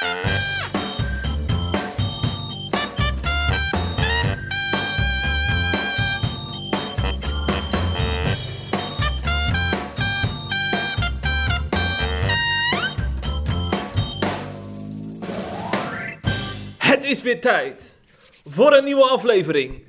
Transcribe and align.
Het 0.00 0.08
is 17.04 17.22
weer 17.22 17.40
tijd 17.40 17.92
voor 18.44 18.76
een 18.76 18.84
nieuwe 18.84 19.04
aflevering 19.04 19.82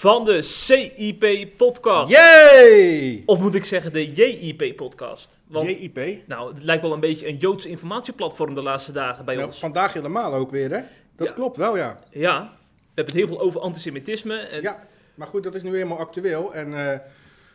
van 0.00 0.24
de 0.24 0.42
CIP-podcast. 0.42 2.10
Yay! 2.12 3.22
Of 3.26 3.40
moet 3.40 3.54
ik 3.54 3.64
zeggen 3.64 3.92
de 3.92 4.12
JIP-podcast? 4.12 5.40
Want 5.46 5.68
JIP. 5.68 6.26
nou, 6.26 6.54
het 6.54 6.62
lijkt 6.62 6.82
wel 6.82 6.92
een 6.92 7.00
beetje 7.00 7.28
een 7.28 7.36
Joods 7.36 7.66
informatieplatform 7.66 8.54
de 8.54 8.62
laatste 8.62 8.92
dagen 8.92 9.24
bij 9.24 9.34
Nou, 9.34 9.46
ons. 9.46 9.58
vandaag 9.58 9.92
helemaal 9.92 10.34
ook 10.34 10.50
weer, 10.50 10.70
hè? 10.70 10.80
Dat 11.16 11.28
Ja. 11.28 11.34
klopt 11.34 11.56
wel, 11.56 11.76
ja. 11.76 11.98
Ja, 12.10 12.40
we 12.40 12.76
hebben 12.94 13.14
het 13.14 13.24
heel 13.24 13.26
veel 13.26 13.40
over 13.40 13.60
antisemitisme. 13.60 14.36
En 14.38 14.62
Ja, 14.62 14.86
maar 15.14 15.26
goed, 15.26 15.42
dat 15.42 15.54
is 15.54 15.62
nu 15.62 15.72
helemaal 15.72 15.98
actueel. 15.98 16.54
En 16.54 16.90
eh, 16.92 16.98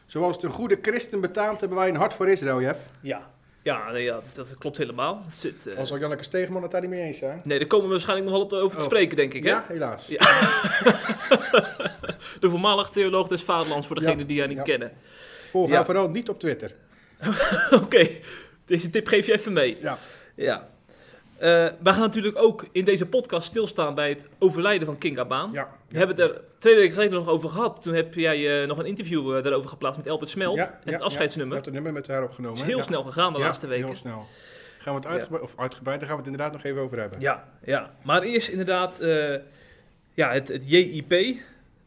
zoals 0.06 0.36
het 0.36 0.44
een 0.46 0.52
goede 0.52 0.78
christen 0.82 1.22
betaamt, 1.22 1.60
hebben 1.60 1.78
wij 1.78 1.88
een 1.90 1.96
hart 1.96 2.14
voor 2.14 2.30
Israël, 2.30 2.62
Jeff. 2.62 2.80
ja, 3.02 3.30
ja, 3.64 3.92
nee, 3.92 4.04
ja, 4.04 4.20
dat 4.34 4.58
klopt 4.58 4.78
helemaal. 4.78 5.22
Het 5.26 5.36
zit, 5.36 5.68
eh, 5.68 5.78
Al 5.78 5.86
zal 5.86 5.98
Janneke 6.00 6.24
Stegeman 6.24 6.62
het 6.62 6.72
daar 6.72 6.82
niet 6.82 6.90
mee 6.90 7.02
eens 7.02 7.18
zijn. 7.18 7.42
Nee, 7.44 7.60
daar 7.60 7.68
komen 7.68 7.86
we 7.86 7.92
waarschijnlijk 7.92 8.30
nog 8.30 8.38
wel 8.38 8.46
op 8.46 8.54
over 8.66 8.78
te 8.78 8.84
Oh. 8.84 8.90
spreken, 8.90 9.18
denk 9.18 9.34
ik. 9.34 9.44
Hè? 9.44 9.50
Ja, 9.50 9.66
helaas. 9.68 10.08
Ja. 10.08 10.20
de 12.40 12.50
voormalig 12.50 12.90
theoloog 12.90 13.28
des 13.28 13.42
vaderlands, 13.42 13.88
voor 13.88 13.96
degenen 13.96 14.20
Ja, 14.20 14.26
die 14.26 14.40
haar 14.40 14.48
niet 14.48 14.58
ja. 14.58 14.64
kennen. 14.64 14.92
Volg 15.50 15.72
haar 15.72 15.86
vooral 15.86 16.10
niet 16.10 16.30
op 16.30 16.40
Twitter. 16.40 16.76
Oké, 17.84 18.10
deze 18.66 18.90
tip 18.90 19.08
geef 19.08 19.26
je 19.26 19.34
even 19.34 19.54
mee. 19.54 19.78
Ja. 19.82 19.98
Ja. 20.36 20.68
Eh, 21.38 21.50
wij 21.80 21.94
gaan 21.94 22.00
natuurlijk 22.00 22.38
ook 22.38 22.66
in 22.72 22.86
deze 22.86 23.06
podcast 23.06 23.48
stilstaan 23.48 23.96
bij 23.96 24.10
het 24.10 24.24
overlijden 24.40 24.86
van 24.86 24.98
King 24.98 25.20
Abaan. 25.20 25.50
Ja. 25.52 25.70
We 25.90 25.98
hebben 25.98 26.16
het 26.16 26.32
er 26.32 26.42
twee 26.58 26.76
weken 26.76 26.94
geleden 26.94 27.14
nog 27.14 27.28
over 27.28 27.50
gehad. 27.50 27.82
Toen 27.82 27.94
heb 27.94 28.14
jij 28.14 28.62
eh, 28.62 28.68
nog 28.68 28.78
een 28.78 28.86
interview 28.86 29.36
eh, 29.36 29.44
daarover 29.44 29.70
geplaatst 29.70 29.98
met 29.98 30.08
Elbert 30.08 30.30
Smelt. 30.30 30.56
Ja, 30.56 30.80
en 30.84 30.94
het 30.94 31.02
afscheidsnummer. 31.02 31.58
Ja, 31.58 31.64
dat 31.64 31.74
nummer 31.74 31.94
met 31.94 32.08
haar 32.08 32.24
opgenomen. 32.24 32.58
het 32.58 32.68
is 32.68 32.74
heel 32.74 32.84
snel 32.84 33.04
gegaan 33.04 33.34
de 33.34 33.40
laatste 33.40 33.68
weken. 33.68 33.86
heel 33.86 33.96
snel. 33.96 34.26
Gaan 34.80 34.94
we 34.94 35.00
het 35.00 35.10
uitgebreid, 35.10 35.44
of 35.44 35.54
uitgebreid, 35.58 36.00
daar 36.00 36.08
gaan 36.08 36.18
we 36.18 36.24
het 36.24 36.32
inderdaad 36.32 36.54
nog 36.54 36.64
even 36.64 36.82
over 36.82 37.00
hebben. 37.00 37.20
Ja, 37.20 37.48
ja. 37.64 37.92
Maar 38.04 38.22
eerst 38.22 38.48
inderdaad 38.48 38.98
ja, 40.14 40.32
het, 40.32 40.48
het 40.48 40.70
JIP. 40.70 41.38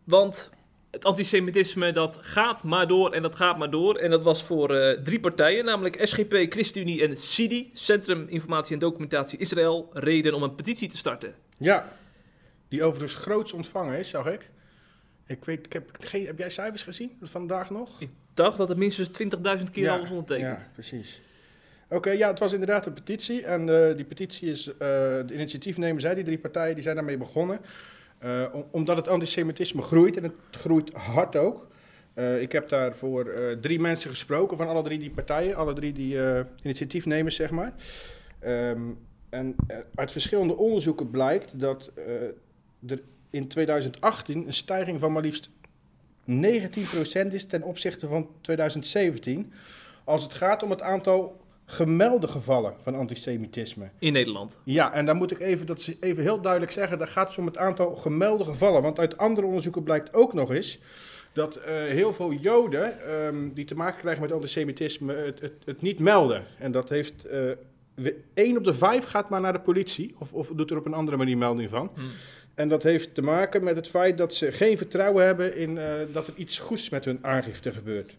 Want 0.09 0.51
het 0.91 1.05
antisemitisme 1.05 1.92
dat 1.92 2.19
gaat 2.20 2.62
maar 2.62 2.87
door 2.87 3.12
en 3.12 3.23
dat 3.23 3.34
gaat 3.34 3.59
maar 3.59 3.70
door. 3.70 3.97
En 3.97 4.11
dat 4.11 4.23
was 4.23 4.45
voor 4.45 4.75
eh, 4.75 4.98
drie 5.03 5.20
partijen, 5.20 5.65
namelijk 5.65 5.98
SGP, 6.03 6.33
ChristenUnie 6.33 7.03
en 7.03 7.17
CIDI, 7.17 7.70
Centrum 7.73 8.27
Informatie 8.28 8.73
en 8.73 8.78
Documentatie 8.78 9.39
Israël, 9.39 9.91
reden 9.92 10.34
om 10.34 10.42
een 10.42 10.55
petitie 10.55 10.89
te 10.89 10.97
starten. 10.97 11.34
Ja. 11.56 11.92
Die 12.69 12.83
overigens 12.83 13.15
groots 13.15 13.53
ontvangen 13.53 13.98
is, 13.98 14.09
zag 14.09 14.27
ik. 14.27 14.50
Ik 15.27 15.45
weet, 15.45 15.67
ik 15.67 15.73
heb, 15.73 15.91
geen, 16.00 16.27
heb 16.27 16.39
jij 16.39 16.50
cijfers 16.50 16.83
gezien 16.83 17.19
vandaag 17.22 17.70
nog? 17.70 18.00
Ik 18.00 18.11
dacht 18.34 18.59
dat 18.59 18.69
het 18.69 18.78
minstens 18.78 19.09
20.000 19.59 19.70
keer 19.72 19.91
al 19.91 20.00
was 20.00 20.11
ondertekend. 20.11 20.61
Ja, 20.61 20.70
precies. 20.72 21.20
Oké, 21.89 22.11
ja, 22.11 22.28
het 22.28 22.39
was 22.39 22.53
inderdaad 22.53 22.87
een 22.87 22.93
petitie. 22.93 23.45
En 23.45 23.89
eh, 23.89 23.97
die 23.97 24.05
petitie 24.05 24.50
is, 24.50 24.67
eh, 24.67 24.78
de 24.78 25.31
initiatiefnemers, 25.33 26.05
hè, 26.05 26.15
die 26.15 26.25
drie 26.25 26.39
partijen, 26.39 26.75
die 26.75 26.83
zijn 26.83 26.97
daarmee 26.97 27.17
begonnen. 27.17 27.61
Eh, 28.19 28.44
om- 28.52 28.66
omdat 28.70 28.97
het 28.97 29.08
antisemitisme 29.08 29.83
groeit 29.83 30.16
en 30.16 30.22
het 30.22 30.33
groeit 30.50 30.92
hard 30.92 31.36
ook. 31.36 31.66
Eh, 32.14 32.41
ik 32.41 32.52
heb 32.52 32.69
daarvoor 32.69 33.27
eh 33.27 33.56
drie 33.56 33.80
mensen 33.80 34.10
gesproken 34.10 34.56
van 34.56 34.69
alle 34.69 34.83
drie 34.83 34.98
die 34.98 35.10
partijen, 35.10 35.56
alle 35.56 35.72
drie 35.72 35.92
die 35.92 36.22
eh, 36.22 36.41
initiatiefnemers, 36.62 37.36
zeg 37.36 37.50
maar. 37.50 37.72
Ehm, 38.38 38.80
en 39.28 39.56
uit 39.94 40.12
verschillende 40.12 40.56
onderzoeken 40.56 41.10
blijkt 41.10 41.60
dat 41.60 41.92
er 42.86 43.02
in 43.30 43.48
2018 43.48 44.47
een 44.47 44.53
stijging 44.53 45.00
van 45.00 45.12
maar 45.12 45.22
liefst 45.22 45.50
19% 46.25 47.32
is 47.34 47.44
ten 47.47 47.62
opzichte 47.62 48.06
van 48.06 48.28
2017 48.41 49.53
als 50.04 50.22
het 50.22 50.34
gaat 50.34 50.62
om 50.62 50.70
het 50.70 50.82
aantal 50.82 51.41
gemelde 51.71 52.29
gevallen 52.29 52.75
van 52.81 52.95
antisemitisme. 52.95 53.91
In 53.99 54.12
Nederland. 54.12 54.59
Ja, 54.65 54.93
en 54.93 55.06
dan 55.06 55.17
moet 55.17 55.31
ik 55.31 55.41
even, 55.41 55.67
dat 55.67 55.95
even 56.01 56.23
heel 56.23 56.41
duidelijk 56.41 56.73
zeggen, 56.73 56.99
dat 56.99 57.09
gaat 57.09 57.27
dus 57.27 57.39
om 57.39 57.47
het 57.47 57.56
aantal 57.56 57.97
gemelde 57.97 58.45
gevallen. 58.45 58.83
Want 58.83 58.99
uit 58.99 59.17
andere 59.17 59.47
onderzoeken 59.47 59.83
blijkt 59.83 60.15
ook 60.15 60.33
nog 60.33 60.51
eens 60.51 60.79
dat 61.33 61.56
eh, 61.56 61.75
heel 61.75 62.12
veel 62.12 62.33
Joden 62.33 63.01
ehm, 63.01 63.49
die 63.55 63.65
te 63.65 63.75
maken 63.75 64.01
krijgen 64.01 64.23
met 64.23 64.33
antisemitisme 64.33 65.15
het, 65.15 65.41
het, 65.41 65.53
het 65.65 65.83
niet 65.83 65.99
melden. 65.99 66.45
En 66.59 66.73
dat 66.73 66.89
heeft, 66.89 67.27
één 68.35 68.56
op 68.56 68.65
de 68.65 68.75
vijf 68.75 69.05
gaat 69.05 69.29
maar 69.29 69.41
naar 69.41 69.53
de 69.53 69.61
politie 69.61 70.15
of, 70.19 70.33
of 70.33 70.53
doet 70.55 70.71
er 70.71 70.77
op 70.77 70.87
een 70.87 70.95
andere 70.95 71.17
manier 71.17 71.39
melding 71.39 71.71
van. 71.71 71.91
Hm. 71.95 72.00
En 72.55 72.69
dat 72.69 72.83
heeft 72.83 73.15
te 73.15 73.23
maken 73.23 73.65
met 73.65 73.77
het 73.77 73.89
feit 73.89 74.19
dat 74.19 74.35
ze 74.35 74.53
geen 74.53 74.77
vertrouwen 74.77 75.25
hebben 75.25 75.56
in 75.56 75.79
eh, 75.79 75.93
dat 76.12 76.29
er 76.29 76.35
iets 76.37 76.59
goeds 76.59 76.89
met 76.89 77.05
hun 77.05 77.19
aangifte 77.23 77.73
gebeurt. 77.73 78.17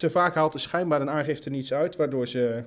Te 0.00 0.10
vaak 0.10 0.34
haalt 0.34 0.54
er 0.54 0.60
schijnbaar 0.60 1.00
een 1.00 1.10
aangifte 1.10 1.50
niets 1.50 1.72
uit, 1.72 1.96
waardoor 1.96 2.26
ze 2.26 2.64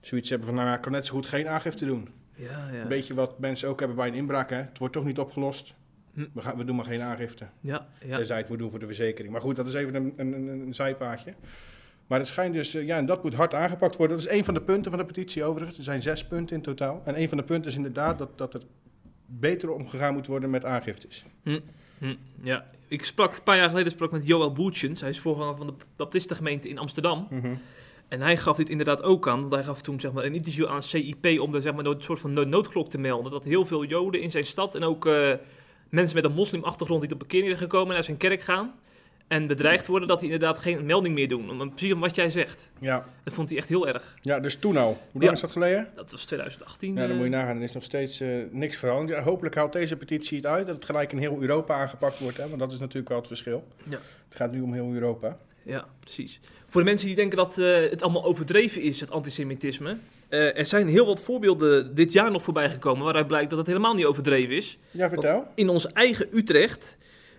zoiets 0.00 0.30
hebben 0.30 0.46
van, 0.46 0.56
nou, 0.56 0.68
ja, 0.68 0.74
ik 0.74 0.80
kan 0.80 0.92
net 0.92 1.06
zo 1.06 1.14
goed 1.14 1.26
geen 1.26 1.48
aangifte 1.48 1.84
doen. 1.84 2.08
Ja, 2.34 2.68
ja. 2.72 2.80
Een 2.80 2.88
beetje 2.88 3.14
wat 3.14 3.38
mensen 3.38 3.68
ook 3.68 3.78
hebben 3.78 3.96
bij 3.96 4.08
een 4.08 4.14
inbraak, 4.14 4.50
hè. 4.50 4.56
Het 4.56 4.78
wordt 4.78 4.94
toch 4.94 5.04
niet 5.04 5.18
opgelost. 5.18 5.74
Hm. 6.14 6.24
We, 6.32 6.42
gaan, 6.42 6.56
we 6.56 6.64
doen 6.64 6.76
maar 6.76 6.84
geen 6.84 7.00
aangifte. 7.00 7.46
Ja, 7.60 7.86
ja. 8.04 8.16
Tenzij 8.16 8.36
het 8.36 8.48
moet 8.48 8.58
doen 8.58 8.70
voor 8.70 8.78
de 8.78 8.86
verzekering. 8.86 9.32
Maar 9.32 9.40
goed, 9.40 9.56
dat 9.56 9.66
is 9.66 9.74
even 9.74 9.94
een, 9.94 10.12
een, 10.16 10.32
een, 10.32 10.48
een 10.48 10.74
zijpaadje. 10.74 11.34
Maar 12.06 12.18
het 12.18 12.28
schijnt 12.28 12.54
dus, 12.54 12.74
eh, 12.74 12.86
ja, 12.86 12.96
en 12.96 13.06
dat 13.06 13.22
moet 13.22 13.34
hard 13.34 13.54
aangepakt 13.54 13.96
worden. 13.96 14.16
Dat 14.16 14.26
is 14.26 14.32
een 14.32 14.44
van 14.44 14.54
de 14.54 14.62
punten 14.62 14.90
van 14.90 15.00
de 15.00 15.06
petitie 15.06 15.44
overigens. 15.44 15.78
Er 15.78 15.84
zijn 15.84 16.02
zes 16.02 16.24
punten 16.24 16.56
in 16.56 16.62
totaal. 16.62 17.02
En 17.04 17.20
een 17.20 17.28
van 17.28 17.38
de 17.38 17.44
punten 17.44 17.70
is 17.70 17.76
inderdaad 17.76 18.18
dat, 18.18 18.38
dat 18.38 18.54
er 18.54 18.62
beter 19.26 19.70
omgegaan 19.70 20.14
moet 20.14 20.26
worden 20.26 20.50
met 20.50 20.64
aangiftes. 20.64 21.24
Hm, 21.42 21.60
ja. 22.42 22.66
Ik 22.88 23.04
sprak 23.04 23.36
een 23.36 23.42
paar 23.42 23.56
jaar 23.56 23.68
geleden 23.68 23.92
sprak 23.92 24.08
ik 24.08 24.14
met 24.14 24.26
Joël 24.26 24.52
Boertjens. 24.52 25.00
Hij 25.00 25.10
is 25.10 25.20
voorganger 25.20 25.56
van 25.56 25.66
de 25.66 25.72
Baptistengemeente 25.96 26.68
in 26.68 26.78
Amsterdam. 26.78 27.26
En 28.08 28.20
hij 28.20 28.36
gaf 28.36 28.56
dit 28.56 28.68
inderdaad 28.70 29.02
ook 29.02 29.28
aan. 29.28 29.40
Want 29.40 29.54
hij 29.54 29.64
gaf 29.64 29.82
toen 29.82 30.00
zeg 30.00 30.12
maar, 30.12 30.24
een 30.24 30.34
interview 30.34 30.66
aan 30.66 30.82
CIP 30.82 31.40
om 31.40 31.52
de, 31.52 31.60
zeg 31.60 31.74
maar, 31.74 31.84
een 31.84 32.02
soort 32.02 32.20
van 32.20 32.32
no- 32.32 32.44
noodklok 32.44 32.90
te 32.90 32.98
melden. 32.98 33.32
Dat 33.32 33.44
heel 33.44 33.64
veel 33.64 33.84
Joden 33.84 34.20
in 34.20 34.30
zijn 34.30 34.44
stad 34.44 34.74
en 34.74 34.82
ook 34.82 35.06
eh, 35.06 35.32
mensen 35.88 36.16
met 36.16 36.24
een 36.24 36.32
moslimachtergrond 36.34 37.00
die 37.00 37.10
tot 37.10 37.18
bekering 37.18 37.46
zijn 37.46 37.58
gekomen 37.60 37.94
naar 37.94 38.04
zijn 38.04 38.16
kerk 38.16 38.40
gaan. 38.40 38.74
En 39.28 39.46
bedreigd 39.46 39.86
worden 39.86 40.08
dat 40.08 40.20
die 40.20 40.30
inderdaad 40.30 40.58
geen 40.58 40.86
melding 40.86 41.14
meer 41.14 41.28
doen. 41.28 41.60
Om- 41.60 41.70
Precies 41.70 41.92
om 41.92 42.00
wat 42.00 42.14
jij 42.14 42.30
zegt. 42.30 42.68
Ja. 42.80 43.06
Dat 43.24 43.34
vond 43.34 43.48
hij 43.48 43.58
echt 43.58 43.68
heel 43.68 43.88
erg. 43.88 44.14
ja, 44.20 44.40
dus 44.40 44.56
toen 44.56 44.76
al. 44.76 44.88
Hoe 44.88 44.98
lang 45.12 45.24
Ja. 45.24 45.32
is 45.32 45.40
dat 45.40 45.50
geleden? 45.50 45.88
Dat 45.94 46.10
was 46.10 46.24
2018. 46.24 46.94
Ja, 46.94 47.00
dan 47.00 47.10
eh, 47.10 47.14
moet 47.16 47.24
je 47.24 47.30
nagaan. 47.30 47.56
Er 47.56 47.62
is 47.62 47.72
nog 47.72 47.82
steeds 47.82 48.20
eh, 48.20 48.28
niks 48.50 48.76
veranderd. 48.76 49.18
Ja, 49.18 49.24
hopelijk 49.24 49.54
haalt 49.54 49.72
deze 49.72 49.96
petitie 49.96 50.36
het 50.36 50.46
uit. 50.46 50.66
Dat 50.66 50.74
het 50.76 50.84
gelijk 50.84 51.12
in 51.12 51.18
heel 51.18 51.40
Europa 51.40 51.74
aangepakt 51.74 52.18
wordt. 52.18 52.36
Hè? 52.36 52.48
Want 52.48 52.60
dat 52.60 52.72
is 52.72 52.78
natuurlijk 52.78 53.08
wel 53.08 53.18
het 53.18 53.26
verschil. 53.26 53.64
Ja. 53.88 53.98
Het 54.28 54.36
gaat 54.36 54.52
nu 54.52 54.60
om 54.60 54.72
heel 54.72 54.90
Europa. 54.92 55.36
Ja, 55.62 55.84
precies. 56.00 56.40
Voor 56.68 56.80
de 56.80 56.86
mensen 56.86 57.06
die 57.06 57.16
denken 57.16 57.36
dat 57.36 57.58
eh, 57.58 57.90
het 57.90 58.02
allemaal 58.02 58.24
overdreven 58.24 58.82
is, 58.82 59.00
het 59.00 59.10
antisemitisme. 59.10 59.96
er 60.28 60.66
zijn 60.66 60.88
heel 60.88 61.06
wat 61.06 61.20
voorbeelden 61.22 61.94
dit 61.94 62.12
jaar 62.12 62.30
nog 62.30 62.42
voorbij 62.42 62.70
gekomen 62.70 63.04
waaruit 63.04 63.26
blijkt 63.26 63.50
dat 63.50 63.58
het 63.58 63.66
helemaal 63.68 63.94
niet 63.94 64.04
overdreven 64.04 64.56
is. 64.56 64.78
Ja, 64.90 65.08
vertel. 65.08 65.46
In 65.54 65.68
ons 65.68 65.92
eigen 65.92 66.26
Utrecht, 66.36 66.96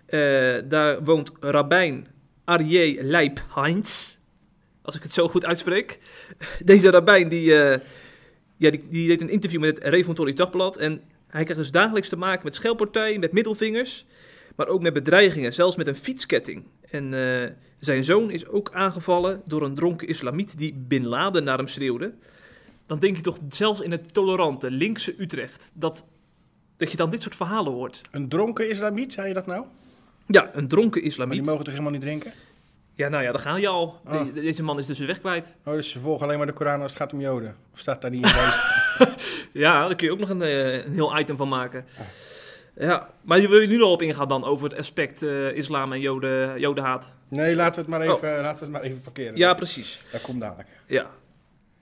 eh, 0.08 0.56
daar 0.64 1.04
woont 1.04 1.30
rabbijn 1.40 2.06
Arie 2.44 3.04
Leip 3.04 3.44
Heinz. 3.54 4.16
Als 4.82 4.96
ik 4.96 5.02
het 5.02 5.12
zo 5.12 5.28
goed 5.28 5.44
uitspreek. 5.44 5.98
Deze 6.64 6.90
rabbijn 6.90 7.28
die, 7.28 7.54
eh, 7.54 7.80
ja, 8.56 8.70
die, 8.70 8.86
die 8.88 9.06
deed 9.08 9.20
een 9.20 9.28
interview 9.28 9.60
met 9.60 9.74
het 9.74 9.84
Reformatorisch 9.84 10.34
Dagblad. 10.34 10.76
En 10.76 11.02
hij 11.26 11.42
krijgt 11.42 11.62
dus 11.62 11.70
dagelijks 11.70 12.08
te 12.08 12.16
maken 12.16 12.44
met 12.44 12.54
schelpartijen, 12.54 13.20
met 13.20 13.32
middelvingers. 13.32 14.06
Maar 14.56 14.68
ook 14.68 14.80
met 14.80 14.92
bedreigingen, 14.92 15.52
zelfs 15.52 15.76
met 15.76 15.86
een 15.86 15.94
fietsketting. 15.94 16.64
En 16.90 17.14
eh, 17.14 17.50
zijn 17.78 18.04
zoon 18.04 18.30
is 18.30 18.46
ook 18.46 18.70
aangevallen 18.72 19.42
door 19.44 19.62
een 19.62 19.74
dronken 19.74 20.08
islamiet 20.08 20.58
die 20.58 20.74
Bin 20.74 21.06
Laden 21.06 21.44
naar 21.44 21.58
hem 21.58 21.66
schreeuwde. 21.66 22.14
Dan 22.86 22.98
denk 22.98 23.16
je 23.16 23.22
toch 23.22 23.38
zelfs 23.48 23.80
in 23.80 23.90
het 23.90 24.12
tolerante, 24.12 24.70
linkse 24.70 25.14
Utrecht, 25.18 25.70
dat, 25.72 26.06
dat 26.76 26.90
je 26.90 26.96
dan 26.96 27.10
dit 27.10 27.22
soort 27.22 27.36
verhalen 27.36 27.72
hoort. 27.72 28.00
Een 28.10 28.28
dronken 28.28 28.68
islamiet, 28.68 29.12
zei 29.12 29.28
je 29.28 29.34
dat 29.34 29.46
nou? 29.46 29.64
Ja, 30.30 30.50
een 30.52 30.68
dronken 30.68 31.00
Maar 31.00 31.10
islamiet. 31.10 31.36
die 31.36 31.46
mogen 31.46 31.60
toch 31.64 31.72
helemaal 31.72 31.92
niet 31.92 32.02
drinken? 32.02 32.32
Ja, 32.94 33.08
nou 33.08 33.22
ja, 33.22 33.32
daar 33.32 33.40
ga 33.40 33.56
je 33.56 33.68
al. 33.68 34.00
Ah. 34.04 34.24
De- 34.34 34.40
deze 34.40 34.62
man 34.62 34.78
is 34.78 34.86
dus 34.86 34.98
weg 34.98 35.20
kwijt. 35.20 35.54
Oh, 35.64 35.74
dus 35.74 35.90
ze 35.90 36.00
volgen 36.00 36.24
alleen 36.26 36.38
maar 36.38 36.46
de 36.46 36.52
Koran 36.52 36.80
als 36.82 36.92
het 36.92 37.00
gaat 37.00 37.12
om 37.12 37.20
Joden. 37.20 37.56
Of 37.72 37.78
staat 37.78 38.00
daar 38.02 38.10
niet 38.10 38.26
in 38.26 38.32
deze? 38.32 38.60
Ja, 39.52 39.86
daar 39.86 39.96
kun 39.96 40.06
je 40.06 40.12
ook 40.12 40.18
nog 40.18 40.28
een, 40.28 40.42
eh, 40.42 40.84
een 40.84 40.92
heel 40.92 41.18
item 41.18 41.36
van 41.36 41.48
maken. 41.48 41.86
Ja, 42.78 43.08
maar 43.22 43.40
wil 43.40 43.60
je 43.60 43.66
nu 43.66 43.82
al 43.82 43.90
op 43.92 44.02
ingaan 44.02 44.28
dan 44.28 44.44
over 44.44 44.68
het 44.68 44.78
aspect 44.78 45.22
eh, 45.22 45.52
islam 45.56 45.92
en 45.92 46.00
joden, 46.00 46.60
jodenhaat? 46.60 47.12
Nee, 47.28 47.54
laten 47.54 47.74
we 47.74 47.80
het 47.80 47.88
maar 47.88 48.00
even, 48.00 48.36
Oh. 48.36 48.42
laten 48.42 48.58
we 48.58 48.64
het 48.64 48.70
maar 48.70 48.82
even 48.82 49.00
parkeren. 49.00 49.36
Ja, 49.36 49.54
precies. 49.54 50.02
Dat 50.12 50.20
komt 50.20 50.40
dadelijk. 50.40 50.68
Ja. 50.86 51.10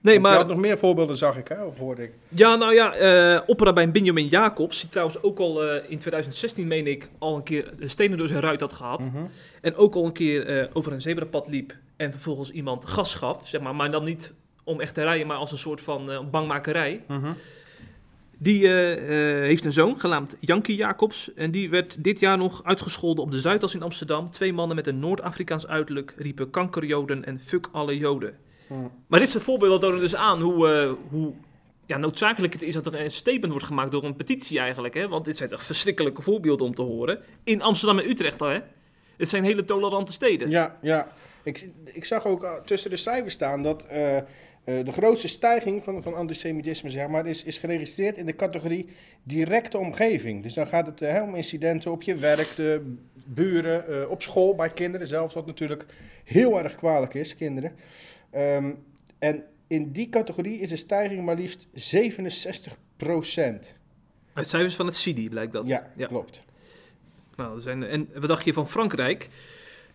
Nee, 0.07 0.19
Want 0.21 0.27
Je 0.27 0.37
maar... 0.37 0.47
had 0.47 0.55
nog 0.55 0.65
meer 0.65 0.77
voorbeelden, 0.77 1.17
zag 1.17 1.37
ik, 1.37 1.47
hè? 1.47 1.63
Of 1.63 1.77
hoorde 1.77 2.03
ik? 2.03 2.11
Ja, 2.27 2.55
nou 2.55 2.73
ja, 2.73 2.93
eh 2.93 3.41
opperrabijn 3.45 3.91
Benjamin 3.91 4.27
Jacobs, 4.27 4.81
die 4.81 4.89
trouwens 4.89 5.21
ook 5.21 5.39
al 5.39 5.63
eh, 5.63 5.91
in 5.91 5.97
2016, 5.97 6.67
meen 6.67 6.87
ik, 6.87 7.09
al 7.17 7.35
een 7.35 7.43
keer 7.43 7.71
de 7.79 7.87
stenen 7.87 8.17
door 8.17 8.27
zijn 8.27 8.41
ruit 8.41 8.59
had 8.59 8.73
gehad. 8.73 8.99
Mhm. 8.99 9.25
En 9.61 9.75
ook 9.75 9.95
al 9.95 10.05
een 10.05 10.11
keer 10.11 10.45
eh, 10.45 10.67
over 10.73 10.91
een 10.91 11.01
zebrapad 11.01 11.47
liep 11.47 11.75
en 11.95 12.11
vervolgens 12.11 12.51
iemand 12.51 12.85
gas 12.85 13.15
gaf, 13.15 13.47
zeg 13.47 13.61
maar. 13.61 13.75
Maar 13.75 13.91
dan 13.91 14.03
niet 14.03 14.33
om 14.63 14.81
echt 14.81 14.93
te 14.93 15.03
rijden, 15.03 15.27
maar 15.27 15.37
als 15.37 15.51
een 15.51 15.57
soort 15.57 15.81
van 15.81 16.11
eh, 16.11 16.19
bangmakerij. 16.31 17.03
Mhm. 17.07 17.31
Die 18.39 18.67
heeft 18.67 19.65
een 19.65 19.73
zoon, 19.73 19.99
genaamd 19.99 20.37
Jankie 20.39 20.75
Jacobs. 20.75 21.33
En 21.33 21.51
die 21.51 21.69
werd 21.69 22.03
dit 22.03 22.19
jaar 22.19 22.37
nog 22.37 22.63
uitgescholden 22.63 23.23
op 23.23 23.31
de 23.31 23.39
Zuidas 23.39 23.75
in 23.75 23.81
Amsterdam. 23.81 24.29
Twee 24.29 24.53
mannen 24.53 24.75
met 24.75 24.87
een 24.87 24.99
Noord-Afrikaans 24.99 25.67
uiterlijk 25.67 26.13
riepen 26.17 26.49
kankerjoden 26.49 27.25
en 27.25 27.41
fuck 27.41 27.69
alle 27.71 27.97
joden. 27.97 28.37
Maar 29.07 29.19
dit 29.19 29.29
soort 29.29 29.43
voorbeelden 29.43 29.79
tonen 29.79 29.99
dus 29.99 30.15
aan 30.15 30.41
hoe, 30.41 30.69
eh, 30.69 30.91
hoe 31.09 31.33
ja, 31.85 31.97
noodzakelijk 31.97 32.53
het 32.53 32.61
is 32.61 32.73
dat 32.73 32.85
er 32.85 33.01
een 33.01 33.11
statement 33.11 33.51
wordt 33.51 33.65
gemaakt 33.65 33.91
door 33.91 34.03
een 34.03 34.15
petitie 34.15 34.59
eigenlijk. 34.59 34.93
Hè? 34.93 35.07
Want 35.07 35.25
dit 35.25 35.37
zijn 35.37 35.49
toch 35.49 35.63
verschrikkelijke 35.63 36.21
voorbeelden 36.21 36.65
om 36.65 36.75
te 36.75 36.81
horen. 36.81 37.19
In 37.43 37.61
Amsterdam 37.61 37.99
en 37.99 38.09
Utrecht 38.09 38.41
al, 38.41 38.47
hè? 38.47 38.59
Het 39.17 39.29
zijn 39.29 39.43
hele 39.43 39.65
tolerante 39.65 40.11
steden. 40.11 40.49
Ja, 40.49 40.77
ja. 40.81 41.07
Ik, 41.43 41.69
ik 41.83 42.05
zag 42.05 42.25
ook 42.25 42.43
uh, 42.43 42.53
tussen 42.65 42.89
de 42.89 42.97
cijfers 42.97 43.33
staan 43.33 43.63
dat 43.63 43.83
uh, 43.83 44.17
de 44.63 44.91
grootste 44.91 45.27
stijging 45.27 45.83
van, 45.83 46.03
van 46.03 46.13
antisemitisme 46.13 46.89
zeg 46.89 47.07
maar, 47.07 47.27
is, 47.27 47.43
is 47.43 47.57
geregistreerd 47.57 48.17
in 48.17 48.25
de 48.25 48.35
categorie 48.35 48.89
directe 49.23 49.77
omgeving. 49.77 50.43
Dus 50.43 50.53
dan 50.53 50.67
gaat 50.67 50.85
het 50.85 51.21
om 51.21 51.35
incidenten 51.35 51.91
op 51.91 52.01
je 52.01 52.15
werk, 52.15 52.55
de 52.55 52.95
buren, 53.25 54.09
op 54.09 54.21
school, 54.21 54.55
bij 54.55 54.69
kinderen 54.69 55.07
zelfs, 55.07 55.33
wat 55.33 55.45
natuurlijk 55.45 55.85
heel 56.23 56.63
erg 56.63 56.75
kwalijk 56.75 57.13
is, 57.13 57.35
kinderen. 57.35 57.75
Um, 58.37 58.83
en 59.19 59.43
in 59.67 59.91
die 59.91 60.09
categorie 60.09 60.59
is 60.59 60.69
de 60.69 60.75
stijging 60.75 61.25
maar 61.25 61.35
liefst 61.35 61.67
67 61.73 62.77
procent. 62.97 63.73
Uit 64.33 64.49
cijfers 64.49 64.75
van 64.75 64.85
het 64.85 64.95
CIDI 64.95 65.29
blijkt 65.29 65.51
dat. 65.51 65.67
Ja, 65.67 65.91
ja. 65.95 66.07
klopt. 66.07 66.41
Nou, 67.35 67.55
er 67.55 67.61
zijn, 67.61 67.83
en 67.83 68.09
wat 68.13 68.29
dacht 68.29 68.45
je 68.45 68.53
van 68.53 68.67
Frankrijk? 68.67 69.29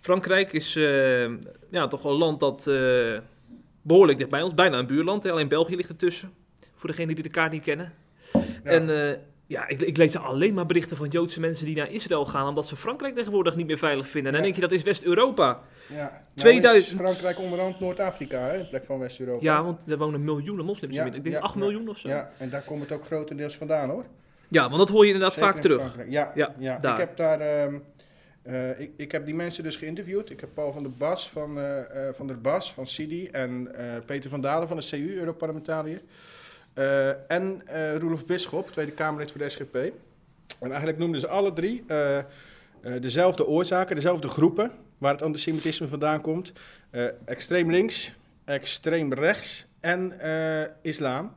Frankrijk 0.00 0.52
is 0.52 0.76
uh, 0.76 1.30
ja, 1.70 1.88
toch 1.88 2.04
een 2.04 2.12
land 2.12 2.40
dat 2.40 2.66
uh, 2.66 3.18
behoorlijk 3.82 4.18
dicht 4.18 4.30
bij 4.30 4.42
ons, 4.42 4.54
bijna 4.54 4.78
een 4.78 4.86
buurland. 4.86 5.26
Alleen 5.26 5.48
België 5.48 5.76
ligt 5.76 5.88
ertussen, 5.88 6.32
voor 6.74 6.88
degenen 6.88 7.14
die 7.14 7.24
de 7.24 7.30
kaart 7.30 7.52
niet 7.52 7.62
kennen. 7.62 7.92
Ja. 8.32 8.40
En 8.64 8.88
uh, 8.88 9.12
ja, 9.46 9.68
ik, 9.68 9.80
ik, 9.80 9.96
lees 9.96 10.16
alleen 10.16 10.54
maar 10.54 10.66
berichten 10.66 10.96
van 10.96 11.08
Joodse 11.08 11.40
mensen 11.40 11.66
die 11.66 11.76
naar 11.76 11.90
Israël 11.90 12.26
gaan, 12.26 12.48
omdat 12.48 12.66
ze 12.66 12.76
Frankrijk 12.76 13.14
tegenwoordig 13.14 13.56
niet 13.56 13.66
meer 13.66 13.78
veilig 13.78 14.08
vinden. 14.08 14.26
En 14.26 14.32
dan 14.32 14.42
denk 14.42 14.54
je, 14.54 14.60
dat 14.60 14.72
is 14.72 14.82
West-Europa. 14.82 15.60
Ja, 15.88 16.24
2000... 16.34 17.00
Nou 17.00 17.06
Frankrijk 17.06 17.38
onderhand 17.38 17.80
Noord-Afrika, 17.80 18.48
in 18.48 18.68
plek 18.68 18.84
van 18.84 18.98
West-Europa. 18.98 19.44
Ja, 19.44 19.64
want 19.64 19.80
er 19.86 19.98
wonen 19.98 20.24
miljoenen 20.24 20.64
moslims 20.64 20.94
ja, 20.94 21.04
in. 21.04 21.14
Ik 21.14 21.22
denk 21.22 21.34
ja, 21.34 21.40
8 21.40 21.54
miljoen 21.54 21.88
of 21.88 21.98
zo. 21.98 22.08
Ja, 22.08 22.30
en 22.38 22.50
daar 22.50 22.62
komt 22.62 22.80
het 22.80 22.92
ook 22.92 23.04
grotendeels 23.04 23.56
vandaan 23.56 23.90
hoor. 23.90 24.04
Ja, 24.48 24.62
want 24.62 24.78
dat 24.78 24.88
hoor 24.88 25.06
je 25.06 25.12
inderdaad 25.12 25.34
Zeker 25.34 25.52
vaak 25.52 25.60
terug. 25.60 25.96
Ja, 26.08 26.32
ja, 26.34 26.54
ja. 26.58 26.78
daar. 26.78 26.92
ik 26.92 26.98
heb 26.98 27.16
daar... 27.16 27.64
Um, 27.66 27.82
uh, 28.46 28.80
ik, 28.80 28.90
ik, 28.96 29.12
heb 29.12 29.24
die 29.24 29.34
mensen 29.34 29.62
dus 29.62 29.76
geïnterviewd. 29.76 30.30
Ik 30.30 30.40
heb 30.40 30.48
Paul 30.54 30.72
van 30.72 30.82
der 30.82 30.92
Bas 30.92 31.30
van, 31.30 31.58
uh, 31.58 31.64
uh, 31.64 32.08
van 32.12 32.26
der 32.26 32.40
Bas 32.40 32.72
van 32.72 32.86
CIDI 32.86 33.26
en 33.26 33.74
Peter 34.06 34.30
van 34.30 34.40
Dalen 34.40 34.68
van 34.68 34.76
de 34.76 34.86
CU, 34.90 35.18
Europarlementariër. 35.18 36.00
En 37.26 37.62
Roelof 37.98 38.26
Bisschop, 38.26 38.72
Tweede 38.72 38.92
Kamerlid 38.92 39.30
voor 39.30 39.40
de 39.40 39.48
SGP. 39.48 39.74
En 39.74 40.68
eigenlijk 40.68 40.98
noemden 40.98 41.20
ze 41.20 41.28
alle 41.28 41.52
drie 41.52 41.84
dezelfde 43.00 43.46
oorzaken, 43.46 43.94
dezelfde 43.94 44.28
groepen 44.28 44.70
waar 44.98 45.12
het 45.12 45.22
antisemitisme 45.22 45.88
vandaan 45.88 46.20
komt. 46.20 46.52
extreem 47.24 47.70
links, 47.70 48.14
extreem 48.44 49.12
rechts 49.12 49.66
en 49.80 50.12
islam. 50.82 51.32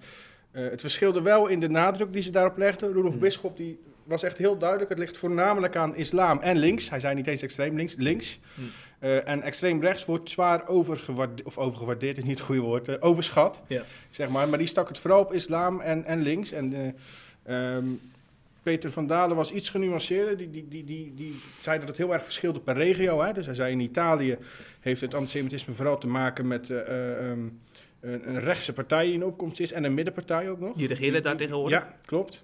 het 0.51 0.81
verschilde 0.81 1.21
wel 1.21 1.47
in 1.47 1.59
de 1.59 1.69
nadruk 1.69 2.13
die 2.13 2.21
ze 2.21 2.31
daarop 2.31 2.57
legden. 2.57 2.93
Roelof 2.93 3.11
Hmm. 3.11 3.19
Bisschop 3.19 3.57
die 3.57 3.79
was 4.05 4.23
echt 4.23 4.37
heel 4.37 4.57
duidelijk. 4.57 4.89
Het 4.89 4.99
ligt 4.99 5.17
voornamelijk 5.17 5.75
aan 5.75 5.95
islam 5.95 6.39
en 6.39 6.57
links. 6.57 6.89
Hij 6.89 6.99
zei 6.99 7.15
niet 7.15 7.27
eens 7.27 7.41
extreem 7.41 7.75
links, 7.75 7.95
links. 7.95 8.39
Hmm. 8.55 8.65
Uh, 8.99 9.27
en 9.27 9.41
extreem 9.41 9.81
rechts 9.81 10.05
wordt 10.05 10.29
zwaar 10.29 10.67
overgewaardeerd, 10.67 11.47
of 11.47 11.57
overgewaardeerd 11.57 12.17
is 12.17 12.23
niet 12.23 12.37
het 12.37 12.47
goede 12.47 12.61
woord, 12.61 12.87
uh, 12.87 12.95
overschat. 12.99 13.61
Ja. 13.67 13.83
Zeg 14.09 14.29
maar. 14.29 14.49
maar 14.49 14.57
die 14.57 14.67
stak 14.67 14.87
het 14.87 14.99
vooral 14.99 15.19
op 15.19 15.33
islam 15.33 15.79
en, 15.81 16.05
en 16.05 16.21
links. 16.21 16.51
En 16.51 16.95
uh, 17.47 17.75
um, 17.75 18.01
Peter 18.63 18.91
van 18.91 19.07
Dalen 19.07 19.35
was 19.35 19.51
iets 19.51 19.69
genuanceerder. 19.69 20.37
Die, 20.37 20.51
die, 20.51 20.67
die, 20.67 20.83
die, 20.83 21.13
die 21.15 21.35
zei 21.59 21.79
dat 21.79 21.87
het 21.87 21.97
heel 21.97 22.13
erg 22.13 22.23
verschilde 22.23 22.59
per 22.59 22.75
regio. 22.75 23.21
Hè? 23.21 23.33
Dus 23.33 23.45
hij 23.45 23.55
zei 23.55 23.71
in 23.71 23.79
Italië 23.79 24.37
heeft 24.79 25.01
het 25.01 25.13
antisemitisme 25.13 25.73
vooral 25.73 25.97
te 25.97 26.07
maken 26.07 26.47
met... 26.47 26.69
Um, 26.69 27.59
een, 28.05 28.29
een 28.29 28.39
rechtse 28.39 28.73
partij 28.73 29.05
die 29.05 29.13
in 29.13 29.25
opkomst 29.25 29.59
is 29.59 29.71
en 29.71 29.83
een 29.83 29.93
middenpartij 29.93 30.49
ook 30.49 30.59
nog. 30.59 30.75
Die 30.75 30.87
regeren 30.87 31.23
daar 31.23 31.37
tegenwoordig? 31.37 31.79
Ja, 31.79 31.97
klopt. 32.05 32.43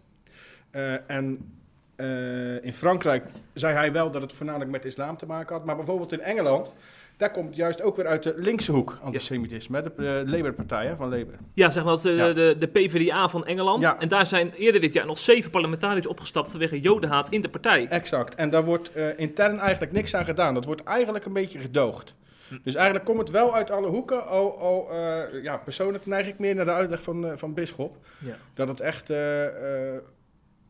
Uh, 0.71 1.09
en 1.09 1.51
uh, 1.97 2.63
in 2.65 2.73
Frankrijk 2.73 3.25
zei 3.53 3.73
hij 3.73 3.91
wel 3.91 4.11
dat 4.11 4.21
het 4.21 4.33
voornamelijk 4.33 4.71
met 4.71 4.85
islam 4.85 5.17
te 5.17 5.25
maken 5.25 5.55
had. 5.55 5.65
Maar 5.65 5.75
bijvoorbeeld 5.75 6.11
in 6.11 6.21
Engeland, 6.21 6.73
daar 7.17 7.31
komt 7.31 7.55
juist 7.55 7.81
ook 7.81 7.95
weer 7.95 8.07
uit 8.07 8.23
de 8.23 8.33
linkse 8.37 8.71
hoek, 8.71 8.99
antisemitisme. 9.03 9.77
Ja. 9.77 9.83
De 9.83 10.23
uh, 10.25 10.31
Labour-partij 10.31 10.95
van 10.95 11.09
Labour. 11.09 11.37
Ja, 11.53 11.69
zeg 11.69 11.83
maar, 11.83 12.01
de, 12.01 12.09
ja. 12.09 12.33
de, 12.33 12.55
de 12.59 12.67
PvdA 12.67 13.29
van 13.29 13.45
Engeland. 13.45 13.81
Ja. 13.81 13.99
En 13.99 14.07
daar 14.07 14.25
zijn 14.25 14.51
eerder 14.51 14.81
dit 14.81 14.93
jaar 14.93 15.05
nog 15.05 15.19
zeven 15.19 15.51
parlementariërs 15.51 16.07
opgestapt 16.07 16.49
vanwege 16.49 16.79
jodenhaat 16.79 17.29
in 17.29 17.41
de 17.41 17.49
partij. 17.49 17.87
Exact. 17.87 18.35
En 18.35 18.49
daar 18.49 18.63
wordt 18.63 18.91
uh, 18.95 19.19
intern 19.19 19.59
eigenlijk 19.59 19.91
niks 19.91 20.15
aan 20.15 20.25
gedaan. 20.25 20.53
Dat 20.53 20.65
wordt 20.65 20.83
eigenlijk 20.83 21.25
een 21.25 21.33
beetje 21.33 21.59
gedoogd. 21.59 22.13
Hm. 22.47 22.57
Dus 22.63 22.75
eigenlijk 22.75 23.05
komt 23.05 23.19
het 23.19 23.29
wel 23.29 23.55
uit 23.55 23.71
alle 23.71 23.87
hoeken. 23.87 24.27
Al, 24.27 24.59
al 24.59 24.89
uh, 24.91 25.43
ja, 25.43 25.57
persoonlijk 25.57 26.05
neig 26.05 26.27
ik 26.27 26.39
meer 26.39 26.55
naar 26.55 26.65
de 26.65 26.71
uitleg 26.71 27.01
van, 27.01 27.25
uh, 27.25 27.31
van 27.35 27.53
Bisschop. 27.53 27.97
Ja. 28.25 28.35
Dat 28.53 28.67
het 28.67 28.79
echt 28.79 29.09
uh, 29.09 29.17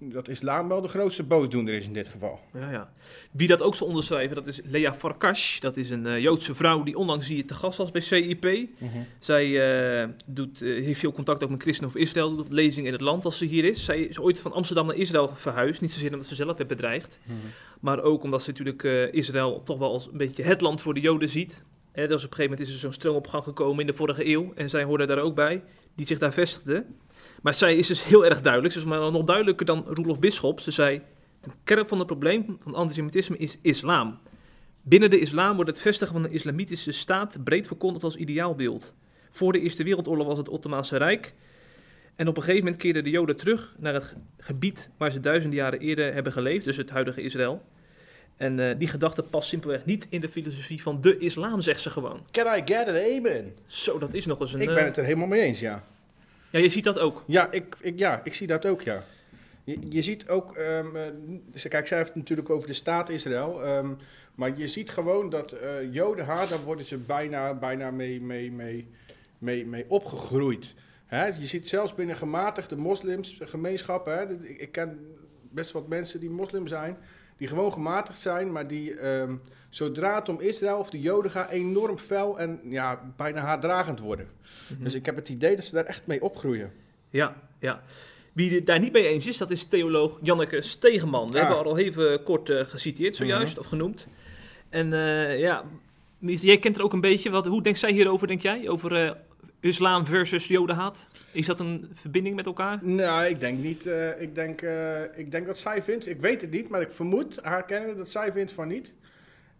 dat 0.10 0.28
islam 0.28 0.68
wel 0.68 0.82
de 0.82 0.88
grootste 0.88 1.24
boosdoener 1.24 1.74
is 1.74 1.86
in 1.86 1.94
dit 1.94 2.08
geval. 2.08 2.40
Ja, 2.54 2.72
ja. 2.72 2.92
Wie 3.32 3.48
dat 3.48 3.62
ook 3.62 3.76
zal 3.76 3.88
onderschrijven, 3.88 4.36
dat 4.36 4.48
is 4.48 4.60
Lea 4.64 4.94
Farkash. 4.94 5.60
Dat 5.60 5.78
is 5.78 5.90
een 5.90 6.06
uh, 6.06 6.20
Joodse 6.20 6.54
vrouw 6.54 6.84
die 6.84 6.98
onlangs 6.98 7.28
hier 7.28 7.46
te 7.46 7.54
gast 7.54 7.78
was 7.78 7.92
bij 7.92 8.02
CIP. 8.02 8.44
Mhm. 8.44 8.98
Zij 9.20 9.48
uh, 10.02 10.10
doet, 10.26 10.62
uh, 10.62 10.86
heeft 10.86 11.00
veel 11.00 11.12
contact 11.12 11.44
ook 11.44 11.50
met 11.50 11.62
christenen 11.62 11.90
of 11.90 11.96
Israël, 11.96 12.36
doet 12.36 12.52
lezingen 12.52 12.88
in 12.88 12.94
het 12.94 13.02
land 13.02 13.26
als 13.26 13.38
ze 13.38 13.46
hier 13.46 13.64
is. 13.64 13.86
Zij 13.86 14.02
is 14.02 14.20
ooit 14.20 14.40
van 14.40 14.54
Amsterdam 14.54 14.86
naar 14.86 14.96
Israël 14.96 15.30
verhuisd. 15.34 15.82
Niet 15.82 15.92
zozeer 15.92 16.14
omdat 16.14 16.28
ze 16.28 16.36
zelf 16.36 16.58
werd 16.58 16.70
bedreigd, 16.70 17.20
Mm-hmm. 17.26 17.50
maar 17.80 18.02
ook 18.02 18.24
omdat 18.24 18.44
ze 18.44 18.50
natuurlijk 18.50 18.84
Israël 19.12 19.62
toch 19.64 19.80
wel 19.80 19.92
als 19.92 20.08
een 20.12 20.18
beetje 20.18 20.44
het 20.44 20.62
land 20.62 20.82
voor 20.82 20.94
de 20.94 21.00
Joden 21.00 21.30
ziet. 21.30 21.64
He, 21.92 22.08
dus 22.08 22.24
op 22.24 22.30
een 22.30 22.36
gegeven 22.36 22.50
moment 22.52 22.68
is 22.68 22.74
er 22.74 22.80
zo'n 22.80 22.94
stroom 22.94 23.16
op 23.16 23.28
gang 23.28 23.44
gekomen 23.44 23.80
in 23.80 23.88
de 23.88 23.94
vorige 23.94 24.28
eeuw. 24.28 24.52
En 24.56 24.70
zij 24.70 24.84
hoorde 24.84 25.06
daar 25.06 25.20
ook 25.20 25.36
bij, 25.36 25.64
die 25.96 26.06
zich 26.06 26.20
daar 26.20 26.34
vestigde. 26.34 26.86
Maar 27.42 27.54
zij 27.54 27.76
is 27.76 27.88
dus 27.88 28.04
heel 28.04 28.26
erg 28.26 28.42
duidelijk. 28.42 28.74
Ze 28.74 28.80
is 28.80 28.86
maar 28.86 29.12
nog 29.12 29.24
duidelijker 29.24 29.66
dan 29.66 29.86
Roelof 29.88 30.20
Bisschop. 30.20 30.60
Ze 30.60 30.72
zei, 30.72 31.02
de 31.42 31.50
kern 31.64 31.88
van 31.88 31.98
het 31.98 32.08
probleem 32.08 32.58
van 32.64 32.76
antisemitisme 32.76 33.38
is 33.38 33.58
islam. 33.62 34.20
Binnen 34.82 35.10
de 35.10 35.20
islam 35.20 35.56
wordt 35.56 35.70
het 35.70 35.80
vestigen 35.80 36.14
van 36.14 36.24
een 36.24 36.32
islamitische 36.32 36.92
staat 36.92 37.44
breed 37.44 37.68
verkondigd 37.68 38.04
als 38.04 38.16
ideaalbeeld. 38.16 38.94
Voor 39.30 39.54
de 39.54 39.60
Eerste 39.60 39.84
Wereldoorlog 39.84 40.28
was 40.28 40.38
het 40.38 40.50
Ottomaanse 40.50 40.98
Rijk. 40.98 41.34
En 42.16 42.28
op 42.28 42.38
een 42.38 42.44
gegeven 42.44 42.64
moment 42.64 42.82
keerden 42.82 43.04
de 43.04 43.10
Joden 43.10 43.38
terug 43.38 43.76
naar 43.80 43.94
het 43.94 44.16
gebied 44.38 44.90
waar 44.98 45.12
ze 45.12 45.20
duizenden 45.20 45.60
jaren 45.60 45.80
eerder 45.80 46.14
hebben 46.14 46.32
geleefd. 46.32 46.66
Dus 46.66 46.78
het 46.78 46.90
huidige 46.90 47.22
Israël. 47.22 47.62
En 48.38 48.58
uh, 48.58 48.70
die 48.78 48.88
gedachte 48.88 49.24
past 49.24 49.50
simpelweg 49.50 49.86
niet 49.86 50.08
in 50.10 50.22
de 50.22 50.30
filosofie 50.30 50.82
van 50.82 51.02
de 51.02 51.18
islam, 51.18 51.62
zegt 51.62 51.82
ze 51.82 51.90
gewoon. 51.90 52.26
Can 52.32 52.58
I 52.58 52.62
get 52.66 52.88
it, 52.88 53.18
amen? 53.18 53.56
Zo, 53.66 53.98
dat 54.00 54.14
is 54.14 54.26
nog 54.26 54.40
eens 54.40 54.54
een... 54.54 54.62
Ik 54.62 54.68
ben 54.68 54.84
het 54.84 54.98
er 54.98 55.04
helemaal 55.04 55.28
mee 55.28 55.42
eens, 55.42 55.60
ja. 55.60 55.84
Ja, 56.52 56.60
je 56.60 56.70
ziet 56.70 56.84
dat 56.84 57.00
ook. 57.00 57.24
Ja, 57.28 57.52
ik, 57.52 57.76
ik, 57.80 58.00
ja, 58.00 58.22
ik 58.24 58.34
zie 58.34 58.48
dat 58.48 58.66
ook, 58.66 58.82
ja. 58.82 59.04
Je, 59.64 59.78
je 59.90 60.02
ziet 60.02 60.28
ook, 60.28 60.58
um, 60.58 60.92
kijk, 61.70 61.88
zij 61.88 61.98
heeft 61.98 62.10
het 62.10 62.18
natuurlijk 62.18 62.50
over 62.50 62.68
de 62.68 62.74
staat 62.74 63.10
Israël, 63.10 63.68
um, 63.68 63.98
maar 64.36 64.58
je 64.58 64.68
ziet 64.68 64.90
gewoon 64.90 65.30
dat 65.30 65.54
uh, 65.54 65.94
Jodenhaat, 65.94 66.50
daar 66.50 66.64
worden 66.64 66.86
ze 66.86 66.98
bijna, 66.98 67.54
bijna 67.54 67.92
mee, 67.92 68.22
mee, 68.22 68.52
mee, 68.52 68.88
mee, 69.38 69.66
mee 69.66 69.86
opgegroeid. 69.88 70.74
Hè? 71.06 71.26
Je 71.26 71.46
ziet 71.46 71.68
zelfs 71.68 71.96
binnen 71.96 72.16
gematigde 72.16 72.76
moslims, 72.76 73.38
gemeenschappen, 73.42 74.18
hè? 74.18 74.48
Ik, 74.48 74.72
ken 74.72 75.00
best 75.42 75.72
wat 75.72 75.88
mensen 75.88 76.20
die 76.20 76.30
moslim 76.30 76.68
zijn, 76.68 76.98
die 77.38 77.48
gewoon 77.48 77.74
gematigd 77.74 78.20
zijn, 78.20 78.52
maar 78.52 78.68
die 78.68 79.08
um, 79.08 79.42
zodra 79.72 80.16
het 80.16 80.30
om 80.30 80.40
Israël 80.40 80.78
of 80.78 80.90
de 80.90 81.00
Joden 81.00 81.32
gaat, 81.32 81.50
enorm 81.50 81.98
fel 81.98 82.40
en 82.40 82.60
ja, 82.64 83.14
bijna 83.16 83.42
haatdragend 83.42 84.00
worden. 84.00 84.28
Mm-hmm. 84.70 84.84
Dus 84.84 84.94
ik 84.94 85.06
heb 85.06 85.16
het 85.16 85.30
idee 85.30 85.56
dat 85.56 85.66
ze 85.66 85.76
daar 85.76 85.86
echt 85.86 86.08
mee 86.08 86.22
opgroeien. 86.22 86.72
Ja, 87.10 87.36
ja. 87.60 87.82
Wie 88.34 88.56
het 88.56 88.66
daar 88.66 88.80
niet 88.80 88.92
mee 88.92 89.08
eens 89.08 89.28
is, 89.28 89.38
dat 89.38 89.52
is 89.52 89.66
theoloog 89.66 90.20
Janneke 90.22 90.62
Stegeman. 90.62 91.32
We 91.32 91.40
ah. 91.40 91.48
hebben 91.48 91.66
al 91.66 91.78
even 91.78 92.24
kort 92.24 92.50
uh, 92.50 92.60
geciteerd 92.60 93.16
zojuist, 93.16 93.46
mm-hmm. 93.46 93.62
of 93.64 93.66
genoemd. 93.66 94.08
En 94.70 94.92
uh, 94.92 95.40
ja, 95.40 95.64
jij 96.20 96.58
kent 96.58 96.78
er 96.78 96.84
ook 96.84 96.94
een 96.94 97.02
beetje. 97.02 97.30
Wat, 97.30 97.46
hoe 97.46 97.64
denkt 97.64 97.80
zij 97.80 97.92
hierover, 97.92 98.28
denk 98.28 98.42
jij? 98.42 98.70
Over 98.70 99.04
uh, 99.04 99.12
islam 99.60 100.06
versus 100.06 100.48
jodenhaat? 100.48 101.08
Is 101.32 101.46
dat 101.46 101.60
een 101.60 101.90
verbinding 101.94 102.36
met 102.36 102.46
elkaar? 102.46 102.80
Nou, 102.82 103.26
ik 103.26 103.40
denk 103.40 103.60
niet. 103.60 103.86
Uh, 103.86 104.22
ik, 104.22 104.36
denk, 104.36 104.62
uh, 104.62 105.02
ik 105.16 105.32
denk 105.32 105.46
dat 105.46 105.58
zij 105.58 105.84
vindt, 105.84 106.08
ik 106.08 106.20
weet 106.20 106.42
het 106.42 106.52
niet, 106.52 106.70
maar 106.70 106.82
ik 106.82 106.92
vermoed 106.92 107.40
haar 107.42 107.66
kennen 107.66 107.98
dat 107.98 108.10
zij 108.10 108.32
vindt 108.32 108.52
van 108.52 108.68
niet. 108.68 108.94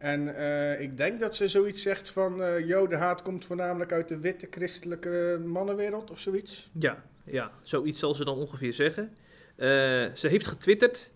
En 0.02 0.28
uh, 0.28 0.82
ik 0.82 0.98
denk 0.98 1.20
dat 1.20 1.36
ze 1.36 1.48
zoiets 1.48 1.82
zegt 1.82 2.10
van 2.10 2.66
jodenhaat 2.66 3.22
komt 3.22 3.46
voornamelijk 3.46 3.92
uit 3.92 4.08
de 4.08 4.20
witte 4.20 4.48
christelijke 4.50 5.42
mannenwereld 5.46 6.12
of 6.12 6.20
zoiets. 6.20 6.70
Ja, 6.80 7.04
ja 7.24 7.52
zoiets 7.62 8.00
zal 8.00 8.16
ze 8.16 8.26
dan 8.26 8.38
ongeveer 8.38 8.74
zeggen. 8.74 9.14
ze 10.14 10.28
heeft 10.28 10.48
getwitterd. 10.48 11.12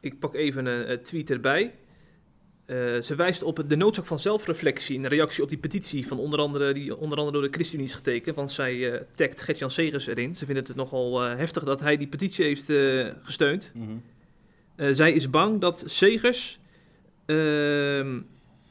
Ik 0.00 0.18
pak 0.18 0.34
even 0.34 0.66
een, 0.66 1.02
tweet 1.02 1.30
erbij. 1.30 1.72
Eh, 2.72 3.00
ze 3.00 3.14
wijst 3.14 3.42
op 3.42 3.64
de 3.68 3.76
noodzaak 3.76 4.06
van 4.06 4.18
zelfreflectie 4.18 4.96
in 4.96 5.06
reactie 5.06 5.42
op 5.42 5.48
die 5.48 5.58
petitie 5.58 6.06
van 6.06 6.18
onder 6.18 6.38
andere, 6.38 6.72
die 6.72 6.96
onder 6.96 7.18
andere 7.18 7.38
door 7.38 7.48
de 7.48 7.54
ChristenUnie 7.54 7.88
is 7.88 7.94
getekend. 7.94 8.36
Want 8.36 8.52
zij 8.52 8.74
uh, 8.74 9.00
tagt 9.14 9.42
Gert-Jan 9.42 9.70
Segers 9.70 10.06
erin. 10.06 10.36
Ze 10.36 10.46
vindt 10.46 10.68
het 10.68 10.76
nogal 10.76 11.24
uh, 11.24 11.36
heftig 11.36 11.64
dat 11.64 11.80
hij 11.80 11.96
die 11.96 12.06
petitie 12.06 12.44
heeft 12.44 12.72
gesteund. 13.22 13.70
Mm 13.74 14.02
-hmm. 14.76 14.94
zij 14.94 15.12
is 15.12 15.30
bang 15.30 15.60
dat 15.60 15.82
Segers 15.86 16.58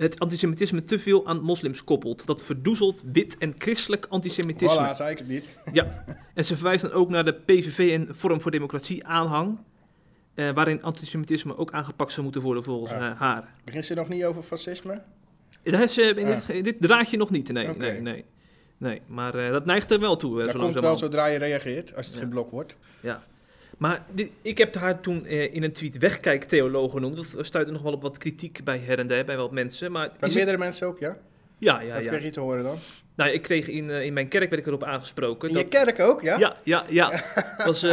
het 0.02 0.20
antisemitisme 0.20 0.84
te 0.84 1.00
veel 1.00 1.28
aan 1.28 1.42
moslims 1.42 1.84
koppelt. 1.84 2.26
Dat 2.26 2.42
verdoezelt 2.42 3.04
wit 3.12 3.38
en 3.38 3.54
christelijk 3.58 4.06
antisemitisme. 4.10 4.88
Voilà, 4.94 4.96
zei 4.96 5.12
ik 5.12 5.18
het 5.18 5.28
niet. 5.28 5.50
ja, 5.74 6.04
en 6.34 6.46
ze 6.46 6.56
verwijst 6.56 6.82
dan 6.82 6.92
ook 6.92 7.10
naar 7.10 7.26
de 7.26 7.34
PVV 7.34 7.92
en 7.92 8.16
Forum 8.16 8.42
voor 8.42 8.52
Democratie 8.52 9.06
aanhang. 9.06 9.58
Uh, 10.36 10.52
waarin 10.52 10.84
antisemitisme 10.84 11.58
ook 11.58 11.72
aangepakt 11.72 12.12
zou 12.12 12.24
moeten 12.24 12.42
worden 12.42 12.64
volgens 12.64 12.92
uh, 12.92 13.20
haar. 13.20 13.54
Begint 13.64 13.86
ze 13.86 13.94
nog 13.94 14.10
niet 14.10 14.24
over 14.24 14.42
fascisme? 14.42 15.02
Dat 15.64 15.80
is, 15.80 15.98
in, 15.98 16.26
dit, 16.26 16.50
in 16.50 16.64
dit 16.64 16.82
draadje 16.82 17.18
nog 17.18 17.30
niet, 17.30 17.52
nee. 17.52 17.70
Okay. 17.70 17.90
nee, 17.90 18.02
nee. 18.02 18.26
nee 18.78 19.02
maar 19.08 19.32
dat 19.32 19.66
neigt 19.66 19.92
er 19.92 20.00
wel 20.00 20.18
toe. 20.18 20.44
dat 20.44 20.58
komt 20.58 20.80
wel 20.80 20.98
zodra 20.98 21.26
je 21.26 21.38
reageert, 21.38 21.96
als 21.96 22.06
het 22.06 22.16
ja. 22.16 22.22
geen 22.22 22.30
blok 22.30 22.52
wordt. 22.52 22.76
Ja. 23.00 23.22
Maar 23.82 24.06
dit, 24.12 24.30
ik 24.42 24.58
heb 24.58 24.76
haar 24.76 25.00
toen 25.00 25.26
in 25.26 25.64
een 25.64 25.72
tweet 25.72 25.98
wegkijktheoloog 25.98 26.92
genoemd. 26.92 27.16
Dat 27.16 27.46
stuitte 27.46 27.72
nog 27.72 27.82
wel 27.82 27.94
op 27.94 28.02
wat 28.02 28.18
kritiek 28.18 28.64
bij 28.64 28.78
her 28.78 29.00
en 29.00 29.08
der, 29.08 29.26
bij 29.26 29.38
wat 29.38 29.52
mensen. 29.52 29.92
Maar 29.92 30.12
bij 30.20 30.30
meerdere 30.30 30.52
het... 30.52 30.60
mensen 30.60 30.88
ook, 30.88 31.00
ja? 31.00 31.18
Ja, 31.58 31.80
ja, 31.80 31.94
Wat 31.94 32.04
ja. 32.04 32.10
kreeg 32.10 32.24
je 32.24 32.30
te 32.30 32.40
horen 32.40 32.64
dan? 32.64 32.78
Nou, 33.16 33.32
ik 33.32 33.42
kreeg 33.42 33.68
in, 33.68 33.90
in 33.90 34.14
mijn 34.14 34.28
kerk 34.28 34.50
werd 34.50 34.62
ik 34.62 34.68
erop 34.68 34.84
aangesproken. 34.84 35.50
In 35.50 35.54
dat... 35.54 35.64
je 35.64 35.70
kerk 35.70 36.00
ook, 36.00 36.22
ja? 36.22 36.38
Ja, 36.38 36.56
ja, 36.64 36.86
ja. 36.90 37.10
Dat 37.58 37.66
was 37.66 37.84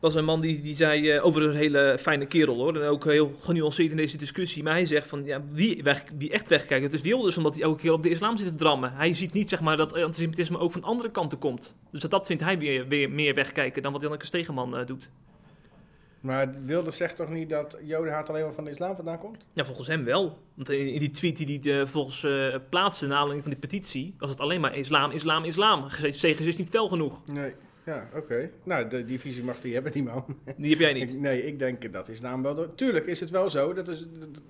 was 0.00 0.14
een 0.14 0.24
man 0.24 0.40
die, 0.40 0.62
die 0.62 0.74
zei 0.74 1.14
uh, 1.14 1.24
over 1.24 1.42
een 1.42 1.54
hele 1.54 1.96
fijne 2.00 2.26
kerel 2.26 2.56
hoor. 2.56 2.76
En 2.76 2.88
ook 2.88 3.04
heel 3.04 3.34
genuanceerd 3.40 3.90
in 3.90 3.96
deze 3.96 4.16
discussie. 4.16 4.62
Maar 4.62 4.72
hij 4.72 4.86
zegt 4.86 5.08
van 5.08 5.24
ja, 5.24 5.42
wie, 5.52 5.82
weg, 5.82 6.04
wie 6.18 6.30
echt 6.30 6.48
wegkijkt, 6.48 6.84
het 6.84 6.92
is 6.92 7.00
Wilders 7.00 7.36
omdat 7.36 7.54
hij 7.54 7.62
elke 7.62 7.80
keer 7.80 7.92
op 7.92 8.02
de 8.02 8.10
islam 8.10 8.36
zit 8.36 8.46
te 8.46 8.54
drammen. 8.54 8.92
Hij 8.92 9.14
ziet 9.14 9.32
niet 9.32 9.48
zeg 9.48 9.60
maar 9.60 9.76
dat 9.76 10.02
antisemitisme 10.02 10.58
ook 10.58 10.72
van 10.72 10.82
andere 10.82 11.10
kanten 11.10 11.38
komt. 11.38 11.74
Dus 11.90 12.00
dat, 12.00 12.10
dat 12.10 12.26
vindt 12.26 12.42
hij 12.42 12.58
weer, 12.58 12.88
weer 12.88 13.10
meer 13.10 13.34
wegkijken 13.34 13.82
dan 13.82 13.92
wat 13.92 14.00
Janneke 14.00 14.26
Stegeman 14.26 14.78
uh, 14.78 14.86
doet. 14.86 15.08
Maar 16.20 16.62
Wilders 16.62 16.96
zegt 16.96 17.16
toch 17.16 17.28
niet 17.28 17.50
dat 17.50 17.78
jodenhaat 17.82 18.28
alleen 18.28 18.44
maar 18.44 18.52
van 18.52 18.64
de 18.64 18.70
islam 18.70 18.96
vandaan 18.96 19.18
komt? 19.18 19.46
Ja, 19.52 19.64
volgens 19.64 19.86
hem 19.86 20.04
wel. 20.04 20.38
Want 20.54 20.70
in, 20.70 20.98
die 20.98 21.10
tweet 21.10 21.36
die 21.36 21.60
hij 21.62 21.80
uh, 21.80 21.86
volgens 21.86 22.22
uh, 22.22 22.54
plaatste, 22.68 23.06
na 23.06 23.14
aanleiding 23.14 23.42
van 23.42 23.50
die 23.50 23.60
petitie, 23.60 24.14
was 24.18 24.30
het 24.30 24.40
alleen 24.40 24.60
maar 24.60 24.76
islam, 24.76 25.10
islam, 25.10 25.44
islam. 25.44 25.84
Segers 26.10 26.46
is 26.46 26.56
niet 26.56 26.68
fel 26.68 26.88
genoeg. 26.88 27.26
Nee. 27.26 27.54
Ja, 27.86 28.08
oké. 28.08 28.18
Okay. 28.18 28.50
Nou, 28.62 28.88
de, 28.88 29.04
die 29.04 29.20
visie 29.20 29.44
mag 29.44 29.60
die 29.60 29.74
hebben, 29.74 29.92
die 29.92 30.02
man. 30.02 30.24
Die 30.56 30.70
heb 30.70 30.78
jij 30.78 30.92
niet? 30.92 31.10
Ik, 31.10 31.18
nee, 31.28 31.46
ik 31.46 31.58
denk 31.58 31.92
dat 31.92 32.08
islam 32.08 32.42
wel... 32.42 32.54
Door... 32.54 32.74
Tuurlijk 32.74 33.06
is 33.06 33.20
het 33.20 33.30
wel 33.30 33.50
zo. 33.50 33.72
Dat 33.72 33.88
is, 33.88 34.06
dat, 34.18 34.42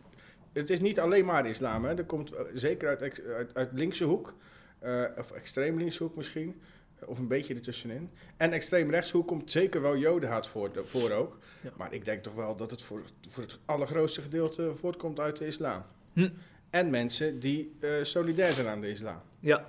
het 0.52 0.70
is 0.70 0.80
niet 0.80 1.00
alleen 1.00 1.24
maar 1.24 1.46
islam. 1.46 1.84
Hè. 1.84 1.94
Er 1.94 2.04
komt 2.04 2.32
zeker 2.54 2.88
uit, 2.88 3.22
uit, 3.36 3.54
uit 3.54 3.68
linkse 3.72 4.04
hoek, 4.04 4.34
uh, 4.84 5.04
of 5.18 5.30
extreem 5.30 5.78
linkse 5.78 6.02
hoek 6.02 6.16
misschien, 6.16 6.60
of 7.04 7.18
een 7.18 7.28
beetje 7.28 7.54
ertussenin. 7.54 8.10
En 8.36 8.52
extreem 8.52 8.90
rechtshoek 8.90 9.26
komt 9.26 9.50
zeker 9.50 9.82
wel 9.82 9.96
jodenhaat 9.96 10.46
voor, 10.46 10.70
voor 10.84 11.10
ook. 11.10 11.38
Ja. 11.60 11.70
Maar 11.76 11.92
ik 11.92 12.04
denk 12.04 12.22
toch 12.22 12.34
wel 12.34 12.56
dat 12.56 12.70
het 12.70 12.82
voor, 12.82 13.02
voor 13.28 13.42
het 13.42 13.58
allergrootste 13.64 14.22
gedeelte 14.22 14.74
voortkomt 14.74 15.20
uit 15.20 15.36
de 15.36 15.46
islam. 15.46 15.82
Hm. 16.12 16.28
En 16.70 16.90
mensen 16.90 17.40
die 17.40 17.76
uh, 17.80 17.90
solidair 18.02 18.52
zijn 18.52 18.66
aan 18.66 18.80
de 18.80 18.90
islam. 18.90 19.20
Ja. 19.40 19.66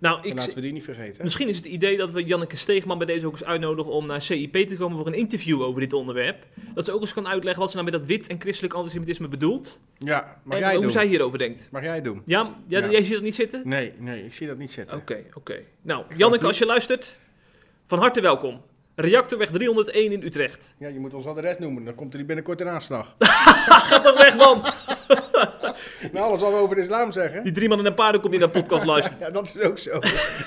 Nou, 0.00 0.18
ik, 0.22 0.30
en 0.30 0.36
laten 0.36 0.54
we 0.54 0.60
die 0.60 0.72
niet 0.72 0.84
vergeten. 0.84 1.22
Misschien 1.24 1.48
is 1.48 1.56
het 1.56 1.64
idee 1.64 1.96
dat 1.96 2.10
we 2.10 2.24
Janneke 2.24 2.56
Steegman 2.56 2.98
bij 2.98 3.06
deze 3.06 3.26
ook 3.26 3.32
eens 3.32 3.44
uitnodigen 3.44 3.92
om 3.92 4.06
naar 4.06 4.22
CIP 4.22 4.52
te 4.68 4.76
komen 4.76 4.96
voor 4.96 5.06
een 5.06 5.14
interview 5.14 5.62
over 5.62 5.80
dit 5.80 5.92
onderwerp. 5.92 6.44
Dat 6.74 6.84
ze 6.84 6.92
ook 6.92 7.00
eens 7.00 7.12
kan 7.14 7.28
uitleggen 7.28 7.60
wat 7.62 7.70
ze 7.70 7.76
nou 7.76 7.90
met 7.90 8.00
dat 8.00 8.08
wit 8.08 8.26
en 8.26 8.40
christelijk 8.40 8.74
antisemitisme 8.74 9.28
bedoelt. 9.28 9.78
Ja, 9.98 10.40
mag 10.42 10.54
en 10.58 10.62
jij 10.64 10.72
hoe 10.72 10.82
doen. 10.82 10.90
zij 10.90 11.06
hierover 11.06 11.38
denkt. 11.38 11.68
Mag 11.70 11.82
jij 11.82 12.02
doen? 12.02 12.22
Ja, 12.24 12.54
ja, 12.66 12.78
Ja. 12.78 12.90
jij 12.90 13.02
ziet 13.02 13.12
dat 13.12 13.22
niet 13.22 13.34
zitten? 13.34 13.60
Nee, 13.64 13.92
nee, 13.98 14.24
ik 14.24 14.34
zie 14.34 14.46
dat 14.46 14.58
niet 14.58 14.70
zitten. 14.72 14.96
Oké, 14.98 15.22
oké. 15.34 15.58
Nou, 15.82 16.04
Janneke, 16.16 16.46
als 16.46 16.58
je 16.58 16.66
luistert, 16.66 17.18
van 17.86 17.98
harte 17.98 18.20
welkom. 18.20 18.60
Reactorweg 18.94 19.50
301 19.50 20.12
in 20.12 20.22
Utrecht. 20.22 20.74
Ja, 20.78 20.88
je 20.88 20.98
moet 20.98 21.14
ons 21.14 21.26
adres 21.26 21.58
noemen, 21.58 21.84
dan 21.84 21.94
komt 21.94 22.10
er 22.12 22.16
die 22.18 22.26
binnenkort 22.26 22.60
in 22.60 22.68
aanslag. 22.68 23.14
Ga 23.18 24.00
toch 24.00 24.18
weg, 24.18 24.36
man! 24.36 24.62
nou, 26.12 26.24
alles 26.26 26.40
wat 26.40 26.50
we 26.52 26.56
over 26.58 26.76
de 26.76 26.82
islam 26.82 27.12
zeggen. 27.12 27.42
Die 27.44 27.52
drie 27.52 27.68
man 27.68 27.78
in 27.78 27.86
een 27.86 27.94
paarden 27.94 28.20
komt 28.20 28.32
in 28.34 28.40
de 28.40 28.48
podcast 28.48 28.84
luisteren. 28.94 29.18
Ja, 29.20 29.30
dat 29.30 29.54
is 29.56 29.62
ook 29.62 29.78
zo. 29.78 29.98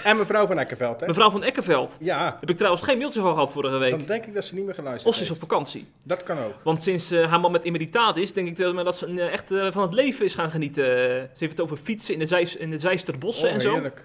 En 0.03 0.17
mevrouw 0.17 0.47
van 0.47 0.59
Ekkerveld, 0.59 0.99
hè? 0.99 1.07
Mevrouw 1.07 1.29
van 1.31 1.43
Ekkerveld. 1.43 1.97
Ja, 1.99 2.37
Heb 2.39 2.49
ik 2.49 2.57
trouwens 2.57 2.83
geen 2.83 2.97
mailtje 2.97 3.19
van 3.21 3.33
gehad 3.33 3.51
vorige 3.51 3.77
week. 3.77 3.91
dan 3.91 4.05
denk 4.05 4.25
ik 4.25 4.33
dat 4.33 4.45
ze 4.45 4.55
niet 4.55 4.65
meer 4.65 4.73
geluisterd 4.73 5.07
Of 5.09 5.15
ze 5.15 5.23
is 5.23 5.31
op 5.31 5.37
vakantie. 5.37 5.87
Dat 6.03 6.23
kan 6.23 6.37
ook. 6.39 6.53
Want 6.63 6.83
sinds 6.83 7.11
eh, 7.11 7.29
haar 7.29 7.39
man 7.39 7.51
met 7.51 7.63
emeritaat 7.63 8.17
is, 8.17 8.33
denk 8.33 8.47
ik 8.47 8.57
dat, 8.57 8.73
maar 8.73 8.83
dat 8.83 8.97
ze 8.97 9.05
eh, 9.05 9.33
echt 9.33 9.51
eh, 9.51 9.67
van 9.71 9.81
het 9.81 9.93
leven 9.93 10.25
is 10.25 10.33
gaan 10.33 10.51
genieten. 10.51 10.83
Ze 10.83 11.27
heeft 11.37 11.51
het 11.51 11.61
over 11.61 11.77
fietsen 11.77 12.13
in 12.13 12.19
de, 12.19 12.27
Zeis, 12.27 12.55
in 12.55 12.69
de 12.69 12.79
Zeisterbossen 12.79 13.47
Oh, 13.47 13.53
en 13.53 13.61
zo. 13.61 13.71
heerlijk. 13.73 14.03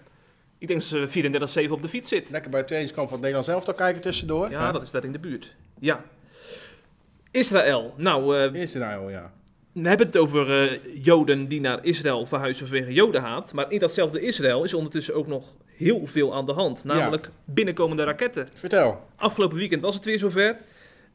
Ik 0.59 0.69
denk 0.69 0.81
dat 0.81 1.51
ze 1.51 1.67
34-7 1.69 1.71
op 1.71 1.83
de 1.83 1.89
fiets 1.89 2.09
zit. 2.09 2.31
Lekker 2.31 2.51
bij 2.51 2.59
het 2.59 2.69
trainingskamp 2.69 3.09
van 3.09 3.19
het 3.19 3.27
Nederlands 3.27 3.49
elftal 3.49 3.75
kijken 3.75 4.03
tussendoor. 4.03 4.51
Ja, 4.51 4.73
dat 4.73 4.83
is 4.83 4.91
daar 4.91 5.05
in 5.05 5.13
de 5.13 5.19
buurt. 5.19 5.55
Ja. 5.79 6.05
Israël. 7.31 7.95
Nou, 7.97 8.39
eh, 8.39 8.61
Israël, 8.63 9.11
ja. 9.11 9.31
We 9.75 9.89
hebben 9.89 10.07
het 10.07 10.17
over 10.17 10.63
eh, 10.63 10.81
Joden 11.05 11.49
die 11.49 11.61
naar 11.61 11.85
Israël 11.85 12.27
verhuizen 12.27 12.67
vanwege 12.67 12.93
Jodenhaat. 12.93 13.53
Maar 13.53 13.73
in 13.73 13.79
datzelfde 13.79 14.21
Israël 14.21 14.65
is 14.65 14.75
ondertussen 14.75 15.15
ook 15.15 15.27
nog 15.27 15.45
heel 15.77 16.03
veel 16.05 16.35
aan 16.35 16.47
de 16.47 16.53
hand. 16.53 16.85
Namelijk 16.85 17.31
binnenkomende 17.45 18.05
raketten. 18.05 18.49
Vertel. 18.55 19.07
Afgelopen 19.17 19.57
weekend 19.57 19.81
was 19.81 19.95
het 19.95 20.05
weer 20.05 20.19
zover. 20.19 20.57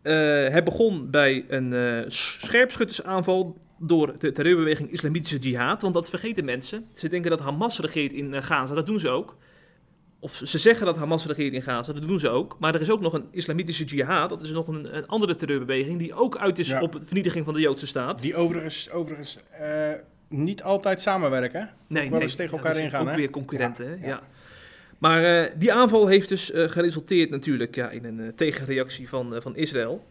Eh 0.01 0.47
het 0.47 0.63
begon 0.63 1.09
bij 1.09 1.45
een 1.47 1.73
eh, 1.73 2.03
scherpschuttersaanval 2.07 3.57
door 3.77 4.19
de 4.19 4.31
terreurbeweging 4.31 4.91
Islamitische 4.91 5.37
Jihad. 5.37 5.81
Want 5.81 5.93
dat 5.93 6.09
vergeten 6.09 6.45
mensen. 6.45 6.85
Ze 6.95 7.09
denken 7.09 7.29
dat 7.29 7.39
Hamas 7.39 7.79
regeert 7.79 8.13
in 8.13 8.43
Gaza. 8.43 8.73
Dat 8.73 8.85
doen 8.85 8.99
ze 8.99 9.09
ook. 9.09 9.35
Of 10.21 10.41
ze 10.45 10.57
zeggen 10.57 10.85
dat 10.85 10.97
Hamas 10.97 11.25
regeert 11.25 11.53
in 11.53 11.61
Gaza. 11.61 11.93
Dat 11.93 12.07
doen 12.07 12.19
ze 12.19 12.29
ook. 12.29 12.55
Maar 12.59 12.75
er 12.75 12.81
is 12.81 12.89
ook 12.91 13.01
nog 13.01 13.13
een 13.13 13.27
Islamitische 13.31 13.83
Jihad. 13.85 14.29
Dat 14.29 14.41
is 14.41 14.51
nog 14.51 14.67
een, 14.67 14.95
een 14.97 15.07
andere 15.07 15.35
terreurbeweging 15.35 15.99
die 15.99 16.13
ook 16.13 16.38
uit 16.38 16.59
is 16.59 16.67
Ja. 16.69 16.81
op 16.81 16.91
de 16.91 17.03
vernietiging 17.05 17.45
van 17.45 17.53
de 17.53 17.59
Joodse 17.59 17.88
staat. 17.88 18.21
Die 18.21 18.35
overigens, 18.35 18.89
overigens 18.91 19.39
eh, 19.59 19.91
niet 20.27 20.63
altijd 20.63 21.01
samenwerken. 21.01 21.59
hè? 21.61 21.65
Nee, 21.88 22.09
wel 22.09 22.21
eens 22.21 22.35
tegen 22.35 22.57
elkaar 22.57 22.75
is 22.75 22.81
ingaan, 22.81 23.01
Ook 23.01 23.07
hè? 23.09 23.15
weer 23.15 23.29
concurrenten? 23.29 23.85
Ja, 23.89 23.95
Ja. 24.01 24.07
ja. 24.07 24.21
Maar 24.97 25.23
eh, 25.23 25.51
die 25.55 25.73
aanval 25.73 26.07
heeft 26.07 26.29
dus 26.29 26.51
eh, 26.51 26.69
geresulteerd 26.69 27.29
natuurlijk 27.29 27.75
ja, 27.75 27.89
in 27.89 28.05
een 28.05 28.35
tegenreactie 28.35 29.09
van, 29.09 29.35
van 29.41 29.55
Israël. 29.55 30.05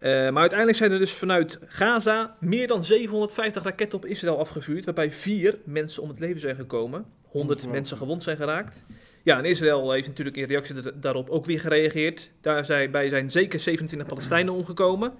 Maar 0.00 0.36
uiteindelijk 0.36 0.78
zijn 0.78 0.92
er 0.92 0.98
dus 0.98 1.12
vanuit 1.12 1.58
Gaza 1.66 2.36
meer 2.40 2.66
dan 2.66 2.84
750 2.84 3.62
raketten 3.62 3.98
op 3.98 4.06
Israël 4.06 4.38
afgevuurd, 4.38 4.84
waarbij 4.84 5.12
vier 5.12 5.58
mensen 5.64 6.02
om 6.02 6.08
het 6.08 6.18
leven 6.20 6.40
zijn 6.40 6.56
gekomen. 6.56 6.90
100 7.00 7.32
Ongelooflijk. 7.32 7.72
mensen 7.72 7.96
gewond 7.96 8.22
zijn 8.22 8.36
geraakt. 8.36 8.84
Ja, 9.22 9.38
en 9.38 9.44
Israël 9.44 9.92
heeft 9.92 10.08
natuurlijk 10.08 10.36
in 10.36 10.44
reactie 10.44 10.74
da- 10.82 10.90
daarop 10.94 11.28
ook 11.28 11.44
weer 11.44 11.60
gereageerd. 11.60 12.30
Daarbij 12.40 13.08
zijn 13.08 13.30
zeker 13.30 13.60
27 13.60 14.08
Palestijnen 14.08 14.52
omgekomen. 14.54 15.12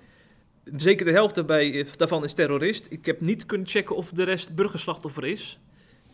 Zeker 0.76 1.06
de 1.06 1.12
helft 1.12 1.34
daarbij, 1.34 1.86
daarvan 1.96 2.24
is 2.24 2.32
terrorist. 2.32 2.86
Ik 2.90 3.06
heb 3.06 3.20
niet 3.20 3.46
kunnen 3.46 3.66
checken 3.66 3.96
of 3.96 4.10
de 4.10 4.22
rest 4.22 4.54
burgerslachtoffer 4.54 5.24
is. 5.26 5.58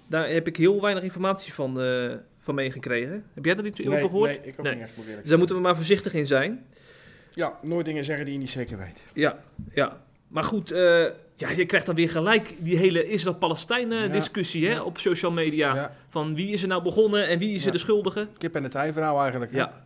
Daar 0.06 0.28
heb 0.30 0.46
ik 0.46 0.56
heel 0.56 0.80
weinig 0.80 1.02
informatie 1.04 1.52
van, 1.52 1.80
eh, 1.80 2.12
van 2.38 2.54
meegekregen. 2.54 3.24
Heb 3.34 3.44
jij 3.44 3.54
daar 3.54 3.64
iets 3.66 3.86
over 3.86 3.98
gehoord? 3.98 4.28
Nee, 4.30 4.38
ik 4.52 4.54
ook 4.58 4.64
Nee. 4.64 4.74
niet 4.74 4.82
echt, 4.82 4.96
eerlijk 4.98 5.20
Dus 5.20 5.28
daar 5.28 5.38
moeten 5.38 5.56
we 5.56 5.62
maar 5.62 5.76
voorzichtig 5.76 6.14
in 6.14 6.26
zijn. 6.26 6.66
Ja, 7.34 7.58
nooit 7.62 7.84
dingen 7.86 8.04
zeggen 8.04 8.24
die 8.24 8.34
je 8.34 8.40
niet 8.40 8.50
zeker 8.50 8.78
weet. 8.78 9.00
Ja, 9.14 9.42
ja. 9.74 10.02
Maar 10.28 10.44
goed, 10.44 10.70
eh, 10.70 11.04
ja, 11.36 11.50
je 11.50 11.66
krijgt 11.66 11.86
dan 11.86 11.94
weer 11.94 12.10
gelijk 12.10 12.54
die 12.58 12.76
hele 12.76 13.04
Israël-Palestijn 13.08 13.92
Ja. 14.52 14.82
op 14.82 14.98
social 14.98 15.32
media. 15.32 15.74
Ja. 15.74 15.96
Van 16.08 16.34
wie 16.34 16.52
is 16.52 16.62
er 16.62 16.68
nou 16.68 16.82
begonnen 16.82 17.28
en 17.28 17.38
wie 17.38 17.54
is 17.54 17.66
er 17.66 17.72
de 17.72 17.78
schuldige. 17.78 18.28
Kip 18.38 18.54
en 18.54 18.62
het 18.62 18.74
ei 18.74 18.92
verhaal 18.92 19.20
eigenlijk. 19.20 19.52
hè? 19.52 19.58
Ja, 19.58 19.84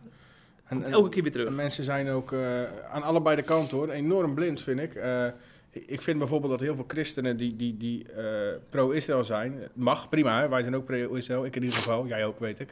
En, 0.67 0.83
elke 0.83 1.09
keer 1.09 1.23
weer 1.23 1.31
terug. 1.31 1.47
en 1.47 1.55
mensen 1.55 1.83
zijn 1.83 2.09
ook 2.09 2.31
eh, 2.31 2.63
aan 2.91 3.03
allebei 3.03 3.35
de 3.35 3.41
kanten 3.41 3.77
hoor, 3.77 3.89
enorm 3.89 4.33
blind 4.35 4.61
vind 4.61 4.79
ik. 4.79 4.95
Eh, 4.95 5.25
ik- 5.71 5.83
ik 5.87 6.01
vind 6.01 6.17
bijvoorbeeld 6.17 6.51
dat 6.51 6.61
heel 6.61 6.75
veel 6.75 6.85
christenen 6.87 7.37
die, 7.37 7.55
die, 7.55 7.77
die 7.77 8.05
eh, 8.11 8.23
pro-Israël 8.69 9.23
zijn, 9.23 9.61
mag, 9.73 10.09
prima, 10.09 10.49
wij 10.49 10.61
zijn 10.61 10.75
ook 10.75 10.85
pro-Israël, 10.85 11.45
ik 11.45 11.55
in 11.55 11.61
ieder 11.63 11.77
geval, 11.77 12.07
jij 12.07 12.25
ook 12.25 12.39
weet 12.39 12.59
ik. 12.59 12.69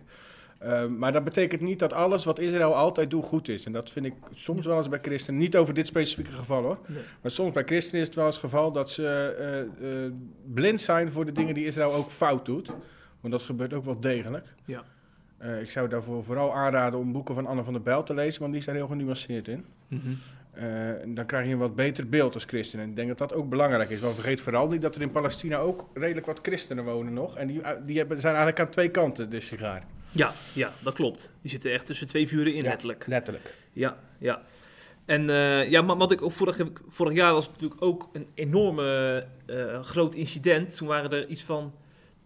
Eh, 0.57 0.85
maar 0.85 1.11
dat 1.11 1.23
betekent 1.23 1.61
niet 1.61 1.79
dat 1.79 1.93
alles 1.93 2.25
wat 2.25 2.39
Israël 2.39 2.75
altijd 2.75 3.09
doet 3.09 3.25
goed 3.25 3.49
is. 3.49 3.65
En 3.65 3.71
dat 3.71 3.91
vind 3.91 4.05
ik 4.05 4.13
soms 4.31 4.65
wel 4.65 4.77
eens 4.77 4.89
bij 4.89 4.99
christenen, 4.99 5.39
niet 5.39 5.55
over 5.55 5.73
dit 5.73 5.87
specifieke 5.87 6.31
geval 6.31 6.63
hoor. 6.63 6.77
Nee. 6.85 7.01
Maar 7.21 7.31
soms 7.31 7.53
bij 7.53 7.63
christenen 7.63 8.01
is 8.01 8.07
het 8.07 8.15
wel 8.15 8.25
eens 8.25 8.35
het 8.35 8.43
geval 8.43 8.71
dat 8.71 8.89
ze 8.89 9.05
eh, 9.39 10.05
eh, 10.05 10.11
blind 10.53 10.81
zijn 10.81 11.11
voor 11.11 11.25
de 11.25 11.31
dingen 11.31 11.53
die 11.53 11.65
Israël 11.65 11.93
ook 11.93 12.09
fout 12.09 12.45
doet. 12.45 12.71
Want 13.19 13.33
dat 13.33 13.41
gebeurt 13.41 13.73
ook 13.73 13.83
wel 13.83 13.99
degelijk. 13.99 14.47
Ja. 14.65 14.83
Eh, 15.37 15.61
ik 15.61 15.69
zou 15.69 15.89
daarvoor 15.89 16.23
vooral 16.23 16.53
aanraden 16.53 16.99
om 16.99 17.11
boeken 17.11 17.35
van 17.35 17.45
Anne 17.45 17.63
van 17.63 17.73
der 17.73 17.81
Bijl 17.81 18.03
te 18.03 18.13
lezen, 18.13 18.39
want 18.39 18.51
die 18.51 18.61
is 18.61 18.67
daar 18.67 18.75
heel 18.75 18.87
genuanceerd 18.87 19.47
in. 19.47 19.65
Mhm. 19.87 20.09
Dan 21.13 21.25
krijg 21.25 21.45
je 21.45 21.51
een 21.51 21.57
wat 21.57 21.75
beter 21.75 22.09
beeld 22.09 22.33
als 22.33 22.43
christen. 22.45 22.79
En 22.79 22.89
ik 22.89 22.95
denk 22.95 23.07
dat 23.07 23.17
dat 23.17 23.33
ook 23.33 23.49
belangrijk 23.49 23.89
is. 23.89 23.99
Want 23.99 24.13
vergeet 24.13 24.41
vooral 24.41 24.67
niet 24.69 24.81
dat 24.81 24.95
er 24.95 25.01
in 25.01 25.11
Palestina 25.11 25.57
ook 25.57 25.89
redelijk 25.93 26.25
wat 26.25 26.39
christenen 26.41 26.83
wonen 26.83 27.13
nog. 27.13 27.37
En 27.37 27.47
die, 27.47 27.61
die 27.85 27.97
hebben, 27.97 28.21
zijn 28.21 28.35
eigenlijk 28.35 28.65
aan 28.65 28.71
twee 28.71 28.89
kanten 28.89 29.29
de 29.29 29.39
sigaar. 29.39 29.83
Ja, 30.17 30.33
ja, 30.53 30.73
dat 30.79 30.93
klopt. 30.93 31.29
Die 31.41 31.51
zitten 31.51 31.71
echt 31.71 31.85
tussen 31.85 32.07
twee 32.07 32.27
vuren 32.27 32.53
in, 32.53 32.63
letterlijk. 32.63 33.07
Letterlijk. 33.07 33.55
Ja, 33.73 33.97
ja. 34.17 34.41
En 35.05 35.29
eh, 35.29 35.69
ja, 35.69 35.81
maar 35.81 35.97
wat 35.97 36.11
ik 36.11 36.21
ook 36.21 36.31
vorig, 36.31 36.59
vorig 36.87 37.13
jaar 37.13 37.33
was 37.33 37.49
natuurlijk 37.49 37.81
ook 37.81 38.09
een 38.13 38.27
enorme 38.33 39.25
eh, 39.45 39.83
groot 39.83 40.15
incident. 40.15 40.77
Toen 40.77 40.87
waren 40.87 41.11
er 41.11 41.27
iets 41.27 41.43
van 41.43 41.73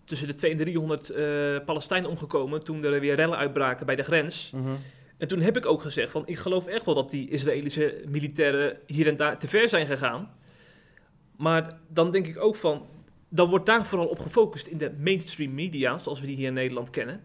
tussen 0.05 0.27
de 0.27 0.35
200 0.35 0.67
en 0.67 0.73
300 0.73 1.09
eh 1.09 1.65
Palestijnen 1.65 2.09
omgekomen 2.09 2.63
toen 2.63 2.83
er 2.83 2.99
weer 2.99 3.15
rellen 3.15 3.37
uitbraken 3.37 3.85
bij 3.85 3.95
de 3.95 4.03
grens. 4.03 4.51
Mhm. 4.53 4.73
En 5.17 5.27
toen 5.27 5.41
heb 5.41 5.57
ik 5.57 5.65
ook 5.65 5.81
gezegd 5.81 6.11
van 6.11 6.23
ik 6.25 6.37
geloof 6.37 6.67
echt 6.67 6.85
wel 6.85 6.95
dat 6.95 7.11
die 7.11 7.29
Israëlische 7.29 8.01
militairen 8.07 8.77
hier 8.87 9.07
en 9.07 9.15
daar 9.15 9.37
te 9.39 9.47
ver 9.47 9.69
zijn 9.69 9.85
gegaan. 9.85 10.33
Maar 11.37 11.79
dan 11.87 12.11
denk 12.11 12.27
ik 12.27 12.39
ook 12.39 12.55
van, 12.55 12.87
dan 13.29 13.49
wordt 13.49 13.65
daar 13.65 13.85
vooral 13.85 14.07
op 14.07 14.19
gefocust 14.19 14.67
in 14.67 14.77
de 14.77 14.91
mainstream 14.99 15.53
media, 15.53 15.97
zoals 15.97 16.19
we 16.19 16.25
die 16.25 16.35
hier 16.35 16.47
in 16.47 16.53
Nederland 16.53 16.89
kennen. 16.89 17.23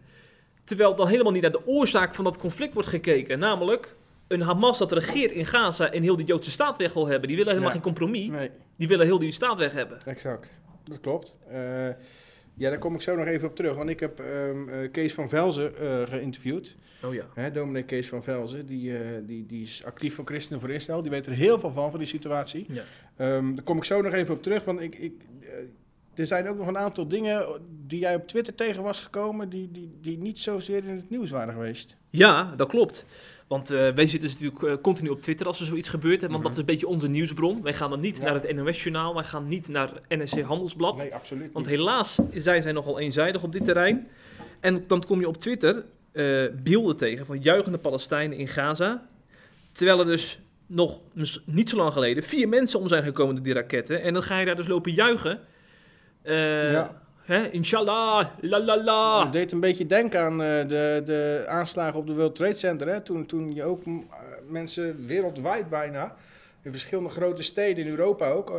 Terwijl 0.67 0.95
dan 0.95 1.07
helemaal 1.07 1.31
niet 1.31 1.41
naar 1.41 1.51
de 1.51 1.67
oorzaak 1.67 2.15
van 2.15 2.23
dat 2.23 2.37
conflict 2.37 2.73
wordt 2.73 2.89
gekeken. 2.89 3.39
Namelijk 3.39 3.95
een 4.27 4.41
Hamas 4.41 4.77
dat 4.77 4.91
regeert 4.91 5.31
in 5.31 5.45
Gaza 5.45 5.91
en 5.91 6.01
heel 6.01 6.17
de 6.17 6.23
Joodse 6.23 6.51
staat 6.51 6.77
weg 6.77 6.93
wil 6.93 7.07
hebben. 7.07 7.27
Die 7.27 7.37
willen 7.37 7.51
helemaal 7.51 7.73
geen 7.73 7.81
compromis. 7.81 8.27
Nee, 8.27 8.49
Die 8.75 8.87
willen 8.87 9.05
heel 9.05 9.19
die 9.19 9.31
staat 9.31 9.57
weg 9.57 9.71
hebben. 9.71 9.99
exact. 10.05 10.57
Dat 10.83 10.99
klopt. 10.99 11.35
Eh, 11.49 11.87
ja, 12.53 12.69
daar 12.69 12.77
kom 12.77 12.95
ik 12.95 13.01
zo 13.01 13.15
nog 13.15 13.25
even 13.25 13.47
op 13.47 13.55
terug. 13.55 13.75
Want 13.75 13.89
ik 13.89 13.99
heb 13.99 14.19
ehm, 14.19 14.69
eh, 14.69 14.91
Kees 14.91 15.13
van 15.13 15.29
Velzen 15.29 15.77
eh, 15.77 16.01
geïnterviewd. 16.07 16.75
Oh 17.03 17.13
ja. 17.13 17.23
Hè, 17.33 17.51
dominee 17.51 17.83
Kees 17.83 18.09
van 18.09 18.23
Velzen. 18.23 18.65
Die, 18.65 18.93
die, 19.25 19.45
die 19.45 19.63
is 19.63 19.83
actief 19.85 20.15
voor 20.15 20.25
Christenen 20.25 20.59
voor 20.61 20.69
Israël. 20.69 21.01
Die 21.01 21.11
weet 21.11 21.25
er 21.27 21.33
heel 21.33 21.59
veel 21.59 21.71
van, 21.71 21.89
van 21.89 21.99
die 21.99 22.07
situatie. 22.07 22.65
Ja. 22.69 22.83
Ehm, 23.17 23.55
daar 23.55 23.63
kom 23.63 23.77
ik 23.77 23.83
zo 23.83 24.01
nog 24.01 24.13
even 24.13 24.33
op 24.33 24.43
terug. 24.43 24.65
Want 24.65 24.81
ik, 24.81 24.95
ik, 24.95 25.13
er 26.17 26.25
zijn 26.27 26.47
ook 26.49 26.57
nog 26.57 26.67
een 26.67 26.77
aantal 26.77 27.07
dingen 27.07 27.45
die 27.87 27.99
jij 27.99 28.15
op 28.15 28.27
Twitter 28.27 28.55
tegen 28.55 28.83
was 28.83 29.01
gekomen... 29.01 29.49
die, 29.49 29.71
die, 29.71 29.97
die 30.01 30.17
niet 30.17 30.39
zozeer 30.39 30.83
in 30.85 30.95
het 30.95 31.09
nieuws 31.09 31.29
waren 31.29 31.53
geweest. 31.53 31.95
Ja, 32.09 32.53
dat 32.57 32.67
klopt. 32.67 33.05
Want 33.47 33.69
eh, 33.69 33.77
wij 33.77 34.07
zitten 34.07 34.19
dus 34.29 34.39
natuurlijk 34.39 34.63
eh, 34.63 34.81
continu 34.81 35.09
op 35.09 35.21
Twitter 35.21 35.47
als 35.47 35.59
er 35.59 35.65
zoiets 35.65 35.89
gebeurt. 35.89 36.21
Want 36.21 36.33
Mhm. 36.33 36.41
dat 36.41 36.51
is 36.51 36.57
een 36.57 36.65
beetje 36.65 36.87
onze 36.87 37.07
nieuwsbron. 37.09 37.61
Wij 37.61 37.73
gaan 37.73 37.89
dan 37.89 37.99
niet 37.99 38.17
Ja. 38.17 38.23
naar 38.23 38.33
het 38.33 38.55
NOS-journaal. 38.55 39.13
Wij 39.13 39.23
gaan 39.23 39.47
niet 39.47 39.67
naar 39.67 39.91
NSC 40.09 40.41
Handelsblad. 40.41 40.97
Nee, 40.97 41.13
absoluut 41.15 41.51
Want 41.53 41.65
niet. 41.65 41.75
helaas 41.75 42.19
zijn 42.33 42.63
zij 42.63 42.71
nogal 42.71 42.99
eenzijdig 42.99 43.43
op 43.43 43.51
dit 43.51 43.65
terrein. 43.65 44.07
En 44.59 44.83
dan 44.87 45.03
kom 45.05 45.19
je 45.19 45.27
op 45.27 45.37
Twitter 45.37 45.85
eh, 46.11 46.45
beelden 46.63 46.97
tegen 46.97 47.25
van 47.25 47.39
juichende 47.41 47.77
Palestijnen 47.77 48.37
in 48.37 48.47
Gaza. 48.47 49.07
Terwijl 49.71 49.99
er 49.99 50.05
dus 50.05 50.39
nog 50.67 51.01
niet 51.45 51.69
zo 51.69 51.77
lang 51.77 51.93
geleden 51.93 52.23
vier 52.23 52.49
mensen 52.49 52.79
om 52.79 52.87
zijn 52.87 53.03
gekomen 53.03 53.35
door 53.35 53.43
die 53.43 53.53
raketten. 53.53 54.01
En 54.01 54.13
dan 54.13 54.23
ga 54.23 54.39
je 54.39 54.45
daar 54.45 54.55
dus 54.55 54.67
lopen 54.67 54.91
juichen. 54.93 55.39
Eh, 56.27 56.71
Ja. 56.71 56.91
hè, 57.23 57.49
inshallah, 57.49 58.25
la 58.41 58.59
la 58.59 58.83
la. 58.83 59.23
Het 59.23 59.31
deed 59.33 59.51
een 59.51 59.59
beetje 59.59 59.85
denken 59.85 60.21
aan 60.21 60.41
eh, 60.41 60.67
de, 60.67 61.01
de 61.05 61.45
aanslagen 61.47 61.99
op 61.99 62.07
de 62.07 62.13
World 62.13 62.35
Trade 62.35 62.53
Center. 62.57 62.87
Hè? 62.87 63.01
Toen, 63.01 63.25
toen 63.25 63.53
je 63.53 63.63
ook 63.63 63.83
eh, 63.85 63.93
mensen 64.47 65.05
wereldwijd 65.05 65.69
bijna, 65.69 66.15
in 66.61 66.71
verschillende 66.71 67.09
grote 67.09 67.43
steden 67.43 67.85
in 67.85 67.89
Europa 67.89 68.29
ook, 68.29 68.51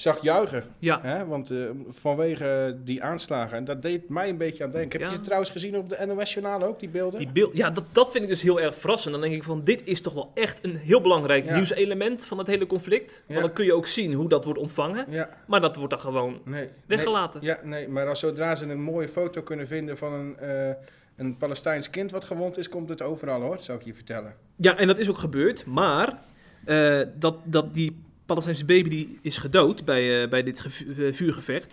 zag 0.00 0.22
juichen. 0.22 0.64
Ja, 0.78 1.00
Hè? 1.02 1.26
Want 1.26 1.50
eh, 1.50 1.58
vanwege 1.88 2.76
die 2.84 3.02
aanslagen. 3.02 3.56
En 3.56 3.64
dat 3.64 3.82
deed 3.82 4.08
mij 4.08 4.28
een 4.28 4.36
beetje 4.36 4.64
aan 4.64 4.70
denken. 4.70 4.90
Heb 5.00 5.08
je 5.08 5.14
Ja. 5.14 5.20
ze 5.20 5.24
trouwens 5.24 5.50
gezien 5.50 5.76
op 5.76 5.88
de 5.88 6.06
NOS-journaal 6.06 6.62
ook, 6.62 6.80
die 6.80 6.88
beelden? 6.88 7.18
die 7.18 7.28
beeld, 7.32 7.56
ja 7.56 7.70
dat, 7.70 7.84
dat 7.92 8.10
vind 8.10 8.22
ik 8.24 8.30
dus 8.30 8.42
heel 8.42 8.60
erg 8.60 8.76
verrassend. 8.76 9.12
Dan 9.12 9.22
denk 9.22 9.34
ik 9.34 9.42
van, 9.42 9.64
dit 9.64 9.82
is 9.84 10.00
toch 10.00 10.14
wel 10.14 10.30
echt 10.34 10.64
een 10.64 10.76
heel 10.76 11.00
belangrijk 11.00 11.44
Ja. 11.44 11.54
nieuwselement 11.54 12.26
van 12.26 12.38
het 12.38 12.46
hele 12.46 12.66
conflict. 12.66 13.22
Want 13.26 13.38
Ja. 13.40 13.44
dan 13.46 13.54
kun 13.54 13.64
je 13.64 13.72
ook 13.74 13.86
zien 13.86 14.12
hoe 14.12 14.28
dat 14.28 14.44
wordt 14.44 14.60
ontvangen. 14.60 15.06
Ja, 15.08 15.28
Maar 15.46 15.60
dat 15.60 15.76
wordt 15.76 15.90
dan 15.90 16.00
gewoon 16.00 16.40
nee. 16.44 16.68
weggelaten. 16.86 17.40
Nee, 17.40 17.50
ja, 17.50 17.58
nee, 17.62 17.88
maar 17.88 18.08
als 18.08 18.20
zodra 18.20 18.54
ze 18.54 18.64
een 18.66 18.82
mooie 18.82 19.08
foto 19.08 19.42
kunnen 19.42 19.66
vinden 19.66 19.96
van 19.96 20.12
een, 20.12 20.38
eh, 20.38 20.74
een 21.16 21.36
Palestijns 21.36 21.90
kind 21.90 22.10
wat 22.10 22.24
gewond 22.24 22.56
is, 22.58 22.68
komt 22.68 22.88
het 22.88 23.02
overal 23.02 23.40
hoor, 23.40 23.58
zou 23.60 23.78
ik 23.78 23.84
je 23.84 23.94
vertellen. 23.94 24.34
Ja, 24.56 24.76
en 24.76 24.86
dat 24.86 24.98
is 24.98 25.08
ook 25.10 25.18
gebeurd, 25.18 25.66
maar 25.66 26.18
eh, 26.64 27.00
dat, 27.14 27.36
dat 27.44 27.74
die 27.74 28.06
Palestijnse 28.28 28.64
baby 28.64 28.88
die 28.88 29.18
is 29.22 29.38
gedood 29.38 29.84
bij, 29.84 30.22
eh, 30.22 30.28
bij 30.28 30.42
dit 30.42 30.62
eh, 30.98 31.12
vuurgevecht. 31.12 31.72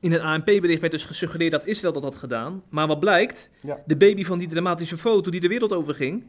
In 0.00 0.12
een 0.12 0.20
ANP-bericht 0.20 0.80
werd 0.80 0.92
dus 0.92 1.04
gesuggereerd 1.04 1.50
dat 1.50 1.66
Israël 1.66 1.92
dat 1.92 2.02
had 2.02 2.16
gedaan. 2.16 2.62
Maar 2.68 2.86
wat 2.86 3.00
blijkt, 3.00 3.50
Ja. 3.60 3.78
de 3.86 3.96
baby 3.96 4.24
van 4.24 4.38
die 4.38 4.48
dramatische 4.48 4.96
foto 4.96 5.30
die 5.30 5.40
de 5.40 5.48
wereld 5.48 5.72
over 5.72 5.94
ging, 5.94 6.24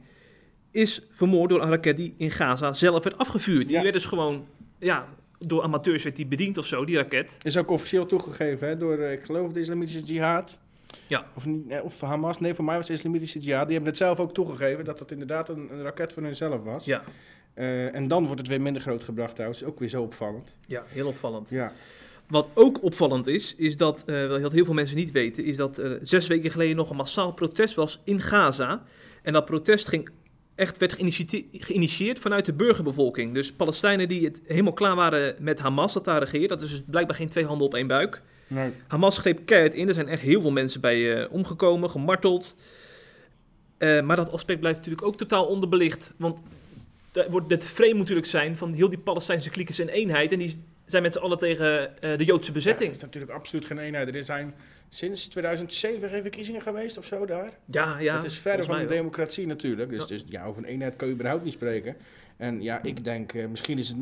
is 0.71 1.01
vermoord 1.11 1.49
door 1.49 1.61
een 1.61 1.69
raket 1.69 1.97
die 1.97 2.13
in 2.17 2.31
Gaza 2.31 2.73
zelf 2.73 3.03
werd 3.03 3.17
afgevuurd. 3.17 3.67
Die 3.67 3.75
Ja. 3.75 3.81
werd 3.81 3.93
dus 3.93 4.05
gewoon, 4.05 4.45
ja, 4.79 5.07
door 5.39 5.61
amateurs 5.63 6.03
werd 6.03 6.15
die 6.15 6.25
bediend 6.25 6.57
of 6.57 6.65
zo, 6.65 6.85
die 6.85 6.95
raket. 6.95 7.37
Is 7.41 7.57
ook 7.57 7.69
officieel 7.71 8.05
toegegeven 8.05 8.67
hè, 8.67 8.77
door, 8.77 8.97
eh, 8.97 9.11
ik 9.11 9.23
geloof, 9.23 9.51
de 9.51 9.59
Islamitische 9.59 10.01
Jihad. 10.05 10.57
Ja. 11.07 11.25
Of, 11.35 11.45
niet, 11.45 11.73
of 11.83 12.01
Hamas. 12.01 12.39
Nee, 12.39 12.53
voor 12.53 12.65
mij 12.65 12.75
was 12.75 12.87
het 12.87 12.97
de 12.97 13.01
Islamitische 13.03 13.39
Jihad. 13.39 13.63
Die 13.65 13.73
hebben 13.73 13.89
het 13.89 13.97
zelf 14.01 14.19
ook 14.19 14.33
toegegeven 14.33 14.85
dat 14.85 14.97
dat 14.99 15.11
inderdaad 15.11 15.49
een, 15.49 15.69
een 15.71 15.81
raket 15.81 16.13
van 16.13 16.23
hunzelf 16.23 16.63
was. 16.63 16.85
Ja, 16.85 17.03
Eh, 17.59 17.95
en 17.95 18.07
dan 18.07 18.25
wordt 18.25 18.39
het 18.39 18.47
weer 18.49 18.61
minder 18.61 18.81
groot 18.81 19.03
gebracht 19.03 19.33
trouwens. 19.35 19.63
Ook 19.63 19.79
weer 19.79 19.89
zo 19.89 20.01
opvallend. 20.01 20.55
ja 20.67 20.83
heel 20.87 21.07
opvallend. 21.07 21.49
Ja. 21.49 21.71
Wat 22.27 22.47
ook 22.53 22.83
opvallend 22.83 23.27
is, 23.27 23.55
is 23.55 23.77
dat, 23.77 24.03
eh, 24.05 24.27
wat 24.41 24.51
heel 24.51 24.65
veel 24.65 24.73
mensen 24.73 24.95
niet 24.95 25.11
weten, 25.11 25.43
is 25.43 25.55
dat 25.55 25.77
er 25.77 25.99
zes 26.01 26.27
weken 26.27 26.51
geleden 26.51 26.75
nog 26.75 26.89
een 26.89 26.95
massaal 26.95 27.33
protest 27.33 27.75
was 27.75 28.01
in 28.03 28.19
Gaza. 28.19 28.83
En 29.23 29.33
dat 29.33 29.45
protest 29.45 29.87
ging 29.87 30.09
echt, 30.55 30.77
werd 30.77 30.93
geïnitie- 30.93 31.49
geïnitieerd 31.51 32.19
vanuit 32.19 32.45
de 32.45 32.53
burgerbevolking. 32.53 33.33
Dus 33.33 33.53
Palestijnen 33.53 34.07
die 34.09 34.25
het 34.25 34.41
helemaal 34.45 34.73
klaar 34.73 34.95
waren 34.95 35.35
met 35.39 35.59
Hamas, 35.59 35.93
dat 35.93 36.05
daar 36.05 36.19
regeert. 36.19 36.49
Dat 36.49 36.61
is 36.61 36.69
dus 36.69 36.81
blijkbaar 36.85 37.15
geen 37.15 37.29
twee 37.29 37.45
handen 37.45 37.65
op 37.67 37.73
één 37.73 37.87
buik. 37.87 38.21
Nee. 38.47 38.71
Hamas 38.87 39.17
greep 39.17 39.45
keihard 39.45 39.73
in. 39.73 39.87
Er 39.87 39.93
zijn 39.93 40.07
echt 40.07 40.21
heel 40.21 40.41
veel 40.41 40.51
mensen 40.51 40.81
bij 40.81 41.15
eh, 41.23 41.33
omgekomen, 41.33 41.89
gemarteld. 41.89 42.55
Maar 44.03 44.15
dat 44.15 44.31
aspect 44.31 44.59
blijft 44.59 44.77
natuurlijk 44.77 45.07
ook 45.07 45.17
totaal 45.17 45.45
onderbelicht. 45.45 46.13
Want 46.17 46.39
wordt 47.29 47.51
het 47.51 47.63
frame 47.65 47.93
natuurlijk 47.93 48.27
zijn 48.27 48.57
van 48.57 48.73
heel 48.73 48.89
die 48.89 48.99
Palestijnse 48.99 49.49
kliekjes 49.49 49.79
in 49.79 49.87
eenheid. 49.87 50.31
En 50.31 50.39
die 50.39 50.63
zijn 50.85 51.03
met 51.03 51.13
z'n 51.13 51.19
allen 51.19 51.37
tegen 51.37 52.01
eh, 52.01 52.17
de 52.17 52.25
Joodse 52.25 52.47
Ja, 52.47 52.53
bezetting. 52.53 52.89
er 52.89 52.95
is 52.95 53.01
natuurlijk 53.01 53.31
absoluut 53.33 53.65
geen 53.65 53.77
eenheid. 53.77 54.15
Er 54.15 54.23
zijn 54.23 54.53
sinds 54.89 55.27
2007 55.27 56.09
geen 56.09 56.21
verkiezingen 56.21 56.61
geweest 56.61 56.97
of 56.97 57.05
zo 57.05 57.25
daar. 57.25 57.51
Ja, 57.65 57.99
ja. 57.99 58.15
het 58.15 58.23
is 58.23 58.39
volgens 58.39 58.65
van 58.65 58.77
de 58.77 58.85
wel. 58.85 58.95
democratie 58.97 59.47
natuurlijk. 59.47 59.89
Dus 59.89 59.99
Ja. 59.99 60.05
dus 60.07 60.23
ja, 60.27 60.45
over 60.45 60.63
een 60.63 60.69
eenheid 60.69 60.95
kun 60.95 61.07
je 61.07 61.13
überhaupt 61.13 61.43
niet 61.43 61.53
spreken. 61.53 61.95
En 62.37 62.61
ja, 62.61 62.83
ik 62.83 63.03
denk, 63.03 63.33
eh, 63.33 63.47
misschien 63.47 63.77
is 63.77 63.89
het... 63.89 63.97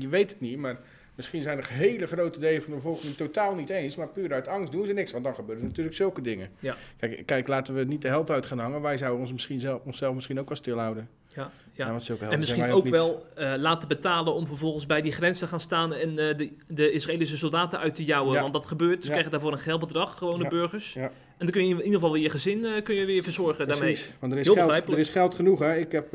Je 0.00 0.08
weet 0.08 0.30
het 0.30 0.40
niet, 0.40 0.58
maar 0.58 0.78
misschien 1.14 1.42
zijn 1.42 1.58
er 1.58 1.68
hele 1.70 2.06
grote 2.06 2.40
delen 2.40 2.62
van 2.62 2.70
de 2.70 2.76
bevolking 2.76 3.14
totaal 3.16 3.54
niet 3.54 3.70
eens. 3.70 3.96
Maar 3.96 4.08
puur 4.08 4.32
uit 4.32 4.48
angst 4.48 4.72
doen 4.72 4.86
ze 4.86 4.92
niks, 4.92 5.12
want 5.12 5.24
dan 5.24 5.34
gebeuren 5.34 5.64
natuurlijk 5.64 5.96
zulke 5.96 6.20
dingen. 6.22 6.48
Ja. 6.58 6.76
Kijk, 6.96 7.26
kijk, 7.26 7.48
laten 7.48 7.74
we 7.74 7.84
niet 7.84 8.02
de 8.02 8.08
held 8.08 8.30
uit 8.30 8.46
gaan 8.46 8.58
hangen. 8.58 8.80
Wij 8.80 8.96
zouden 8.96 9.20
ons 9.20 9.32
misschien 9.32 9.60
zelf, 9.60 9.82
onszelf 9.84 10.14
misschien 10.14 10.40
ook 10.40 10.48
wel 10.48 10.56
stilhouden. 10.56 11.08
Ja, 11.34 11.50
ja. 11.72 11.98
En 12.30 12.38
misschien 12.38 12.70
ook 12.70 12.82
niet. 12.84 12.92
wel 12.92 13.26
eh, 13.34 13.52
laten 13.56 13.88
betalen 13.88 14.34
om 14.34 14.46
vervolgens 14.46 14.86
bij 14.86 15.02
die 15.02 15.12
grens 15.12 15.38
te 15.38 15.46
gaan 15.46 15.60
staan 15.60 15.94
en 15.94 16.08
eh, 16.08 16.36
de, 16.36 16.52
de 16.68 16.90
Israëlische 16.92 17.36
soldaten 17.36 17.78
uit 17.78 17.94
te 17.94 18.04
jouwen. 18.04 18.34
Ja. 18.34 18.40
Want 18.40 18.52
dat 18.52 18.66
gebeurt. 18.66 18.98
Ze 19.00 19.04
Ja. 19.04 19.10
krijgen 19.10 19.30
daarvoor 19.30 19.52
een 19.52 19.58
geldbedrag, 19.58 20.18
gewone 20.18 20.48
burgers. 20.48 20.96
En 20.96 21.10
dan 21.38 21.50
kun 21.50 21.62
je 21.66 21.70
in 21.70 21.76
ieder 21.76 21.92
geval 21.92 22.12
weer 22.12 22.22
je 22.22 22.30
gezin 22.30 22.64
eh, 22.64 22.82
kun 22.82 22.94
je 22.94 23.04
weer 23.04 23.22
verzorgen 23.22 23.68
daarmee. 23.68 23.98
Want 24.18 24.32
er 24.32 24.38
is, 24.38 24.46
Heel 24.46 24.54
geld, 24.54 24.88
er 24.88 24.98
is 24.98 25.10
geld 25.10 25.34
genoeg. 25.34 25.58
Hè. 25.58 25.76
Ik 25.76 25.92
heb 25.92 26.14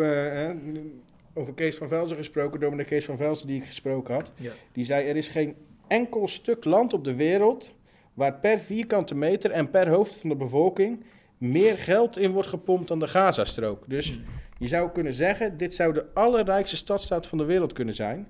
over 1.33 1.53
Kees 1.53 1.75
van 1.77 1.87
Velzen 1.87 2.17
gesproken, 2.17 2.59
dominee 2.59 2.85
Kees 2.85 3.05
van 3.05 3.17
Velzen 3.17 3.47
die 3.47 3.57
ik 3.61 3.65
gesproken 3.65 4.13
had. 4.13 4.31
Die 4.71 4.83
zei, 4.83 5.07
er 5.07 5.15
is 5.15 5.27
geen 5.27 5.55
enkel 5.87 6.27
stuk 6.27 6.65
land 6.65 6.93
op 6.93 7.03
de 7.03 7.15
wereld 7.15 7.75
waar 8.13 8.33
per 8.33 8.59
vierkante 8.59 9.15
meter 9.15 9.51
en 9.51 9.69
per 9.69 9.87
hoofd 9.89 10.15
van 10.15 10.29
de 10.29 10.35
bevolking 10.35 11.03
meer 11.37 11.77
geld 11.77 12.17
in 12.17 12.31
wordt 12.31 12.49
gepompt 12.49 12.87
dan 12.87 12.99
de 12.99 13.07
Gazastrook. 13.07 13.83
Dus 13.87 14.19
je 14.57 14.67
zou 14.67 14.91
kunnen 14.91 15.13
zeggen, 15.13 15.57
dit 15.57 15.75
zou 15.75 15.93
de 15.93 16.05
allerrijkste 16.13 16.75
stadstaat 16.75 17.27
van 17.27 17.37
de 17.37 17.45
wereld 17.45 17.73
kunnen 17.73 17.95
zijn. 17.95 18.27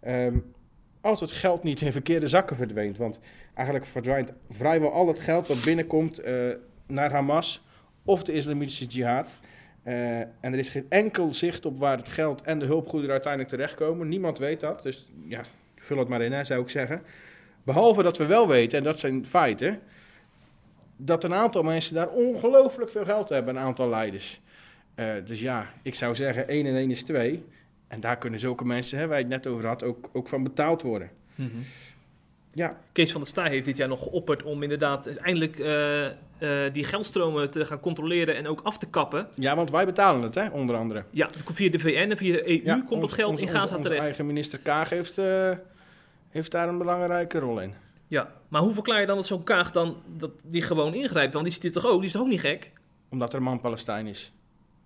Ehm, 0.00 0.38
als 1.00 1.20
het 1.20 1.32
geld 1.32 1.62
niet 1.62 1.80
in 1.80 1.92
verkeerde 1.92 2.28
zakken 2.28 2.56
verdwijnt. 2.56 2.98
Want 2.98 3.18
eigenlijk 3.54 3.86
verdwijnt 3.86 4.32
vrijwel 4.50 4.92
al 4.92 5.06
het 5.06 5.20
geld 5.20 5.48
wat 5.48 5.64
binnenkomt 5.64 6.18
eh, 6.18 6.34
naar 6.86 7.10
Hamas 7.10 7.64
of 8.04 8.22
de 8.22 8.32
Islamitische 8.32 8.84
Jihad. 8.84 9.30
Eh, 9.82 10.18
en 10.20 10.28
er 10.40 10.58
is 10.58 10.68
geen 10.68 10.86
enkel 10.88 11.34
zicht 11.34 11.66
op 11.66 11.78
waar 11.78 11.96
het 11.96 12.08
geld 12.08 12.42
en 12.42 12.58
de 12.58 12.66
hulpgoederen 12.66 13.12
uiteindelijk 13.12 13.52
terechtkomen. 13.52 14.08
Niemand 14.08 14.38
weet 14.38 14.60
dat. 14.60 14.82
Dus 14.82 15.06
ja, 15.28 15.44
vul 15.76 15.98
het 15.98 16.08
maar 16.08 16.22
in, 16.22 16.46
zou 16.46 16.62
ik 16.62 16.68
zeggen. 16.68 17.02
Behalve 17.62 18.02
dat 18.02 18.18
we 18.18 18.26
wel 18.26 18.48
weten, 18.48 18.78
en 18.78 18.84
dat 18.84 18.98
zijn 18.98 19.26
feiten, 19.26 19.80
dat 20.96 21.24
een 21.24 21.34
aantal 21.34 21.62
mensen 21.62 21.94
daar 21.94 22.08
ongelooflijk 22.08 22.90
veel 22.90 23.04
geld 23.04 23.28
hebben, 23.28 23.56
een 23.56 23.62
aantal 23.62 23.88
leiders. 23.88 24.40
Eh, 24.94 25.12
dus 25.24 25.40
ja, 25.40 25.66
ik 25.82 25.94
zou 25.94 26.14
zeggen 26.14 26.48
1 26.48 26.66
en 26.66 26.76
1 26.76 26.90
is 26.90 27.02
2. 27.02 27.44
En 27.88 28.00
daar 28.00 28.16
kunnen 28.18 28.40
zulke 28.40 28.64
mensen, 28.64 28.98
hè, 28.98 29.06
waar 29.06 29.16
je 29.18 29.24
het 29.24 29.32
net 29.32 29.46
over 29.46 29.66
had, 29.66 29.82
ook, 29.82 30.10
ook 30.12 30.28
van 30.28 30.42
betaald 30.42 30.82
worden. 30.82 31.10
Mhm. 31.34 31.48
Ja, 32.52 32.76
Kees 32.92 33.12
van 33.12 33.20
der 33.20 33.30
Staaij 33.30 33.50
heeft 33.50 33.64
dit 33.64 33.76
jaar 33.76 33.88
nog 33.88 34.02
geopperd 34.02 34.42
om 34.42 34.62
inderdaad 34.62 35.06
eindelijk 35.06 35.58
eh, 35.58 36.06
eh, 36.06 36.12
die 36.72 36.84
geldstromen 36.84 37.50
te 37.50 37.64
gaan 37.66 37.80
controleren 37.80 38.36
en 38.36 38.46
ook 38.48 38.60
af 38.62 38.78
te 38.78 38.86
kappen. 38.88 39.28
ja 39.34 39.56
want 39.56 39.70
wij 39.70 39.84
betalen 39.86 40.22
het, 40.22 40.34
hè, 40.34 40.48
onder 40.48 40.76
andere. 40.76 41.04
Ja, 41.10 41.28
via 41.52 41.70
de 41.70 41.78
VN 41.78 42.10
en 42.10 42.16
via 42.16 42.32
de 42.32 42.48
EU 42.50 42.60
Ja, 42.64 42.74
komt 42.74 42.90
ons- 42.90 43.00
dat 43.00 43.12
geld 43.12 43.40
in 43.40 43.46
Gaza 43.48 43.60
onze, 43.60 43.74
onze 43.74 43.82
terecht. 43.88 44.04
eigen 44.04 44.26
minister 44.26 44.58
Kaag 44.58 44.88
heeft, 44.90 45.16
heeft 46.30 46.50
daar 46.50 46.68
een 46.68 46.78
belangrijke 46.78 47.38
rol 47.38 47.60
in. 47.60 47.74
Ja, 48.08 48.32
maar 48.48 48.60
hoe 48.62 48.72
verklaar 48.72 49.00
je 49.00 49.06
dan 49.06 49.16
dat 49.16 49.26
zo'n 49.26 49.42
Kaag 49.42 49.70
dan 49.72 49.96
dat 50.16 50.30
die 50.42 50.62
gewoon 50.62 50.94
ingrijpt? 50.94 51.32
Want 51.32 51.44
die 51.44 51.54
zit 51.54 51.62
hier 51.62 51.72
toch 51.72 51.86
ook, 51.86 51.96
die 51.98 52.06
is 52.06 52.12
toch 52.12 52.22
ook 52.22 52.28
niet 52.28 52.40
gek? 52.40 52.72
Omdat 53.08 53.32
er 53.32 53.38
een 53.38 53.44
man 53.44 53.60
Palestijn 53.60 54.06
is. 54.06 54.32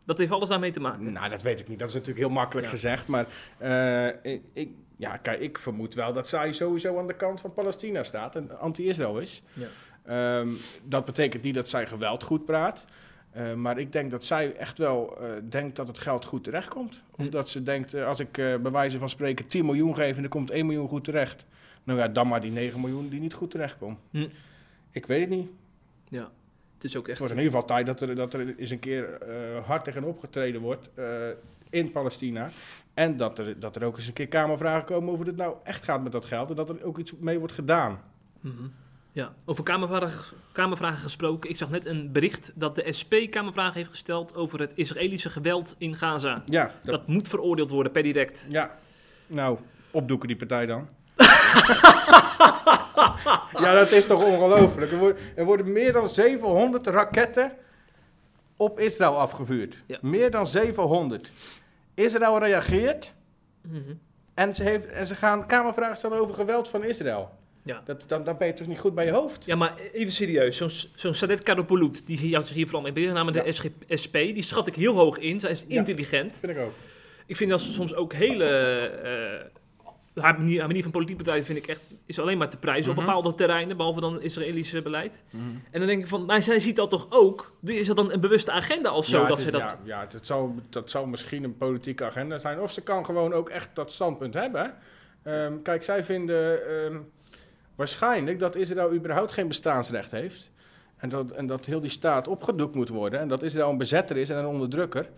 Dat 0.05 0.19
heeft 0.19 0.31
alles 0.33 0.49
daarmee 0.49 0.71
te 0.71 0.81
maken. 0.81 1.13
Nou, 1.13 1.29
dat 1.29 1.43
weet 1.43 1.61
ik 1.61 1.69
niet. 1.69 1.79
Dat 1.79 1.89
is 1.89 1.95
natuurlijk 1.95 2.21
heel 2.27 2.35
makkelijk 2.35 2.67
Ja. 2.67 2.73
gezegd. 2.73 3.07
Maar 3.07 3.27
eh, 3.59 4.33
ik, 4.33 4.43
ik, 4.53 4.69
ja, 4.97 5.17
kijk, 5.17 5.41
ik 5.41 5.59
vermoed 5.59 5.95
wel 5.95 6.13
dat 6.13 6.29
zij 6.29 6.53
sowieso 6.53 6.99
aan 6.99 7.07
de 7.07 7.17
kant 7.17 7.41
van 7.41 7.55
Palestina 7.55 8.03
staat 8.03 8.37
en 8.37 8.59
anti-Israël 8.59 9.19
is. 9.19 9.43
Ja. 9.53 9.67
Ehm, 10.05 10.49
dat 10.85 11.05
betekent 11.05 11.43
niet 11.43 11.55
dat 11.55 11.69
zij 11.69 11.87
geweld 11.87 12.23
goed 12.23 12.45
praat. 12.45 12.85
Eh, 13.31 13.55
maar 13.55 13.79
ik 13.79 13.93
denk 13.93 14.11
dat 14.11 14.25
zij 14.25 14.55
echt 14.57 14.79
wel 14.79 15.17
eh, 15.21 15.31
denkt 15.49 15.77
dat 15.77 15.89
het 15.89 15.99
geld 15.99 16.25
goed 16.25 16.45
terechtkomt. 16.45 17.03
Of 17.17 17.25
Hm. 17.25 17.31
dat 17.31 17.49
ze 17.49 17.63
denkt, 17.63 17.95
als 17.95 18.21
ik 18.21 18.33
bij 18.33 18.71
wijze 18.71 18.99
van 18.99 19.09
spreken 19.09 19.47
10 19.47 19.65
miljoen 19.65 19.95
geef 19.95 20.17
en 20.17 20.23
er 20.23 20.29
komt 20.29 20.51
1 20.51 20.67
miljoen 20.67 20.89
goed 20.89 21.05
terecht. 21.05 21.47
Nou 21.85 21.99
ja, 21.99 22.09
dan 22.09 22.29
maar 22.29 22.41
die 22.41 22.51
9 22.51 22.81
miljoen 22.81 23.09
die 23.09 23.21
niet 23.21 23.35
goed 23.35 23.51
terechtkomt. 23.51 23.99
Hm. 24.11 24.27
Ik 24.91 25.07
weet 25.07 25.21
het 25.21 25.29
niet. 25.31 25.49
Ja, 26.09 26.31
het 26.75 26.85
is 26.85 26.97
ook 26.97 27.03
Het 27.03 27.11
echt... 27.11 27.19
wordt 27.19 27.35
in 27.35 27.41
ieder 27.41 27.53
geval 27.53 27.69
tijd 27.77 27.87
dat 27.87 28.01
er, 28.01 28.15
dat 28.15 28.35
er 28.35 28.59
eens 28.59 28.71
een 28.71 28.79
keer 28.79 29.13
eh, 29.23 29.67
hard 29.67 29.85
tegen 29.85 30.05
opgetreden 30.05 30.61
wordt 30.61 30.91
eh, 30.95 31.29
in 31.71 31.93
Palestina. 31.93 32.51
En 32.95 33.17
dat 33.17 33.39
er, 33.39 33.61
dat 33.61 33.77
er 33.77 33.85
ook 33.85 33.97
eens 33.97 34.07
een 34.07 34.13
keer 34.13 34.29
kamervragen 34.29 34.85
komen 34.85 35.13
over 35.13 35.27
het 35.27 35.37
nou 35.37 35.55
echt 35.65 35.85
gaat 35.85 36.03
met 36.03 36.13
dat 36.13 36.25
geld. 36.25 36.51
En 36.51 36.57
dat 36.57 36.69
er 36.69 36.85
ook 36.85 36.99
iets 36.99 37.13
mee 37.21 37.39
wordt 37.39 37.55
gedaan. 37.55 38.01
Mhm. 38.41 38.63
Ja, 39.13 39.33
over 39.45 39.65
kamervragen, 39.65 40.37
kamervragen 40.53 40.99
gesproken. 40.99 41.51
Ik 41.51 41.57
zag 41.57 41.71
net 41.71 41.87
een 41.87 42.13
bericht 42.13 42.53
dat 42.55 42.75
de 42.75 42.93
SP 42.99 43.15
kamervragen 43.31 43.75
heeft 43.75 43.91
gesteld 43.91 44.35
over 44.35 44.61
het 44.61 44.73
Israëlische 44.75 45.31
geweld 45.31 45.75
in 45.79 45.97
Gaza. 45.97 46.43
Ja, 46.47 46.65
Dat, 46.65 46.85
dat, 46.85 47.07
moet 47.07 47.29
veroordeeld 47.29 47.71
worden 47.71 47.93
per 47.93 48.03
direct. 48.03 48.47
ja. 48.49 48.79
nou, 49.27 49.59
opdoeken 49.91 50.29
die 50.29 50.37
partij 50.37 50.67
dan. 50.67 50.89
ja, 53.65 53.75
dat 53.75 53.91
is 53.91 54.07
toch 54.07 54.25
ongelooflijk. 54.25 54.93
Er, 54.93 54.99
worden- 54.99 55.23
er 55.37 55.45
worden 55.45 55.73
meer 55.73 55.93
dan 55.93 56.09
700 56.09 56.87
raketten 56.87 57.53
op 58.57 58.81
Israël 58.81 59.19
afgevuurd. 59.19 59.77
Ja. 59.87 59.99
Meer 60.01 60.31
dan 60.31 60.47
700. 60.47 61.33
Israël 61.95 62.39
reageert 62.39 63.13
Mhm. 63.63 63.81
En 64.35 64.55
ze, 64.55 64.63
heeft, 64.63 64.87
en 64.87 65.07
ze 65.07 65.15
gaan 65.15 65.47
kamervragen 65.47 65.97
stellen 65.97 66.21
over 66.21 66.35
geweld 66.35 66.69
van 66.69 66.85
Israël. 66.85 67.31
Ja. 67.63 67.83
Dat, 67.85 68.05
dan, 68.07 68.25
dan 68.25 68.37
ben 68.37 68.47
je 68.47 68.53
toch 68.53 68.67
niet 68.67 68.79
goed 68.79 68.95
bij 68.95 69.05
je 69.05 69.13
hoofd? 69.13 69.45
Ja, 69.45 69.55
maar 69.57 69.75
even 69.93 70.13
serieus. 70.13 70.57
Zo'n 70.57 70.71
zo'n 70.95 71.15
Sadet 71.15 71.45
die 72.07 72.19
hier- 72.19 72.41
zich 72.41 72.55
hier 72.55 72.65
vooral 72.65 72.83
mee 72.83 72.93
bezig 72.93 73.13
namelijk 73.13 73.45
Ja. 73.47 73.53
de 73.87 73.97
SP, 74.03 74.13
die 74.13 74.43
schat 74.43 74.67
ik 74.67 74.75
heel 74.75 74.95
hoog 74.95 75.19
in. 75.19 75.41
Zij 75.41 75.51
is 75.51 75.65
Ja. 75.69 75.79
intelligent. 75.79 76.33
Vind 76.41 76.53
ik 76.57 76.59
ook. 76.59 76.73
Ik 77.27 77.37
vind 77.37 77.51
dat 77.51 77.61
ze 77.61 77.73
soms 77.73 77.95
ook 77.95 78.13
hele... 78.13 78.45
eh, 78.47 79.47
haar, 80.15 80.39
manier, 80.39 80.59
haar 80.59 80.67
manier 80.67 80.83
van 80.83 80.93
politiek 80.93 81.17
bedrijven 81.17 81.47
vind 81.47 81.59
ik 81.59 81.67
echt... 81.67 81.81
is 82.07 82.19
alleen 82.19 82.39
maar 82.39 82.49
te 82.49 82.57
prijzen 82.57 82.91
Mhm. 82.91 82.99
op 82.99 83.05
bepaalde 83.07 83.35
terreinen, 83.35 83.77
behalve 83.77 84.01
dan 84.01 84.23
Israëlische 84.23 84.83
beleid. 84.83 85.23
En 85.71 85.79
dan 85.79 85.87
denk 85.87 86.03
ik 86.03 86.09
van, 86.09 86.25
maar 86.25 86.43
zij 86.43 86.61
ziet 86.61 86.77
dat 86.77 86.91
toch 86.91 87.07
ook? 87.11 87.53
Is 87.65 87.87
dat 87.87 87.97
dan 87.97 88.13
een 88.13 88.21
bewuste 88.21 88.51
agenda 88.51 88.93
of 88.93 89.07
zo? 89.07 89.21
ja, 89.21 89.29
dat 89.29 89.41
ze 89.41 89.51
dat... 89.51 89.61
ja, 89.61 89.79
ja 89.85 90.07
dat, 90.07 90.27
zou, 90.27 90.51
dat 90.71 90.91
zou 90.91 91.09
misschien 91.09 91.45
een 91.45 91.57
politieke 91.57 92.05
agenda 92.05 92.39
zijn. 92.39 92.61
Of 92.61 92.73
ze 92.73 92.81
kan 92.81 93.05
gewoon 93.05 93.33
ook 93.33 93.49
echt 93.49 93.69
dat 93.75 93.93
standpunt 93.93 94.35
hebben. 94.35 94.75
Ehm, 95.23 95.63
kijk, 95.63 95.83
zij 95.83 96.05
vinden 96.05 96.69
ehm, 96.69 96.99
waarschijnlijk 97.75 98.39
dat 98.39 98.57
Israël 98.57 98.93
überhaupt 98.93 99.33
geen 99.33 99.49
bestaansrecht 99.49 100.11
heeft. 100.11 100.51
En 100.97 101.09
dat, 101.09 101.31
en 101.31 101.47
dat 101.47 101.67
heel 101.67 101.81
die 101.81 101.91
staat 101.91 102.29
opgedoekt 102.29 102.75
moet 102.75 102.89
worden. 102.89 103.21
En 103.21 103.29
dat 103.29 103.43
Israël 103.43 103.71
een 103.71 103.79
bezetter 103.79 104.17
is 104.17 104.31
en 104.31 104.37
een 104.39 104.47
onderdrukker. 104.47 105.09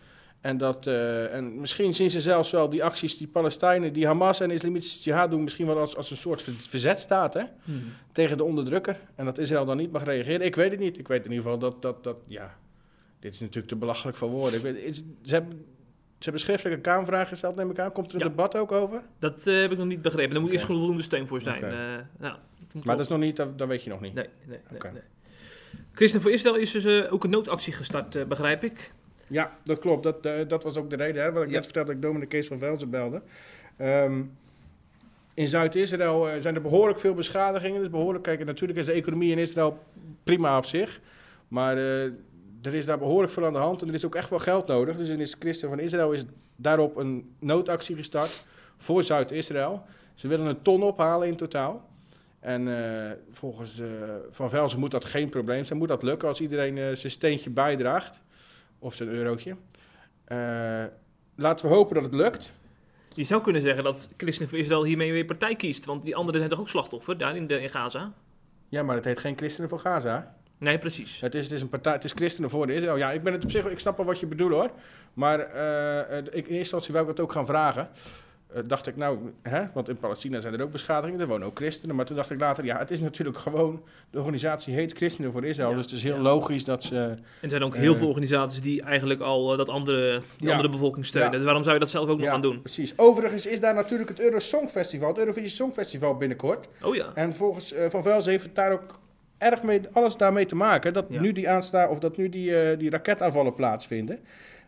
En, 0.42 0.58
dat, 0.58 0.86
eh, 0.86 1.34
en 1.34 1.60
misschien 1.60 1.94
zien 1.94 2.10
ze 2.10 2.20
zelfs 2.20 2.50
wel 2.50 2.68
die 2.68 2.84
acties 2.84 3.18
die 3.18 3.26
Palestijnen, 3.26 3.92
die 3.92 4.06
Hamas 4.06 4.40
en 4.40 4.48
de 4.48 4.54
Islamitische 4.54 5.02
Jihad 5.10 5.30
doen, 5.30 5.42
misschien 5.42 5.66
wel 5.66 5.78
als, 5.78 5.96
als 5.96 6.10
een 6.10 6.16
soort 6.16 6.42
ver- 6.42 6.52
verzetstaat 6.58 7.34
hè, 7.34 7.42
Mhm. 7.64 7.78
tegen 8.12 8.36
de 8.36 8.44
onderdrukker. 8.44 8.98
En 9.14 9.24
dat 9.24 9.38
Israël 9.38 9.64
dan 9.64 9.76
niet 9.76 9.92
mag 9.92 10.04
reageren. 10.04 10.46
Ik 10.46 10.54
weet 10.54 10.70
het 10.70 10.80
niet. 10.80 10.98
Ik 10.98 11.08
weet 11.08 11.24
in 11.24 11.30
ieder 11.30 11.44
geval 11.44 11.58
dat, 11.58 11.82
dat, 11.82 12.04
dat 12.04 12.16
ja, 12.26 12.56
dit 13.20 13.32
is 13.32 13.40
natuurlijk 13.40 13.68
te 13.68 13.76
belachelijk 13.76 14.16
voor 14.16 14.28
woorden. 14.30 14.58
Ik 14.58 14.62
weet, 14.64 14.76
is, 14.76 14.96
ze, 15.22 15.34
hebben, 15.34 15.52
ze 15.98 16.22
hebben 16.22 16.40
schriftelijk 16.40 16.76
een 16.76 16.82
kamervraag 16.92 17.28
gesteld, 17.28 17.56
neem 17.56 17.70
ik 17.70 17.78
aan. 17.78 17.92
Komt 17.92 18.08
er 18.08 18.14
een 18.14 18.20
Ja. 18.20 18.28
debat 18.28 18.56
ook 18.56 18.72
over? 18.72 19.02
Dat 19.18 19.46
eh, 19.46 19.60
heb 19.60 19.72
ik 19.72 19.78
nog 19.78 19.86
niet 19.86 20.02
begrepen. 20.02 20.30
Daar 20.30 20.40
moet 20.40 20.50
Oké. 20.50 20.58
eerst 20.58 20.66
voldoende 20.72 21.02
steun 21.02 21.26
voor 21.26 21.40
zijn. 21.40 21.62
Eh, 21.64 21.70
nou, 21.70 22.04
Maar 22.18 22.36
wel- 22.72 22.82
dat 22.84 23.00
is 23.00 23.08
nog 23.08 23.18
niet, 23.18 23.36
dat, 23.36 23.58
dat 23.58 23.68
weet 23.68 23.82
je 23.82 23.90
nog 23.90 24.00
niet. 24.00 24.14
Nee, 24.14 24.28
nee, 24.46 24.58
nee. 24.70 25.02
Christen 25.94 26.20
voor 26.20 26.30
Israël 26.30 26.56
is 26.56 26.70
dus 26.70 27.08
ook 27.08 27.24
een 27.24 27.30
noodactie 27.30 27.72
gestart, 27.72 28.28
begrijp 28.28 28.64
ik. 28.64 28.92
Ja, 29.26 29.56
dat 29.64 29.78
klopt. 29.78 30.02
Dat, 30.02 30.26
eh, 30.26 30.48
dat 30.48 30.62
was 30.62 30.76
ook 30.76 30.90
de 30.90 30.96
reden. 30.96 31.22
Hè, 31.22 31.32
wat 31.32 31.42
ik 31.42 31.48
Ja. 31.48 31.54
net 31.54 31.64
vertelde 31.64 31.88
dat 31.88 31.96
ik 31.96 32.02
dominee 32.02 32.26
Kees 32.28 32.46
van 32.46 32.58
Velzen 32.58 32.90
belde. 32.90 33.22
Ehm, 33.76 34.22
in 35.34 35.48
Zuid-Israël 35.48 36.28
eh, 36.28 36.40
zijn 36.40 36.54
er 36.54 36.62
behoorlijk 36.62 36.98
veel 36.98 37.14
beschadigingen. 37.14 37.80
Dus 37.80 37.90
behoorlijk, 37.90 38.24
kijk, 38.24 38.44
natuurlijk 38.44 38.78
is 38.78 38.86
de 38.86 38.92
economie 38.92 39.30
in 39.30 39.38
Israël 39.38 39.78
prima 40.24 40.56
op 40.56 40.64
zich. 40.64 41.00
Maar 41.48 41.76
eh, 41.76 42.04
er 42.62 42.74
is 42.74 42.84
daar 42.84 42.98
behoorlijk 42.98 43.32
veel 43.32 43.46
aan 43.46 43.52
de 43.52 43.58
hand. 43.58 43.82
En 43.82 43.88
er 43.88 43.94
is 43.94 44.04
ook 44.04 44.14
echt 44.14 44.30
wel 44.30 44.38
geld 44.38 44.66
nodig. 44.66 44.96
Dus 44.96 45.08
in 45.08 45.20
het 45.20 45.36
Christen 45.38 45.68
van 45.68 45.78
Israël 45.78 46.12
is 46.12 46.24
daarop 46.56 46.96
een 46.96 47.34
noodactie 47.38 47.96
gestart 47.96 48.46
voor 48.76 49.02
Zuid-Israël. 49.02 49.82
Ze 50.14 50.28
willen 50.28 50.46
een 50.46 50.62
ton 50.62 50.82
ophalen 50.82 51.28
in 51.28 51.36
totaal. 51.36 51.90
En 52.40 52.68
volgens 53.30 53.82
Van 54.30 54.50
Velzen 54.50 54.78
moet 54.78 54.90
dat 54.90 55.04
geen 55.04 55.28
probleem 55.28 55.64
zijn. 55.64 55.78
Moet 55.78 55.88
dat 55.88 56.02
lukken 56.02 56.28
als 56.28 56.40
iedereen 56.40 56.96
zijn 56.96 57.12
steentje 57.12 57.50
bijdraagt. 57.50 58.20
Of 58.82 58.94
zijn 58.94 59.08
eurotje. 59.08 59.56
Eh, 60.24 60.84
laten 61.34 61.68
we 61.68 61.74
hopen 61.74 61.94
dat 61.94 62.04
het 62.04 62.14
lukt. 62.14 62.52
Je 63.14 63.24
zou 63.24 63.42
kunnen 63.42 63.62
zeggen 63.62 63.84
dat 63.84 64.08
Christen 64.16 64.48
voor 64.48 64.58
Israël 64.58 64.84
hiermee 64.84 65.12
weer 65.12 65.24
partij 65.24 65.56
kiest. 65.56 65.84
Want 65.84 66.02
die 66.02 66.16
anderen 66.16 66.38
zijn 66.38 66.50
toch 66.50 66.60
ook 66.60 66.68
slachtoffer 66.68 67.18
daar 67.18 67.36
in, 67.36 67.46
de, 67.46 67.60
in 67.60 67.70
Gaza? 67.70 68.12
Ja, 68.68 68.82
maar 68.82 68.96
het 68.96 69.04
heet 69.04 69.18
geen 69.18 69.36
Christenen 69.36 69.68
voor 69.68 69.78
Gaza. 69.78 70.34
Nee, 70.58 70.78
precies. 70.78 71.20
Het 71.20 71.34
is, 71.34 71.44
het 71.44 71.52
is 71.52 71.60
een 71.60 71.68
partij, 71.68 71.92
het 71.92 72.04
is 72.04 72.12
Christenen 72.12 72.50
voor 72.50 72.70
Israël. 72.70 72.96
Ja, 72.96 73.12
ik 73.12 73.22
ben 73.22 73.32
het 73.32 73.44
op 73.44 73.50
zich, 73.50 73.66
ik 73.66 73.78
snap 73.78 73.96
wel 73.96 74.06
wat 74.06 74.20
je 74.20 74.26
bedoelt 74.26 74.52
hoor. 74.52 74.70
Maar 75.14 75.40
eh, 75.40 76.18
eh, 76.18 76.24
ik, 76.24 76.26
in 76.26 76.34
eerste 76.34 76.54
instantie 76.54 76.92
wou 76.92 77.08
ik 77.08 77.16
dat 77.16 77.24
ook 77.24 77.32
gaan 77.32 77.46
vragen. 77.46 77.88
Eh, 78.54 78.62
dacht 78.66 78.86
ik 78.86 78.96
nou, 78.96 79.18
hè, 79.42 79.62
want 79.74 79.88
in 79.88 79.96
Palestina 79.96 80.40
zijn 80.40 80.54
er 80.54 80.62
ook 80.62 80.70
beschadigingen, 80.72 81.20
er 81.20 81.26
wonen 81.26 81.46
ook 81.46 81.56
christenen. 81.56 81.96
Maar 81.96 82.04
toen 82.04 82.16
dacht 82.16 82.30
ik 82.30 82.40
later, 82.40 82.64
ja, 82.64 82.78
het 82.78 82.90
is 82.90 83.00
natuurlijk 83.00 83.38
gewoon, 83.38 83.82
de 84.10 84.18
organisatie 84.18 84.74
heet 84.74 84.92
Christenen 84.92 85.32
voor 85.32 85.44
Israël. 85.44 85.68
Ja, 85.70 85.74
dus 85.76 85.84
het 85.84 85.94
is 85.94 86.02
heel 86.02 86.14
ja. 86.14 86.20
logisch 86.20 86.64
dat 86.64 86.82
ze... 86.82 86.96
En 86.96 87.18
er 87.40 87.50
zijn 87.50 87.62
ook 87.62 87.76
heel 87.76 87.92
Eh. 87.92 87.98
veel 87.98 88.08
organisaties 88.08 88.60
die 88.60 88.82
eigenlijk 88.82 89.20
al 89.20 89.52
eh, 89.52 89.58
dat 89.58 89.68
andere, 89.68 90.22
die 90.36 90.46
Ja. 90.46 90.50
andere 90.52 90.70
bevolking 90.70 91.06
steunen. 91.06 91.32
Dus 91.32 91.44
waarom 91.44 91.62
zou 91.62 91.74
je 91.74 91.80
dat 91.80 91.90
zelf 91.90 92.08
ook 92.08 92.18
nog 92.18 92.28
gaan 92.28 92.40
doen? 92.42 92.60
Precies. 92.60 92.92
Overigens 92.96 93.46
is 93.46 93.60
daar 93.60 93.74
natuurlijk 93.74 94.08
het 94.08 94.20
Eurosong 94.20 94.70
Festival, 94.70 95.08
het 95.08 95.18
Eurovisie 95.18 95.48
Songfestival 95.48 96.16
binnenkort. 96.16 96.68
Oh 96.82 96.94
ja. 96.94 97.06
En 97.14 97.34
volgens 97.34 97.74
Van 97.88 98.02
Velzen 98.02 98.30
heeft 98.30 98.44
het 98.44 98.54
daar 98.54 98.72
ook 98.72 98.98
erg 99.38 99.62
mee, 99.62 99.80
alles 99.92 100.16
daarmee 100.16 100.46
te 100.46 100.54
maken. 100.54 100.92
Dat 100.92 101.08
nu 101.10 101.32
die 101.32 101.48
aansta 101.48 101.88
of 101.88 101.98
dat 101.98 102.16
nu 102.16 102.28
die, 102.28 102.76
die 102.76 102.90
raketaanvallen 102.90 103.54
plaatsvinden. 103.54 104.18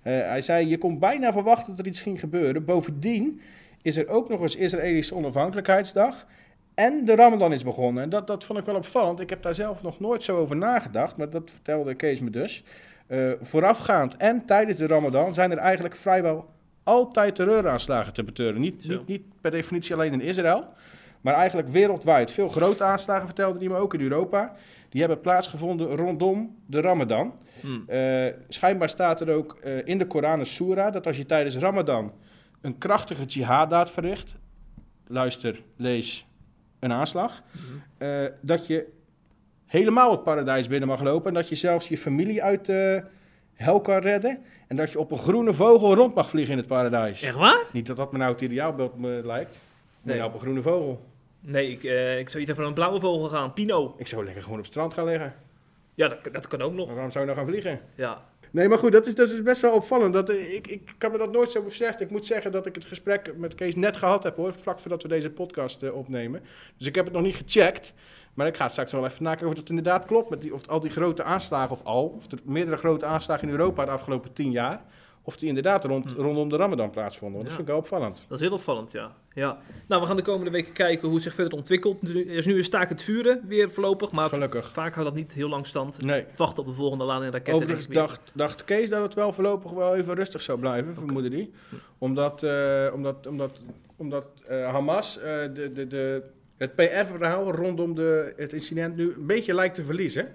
Hij 0.03 0.41
zei, 0.41 0.69
je 0.69 0.79
kon 0.79 0.99
bijna 0.99 1.33
verwachten 1.33 1.71
dat 1.71 1.79
er 1.85 1.91
iets 1.91 2.01
ging 2.01 2.21
gebeuren. 2.21 2.65
Bovendien 2.65 3.41
is 3.85 3.97
er 3.97 4.09
ook 4.09 4.29
nog 4.29 4.41
eens 4.41 4.57
Israëlische 4.57 5.15
onafhankelijkheidsdag. 5.15 6.27
En 6.75 7.05
de 7.05 7.15
Ramadan 7.15 7.53
is 7.53 7.65
begonnen. 7.65 8.03
En 8.03 8.09
dat, 8.09 8.27
dat 8.27 8.45
vond 8.45 8.59
ik 8.59 8.65
wel 8.65 8.75
opvallend. 8.75 9.21
Ik 9.21 9.31
heb 9.31 9.43
daar 9.43 9.55
zelf 9.55 9.83
nog 9.83 10.01
nooit 10.01 10.23
zo 10.23 10.39
over 10.39 10.57
nagedacht. 10.57 11.17
Maar 11.17 11.31
dat 11.31 11.51
vertelde 11.51 11.95
Kees 11.95 12.21
me 12.21 12.31
dus. 12.31 12.65
Eh, 13.07 13.31
voorafgaand 13.41 14.17
en 14.17 14.45
tijdens 14.47 14.79
de 14.79 14.87
Ramadan 14.87 15.35
zijn 15.35 15.51
er 15.51 15.59
eigenlijk 15.59 15.97
vrijwel 15.97 16.49
altijd 16.83 17.35
terreuraanslagen 17.35 18.13
te 18.13 18.25
betreuren. 18.25 18.61
Niet, 18.61 18.89
niet, 18.89 19.07
niet 19.07 19.23
per 19.41 19.51
definitie 19.51 19.95
alleen 19.95 20.13
in 20.13 20.21
Israël. 20.21 20.65
Maar 21.21 21.35
eigenlijk 21.35 21.69
wereldwijd. 21.69 22.31
Veel 22.31 22.49
grote 22.49 22.85
aanslagen 22.85 23.27
vertelde 23.27 23.59
hij 23.59 23.69
me 23.69 23.77
ook 23.77 23.95
in 23.95 24.01
Europa. 24.01 24.55
Die 24.89 25.01
hebben 25.01 25.21
plaatsgevonden 25.21 25.97
rondom 25.97 26.57
de 26.67 26.81
Ramadan. 26.81 27.35
Hm. 27.61 27.91
Eh, 27.91 28.33
schijnbaar 28.49 28.89
staat 28.89 29.21
er 29.21 29.31
ook 29.31 29.59
eh, 29.63 29.87
in 29.87 29.99
de 29.99 30.07
Koran 30.07 30.41
een 30.41 30.47
surah 30.47 30.93
dat 30.93 31.07
als 31.07 31.17
je 31.17 31.27
tijdens 31.27 31.57
Ramadan 31.57 32.13
een 32.65 32.79
krachtige 32.79 33.25
jihaddaad 33.25 33.91
verricht, 33.91 34.35
luister, 35.07 35.63
lees 35.77 36.27
een 36.79 36.93
aanslag, 36.93 37.43
Mhm. 37.53 37.63
eh, 37.99 38.27
dat 38.41 38.67
je 38.67 38.87
helemaal 39.67 40.11
het 40.11 40.23
paradijs 40.25 40.67
binnen 40.69 40.89
mag 40.89 41.03
lopen 41.03 41.29
en 41.29 41.35
dat 41.35 41.49
je 41.49 41.55
zelfs 41.55 41.89
je 41.89 41.99
familie 41.99 42.43
uit 42.43 42.67
de 42.67 43.05
hel 43.55 43.81
kan 43.81 43.99
redden 43.99 44.39
en 44.69 44.77
dat 44.77 44.91
je 44.93 44.99
op 44.99 45.11
een 45.11 45.19
groene 45.19 45.53
vogel 45.53 45.95
rond 45.95 46.15
mag 46.15 46.29
vliegen 46.29 46.53
in 46.53 46.59
het 46.59 46.67
paradijs. 46.67 47.23
Echt 47.23 47.37
waar? 47.37 47.65
Niet 47.73 47.87
dat 47.87 47.97
dat 47.97 48.13
me 48.13 48.19
nou 48.19 48.33
het 48.33 48.41
ideaalbeeld 48.41 48.99
me 48.99 49.21
lijkt. 49.25 49.61
Nee, 50.03 50.17
nou 50.17 50.29
op 50.29 50.35
een 50.35 50.41
groene 50.41 50.63
vogel. 50.63 51.05
Nee, 51.41 51.71
ik, 51.71 51.85
eh, 51.85 52.19
ik 52.19 52.29
zou 52.29 52.41
eerder 52.41 52.55
voor 52.57 52.65
een 52.65 52.75
blauwe 52.75 53.01
vogel 53.01 53.29
gaan. 53.29 53.53
Pino. 53.53 53.95
Ik 53.99 54.07
zou 54.07 54.25
lekker 54.25 54.43
gewoon 54.43 54.59
op 54.59 54.65
het 54.65 54.73
strand 54.73 54.95
gaan 54.95 55.05
liggen. 55.05 55.35
Ja, 55.95 56.09
dat, 56.09 56.19
dat 56.33 56.49
kan 56.49 56.63
ook 56.63 56.73
nog. 56.73 56.85
Maar 56.87 56.95
waarom 56.95 57.13
zou 57.13 57.27
je 57.27 57.31
nou 57.33 57.45
gaan 57.45 57.53
vliegen? 57.53 57.81
Ja. 57.95 58.25
Nee, 58.55 58.69
maar 58.69 58.79
goed, 58.79 58.93
dat 58.93 59.07
is, 59.07 59.15
dat 59.15 59.31
is 59.31 59.43
best 59.43 59.61
wel 59.61 59.73
opvallend. 59.73 60.13
Dat, 60.13 60.31
eh, 60.31 60.55
ik, 60.55 60.67
ik 60.67 60.95
kan 60.99 61.13
me 61.13 61.19
dat 61.19 61.33
nooit 61.33 61.51
zo 61.51 61.63
beseft. 61.63 62.01
Ik 62.01 62.11
moet 62.11 62.27
zeggen 62.27 62.53
dat 62.53 62.67
ik 62.67 62.75
het 62.75 62.85
gesprek 62.85 63.37
met 63.37 63.55
Kees 63.55 63.75
net 63.75 63.97
gehad 63.97 64.23
heb, 64.23 64.37
hoor. 64.37 64.53
Vlak 64.53 64.79
voordat 64.79 65.03
we 65.03 65.09
deze 65.09 65.31
podcast 65.31 65.83
eh, 65.83 65.95
opnemen. 65.95 66.43
Dus 66.77 66.87
ik 66.87 66.95
heb 66.95 67.05
het 67.05 67.15
nog 67.15 67.23
niet 67.23 67.35
gecheckt. 67.35 67.93
Maar 68.35 68.47
ik 68.47 68.57
ga 68.57 68.69
straks 68.69 68.93
wel 68.93 69.05
even 69.05 69.23
nakijken 69.23 69.49
of 69.49 69.57
het 69.57 69.69
inderdaad 69.69 70.05
klopt. 70.05 70.31
Met 70.31 70.41
die, 70.41 70.55
of 70.55 70.67
al 70.67 70.81
die 70.81 70.91
grote 70.91 71.23
aanslagen, 71.23 71.71
of 71.71 71.83
al, 71.83 72.07
of 72.07 72.33
er 72.33 72.39
meerdere 72.45 72.77
grote 72.77 73.07
aanslagen 73.07 73.49
in 73.49 73.55
Europa 73.55 73.85
de 73.85 73.91
afgelopen 73.91 74.33
tien 74.33 74.51
jaar. 74.51 74.85
Of 75.27 75.37
die 75.37 75.49
inderdaad 75.49 75.85
rond, 75.85 76.13
Hm. 76.13 76.21
rondom 76.21 76.49
de 76.49 76.57
Ramadan 76.57 76.91
plaatsvonden. 76.91 77.39
Want 77.39 77.51
Ja. 77.51 77.57
Dat 77.57 77.67
vind 77.67 77.69
ik 77.69 77.75
wel 77.91 77.99
opvallend. 77.99 78.23
Dat 78.29 78.39
is 78.41 78.47
heel 78.47 78.55
opvallend, 78.55 78.93
ja. 78.93 79.13
ja. 79.35 79.59
Nou, 79.89 80.01
we 80.01 80.07
gaan 80.07 80.17
de 80.17 80.23
komende 80.23 80.51
weken 80.51 80.73
kijken 80.73 81.05
hoe 81.07 81.15
het 81.15 81.23
zich 81.25 81.35
verder 81.35 81.53
ontwikkelt. 81.59 82.03
Er 82.03 82.31
is 82.31 82.47
nu 82.47 82.59
een 82.59 82.65
staak 82.65 82.89
het 82.89 83.03
vuren 83.03 83.41
weer 83.47 83.71
voorlopig, 83.71 84.13
maar 84.13 84.29
Gelukkig. 84.29 84.73
vaak 84.73 84.95
houdt 84.95 85.09
dat 85.09 85.19
niet 85.19 85.33
heel 85.33 85.49
lang 85.49 85.67
stand. 85.67 86.03
Nee. 86.03 86.25
Wachten 86.37 86.63
op 86.63 86.69
de 86.69 86.75
volgende 86.75 87.05
laan 87.05 87.23
en 87.23 87.31
raketten. 87.31 87.55
Overigens 87.55 87.87
dacht, 87.89 88.21
dacht 88.33 88.65
Kees 88.65 88.89
dat 88.89 89.03
het 89.03 89.15
wel 89.15 89.33
voorlopig 89.33 89.71
wel 89.71 89.97
even 89.97 90.15
rustig 90.15 90.41
zou 90.43 90.59
blijven, 90.59 90.95
vermoedde 90.95 91.29
hij. 91.29 91.51
Omdat, 91.99 92.43
eh, 92.43 92.91
omdat, 92.95 93.27
omdat, 93.27 93.59
omdat 93.97 94.25
eh, 94.47 94.71
Hamas 94.73 95.19
eh, 95.19 95.25
de, 95.55 95.73
de, 95.73 95.87
de, 95.87 96.23
het 96.57 96.75
PR-verhaal 96.75 97.53
rondom 97.53 97.95
de, 97.95 98.33
het 98.37 98.53
incident 98.53 98.97
nu 98.97 99.13
een 99.17 99.27
beetje 99.27 99.55
lijkt 99.55 99.75
te 99.75 99.83
verliezen. 99.83 100.29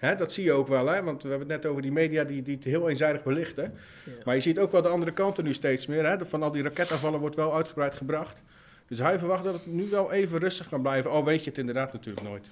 Hè, 0.00 0.16
dat 0.16 0.32
zie 0.32 0.44
je 0.44 0.52
ook 0.52 0.66
wel, 0.68 0.86
hè? 0.86 1.02
want 1.02 1.22
we 1.22 1.28
hebben 1.28 1.48
het 1.48 1.62
net 1.62 1.70
over 1.70 1.82
die 1.82 1.92
media 1.92 2.24
die, 2.24 2.42
die 2.42 2.54
het 2.54 2.64
heel 2.64 2.88
eenzijdig 2.88 3.22
belichten. 3.22 3.74
Ja. 4.04 4.12
Maar 4.24 4.34
je 4.34 4.40
ziet 4.40 4.58
ook 4.58 4.72
wel 4.72 4.82
de 4.82 4.88
andere 4.88 5.12
kanten 5.12 5.44
nu 5.44 5.52
steeds 5.52 5.86
meer. 5.86 6.06
Hè? 6.06 6.24
Van 6.24 6.42
al 6.42 6.52
die 6.52 6.62
raketaanvallen 6.62 7.20
wordt 7.20 7.36
wel 7.36 7.54
uitgebreid 7.54 7.94
gebracht. 7.94 8.42
Dus 8.88 8.98
hij 8.98 9.18
verwacht 9.18 9.44
dat 9.44 9.54
het 9.54 9.66
nu 9.66 9.88
wel 9.90 10.12
even 10.12 10.38
rustig 10.38 10.68
kan 10.68 10.82
blijven. 10.82 11.10
Al 11.10 11.24
weet 11.24 11.44
je 11.44 11.50
het 11.50 11.58
inderdaad 11.58 11.92
natuurlijk 11.92 12.26
nooit. 12.26 12.46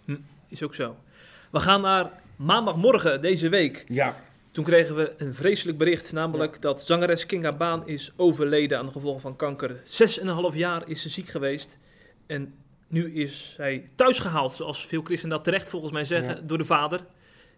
Is 0.48 0.62
ook 0.62 0.74
zo. 0.74 0.96
We 1.50 1.60
gaan 1.60 1.80
naar 1.80 2.10
maandagmorgen 2.36 3.20
deze 3.22 3.48
week. 3.48 3.84
Ja, 3.88 4.16
Toen 4.50 4.64
kregen 4.64 4.94
we 4.96 5.14
een 5.18 5.34
vreselijk 5.34 5.78
bericht, 5.78 6.12
namelijk 6.12 6.62
dat 6.62 6.86
zangeres 6.86 7.26
Kinga 7.26 7.52
Baan 7.56 7.86
is 7.88 8.12
overleden 8.16 8.78
aan 8.78 8.86
de 8.86 8.92
gevolgen 8.92 9.20
van 9.20 9.36
kanker. 9.36 9.80
Zes 9.84 10.18
en 10.18 10.26
een 10.28 10.34
half 10.34 10.54
jaar 10.54 10.82
is 10.88 11.02
ze 11.02 11.08
ziek 11.08 11.28
geweest 11.28 11.78
en 12.26 12.54
nu 12.88 13.14
is 13.14 13.52
zij 13.56 13.88
thuisgehaald, 13.94 14.52
zoals 14.52 14.86
veel 14.86 15.02
christenen 15.02 15.36
dat 15.36 15.44
terecht 15.44 15.68
volgens 15.68 15.92
mij 15.92 16.04
zeggen, 16.04 16.34
Ja. 16.34 16.40
door 16.42 16.58
de 16.58 16.64
vader. 16.64 17.00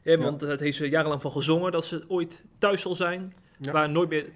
Ja, 0.03 0.17
want 0.17 0.41
het 0.41 0.61
heeft 0.61 0.77
ze 0.77 0.89
jarenlang 0.89 1.21
van 1.21 1.31
gezongen 1.31 1.73
dat 1.73 1.85
ze 1.85 2.05
ooit 2.09 2.43
thuis 2.59 2.81
zal 2.81 2.95
zijn, 2.95 3.35
waar 3.59 3.91
nooit 3.91 4.09
meer 4.09 4.27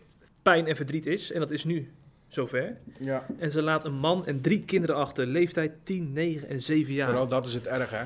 pijn 0.43 0.67
en 0.67 0.77
verdriet 0.77 1.07
is. 1.07 1.33
En 1.33 1.41
dat 1.41 1.51
is 1.51 1.65
nu 1.65 1.93
zover. 2.29 2.77
ja. 3.01 3.27
En 3.39 3.51
ze 3.51 3.63
laat 3.63 3.85
een 3.85 3.95
man 3.95 4.27
en 4.27 4.41
drie 4.41 4.65
kinderen 4.65 4.97
achter, 4.97 5.27
leeftijd 5.27 5.73
10, 5.83 6.13
9 6.13 6.49
en 6.49 6.63
7 6.63 6.93
jaar. 6.93 7.07
Vooral 7.09 7.29
dat 7.29 7.47
is 7.47 7.55
het 7.55 7.67
erg, 7.67 7.91
hè. 7.91 8.05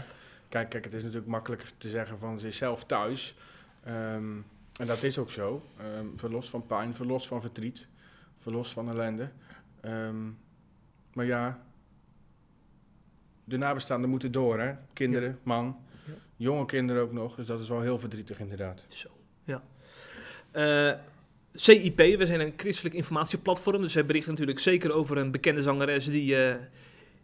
Kijk, 0.48 0.68
kijk, 0.68 0.84
het 0.84 0.92
is 0.92 1.02
natuurlijk 1.02 1.30
makkelijk 1.30 1.64
te 1.78 1.88
zeggen 1.88 2.18
van 2.18 2.40
ze 2.40 2.46
is 2.46 2.56
zelf 2.56 2.84
thuis. 2.84 3.34
Ehm, 3.84 4.36
en 4.76 4.86
dat 4.86 5.02
is 5.02 5.18
ook 5.18 5.30
zo. 5.30 5.62
Ehm 5.78 6.06
verlost 6.16 6.50
van 6.50 6.66
pijn, 6.66 6.94
verlost 6.94 7.26
van 7.26 7.40
verdriet, 7.40 7.86
verlost 8.38 8.72
van 8.72 8.88
ellende. 8.88 9.30
Ehm, 9.80 10.26
maar 11.12 11.26
ja, 11.26 11.60
de 13.44 13.56
nabestaanden 13.56 14.10
moeten 14.10 14.32
door, 14.32 14.60
hè. 14.60 14.74
Kinderen, 14.92 15.38
man. 15.42 15.76
Jonge 16.38 16.64
kinderen 16.64 17.02
ook 17.02 17.12
nog. 17.12 17.34
Dus 17.34 17.46
dat 17.46 17.60
is 17.60 17.68
wel 17.68 17.80
heel 17.80 17.98
verdrietig 17.98 18.40
inderdaad. 18.40 18.84
Zo, 18.88 19.08
ja. 19.44 19.62
Eh, 20.50 20.98
CIP, 21.54 21.96
we 21.96 22.26
zijn 22.26 22.40
een 22.40 22.52
christelijk 22.56 22.94
informatieplatform, 22.94 23.82
dus 23.82 23.92
zij 23.92 24.06
berichten 24.06 24.30
natuurlijk 24.30 24.58
zeker 24.58 24.92
over 24.92 25.16
een 25.16 25.30
bekende 25.30 25.62
zangeres 25.62 26.04
die, 26.04 26.36
eh, 26.44 26.54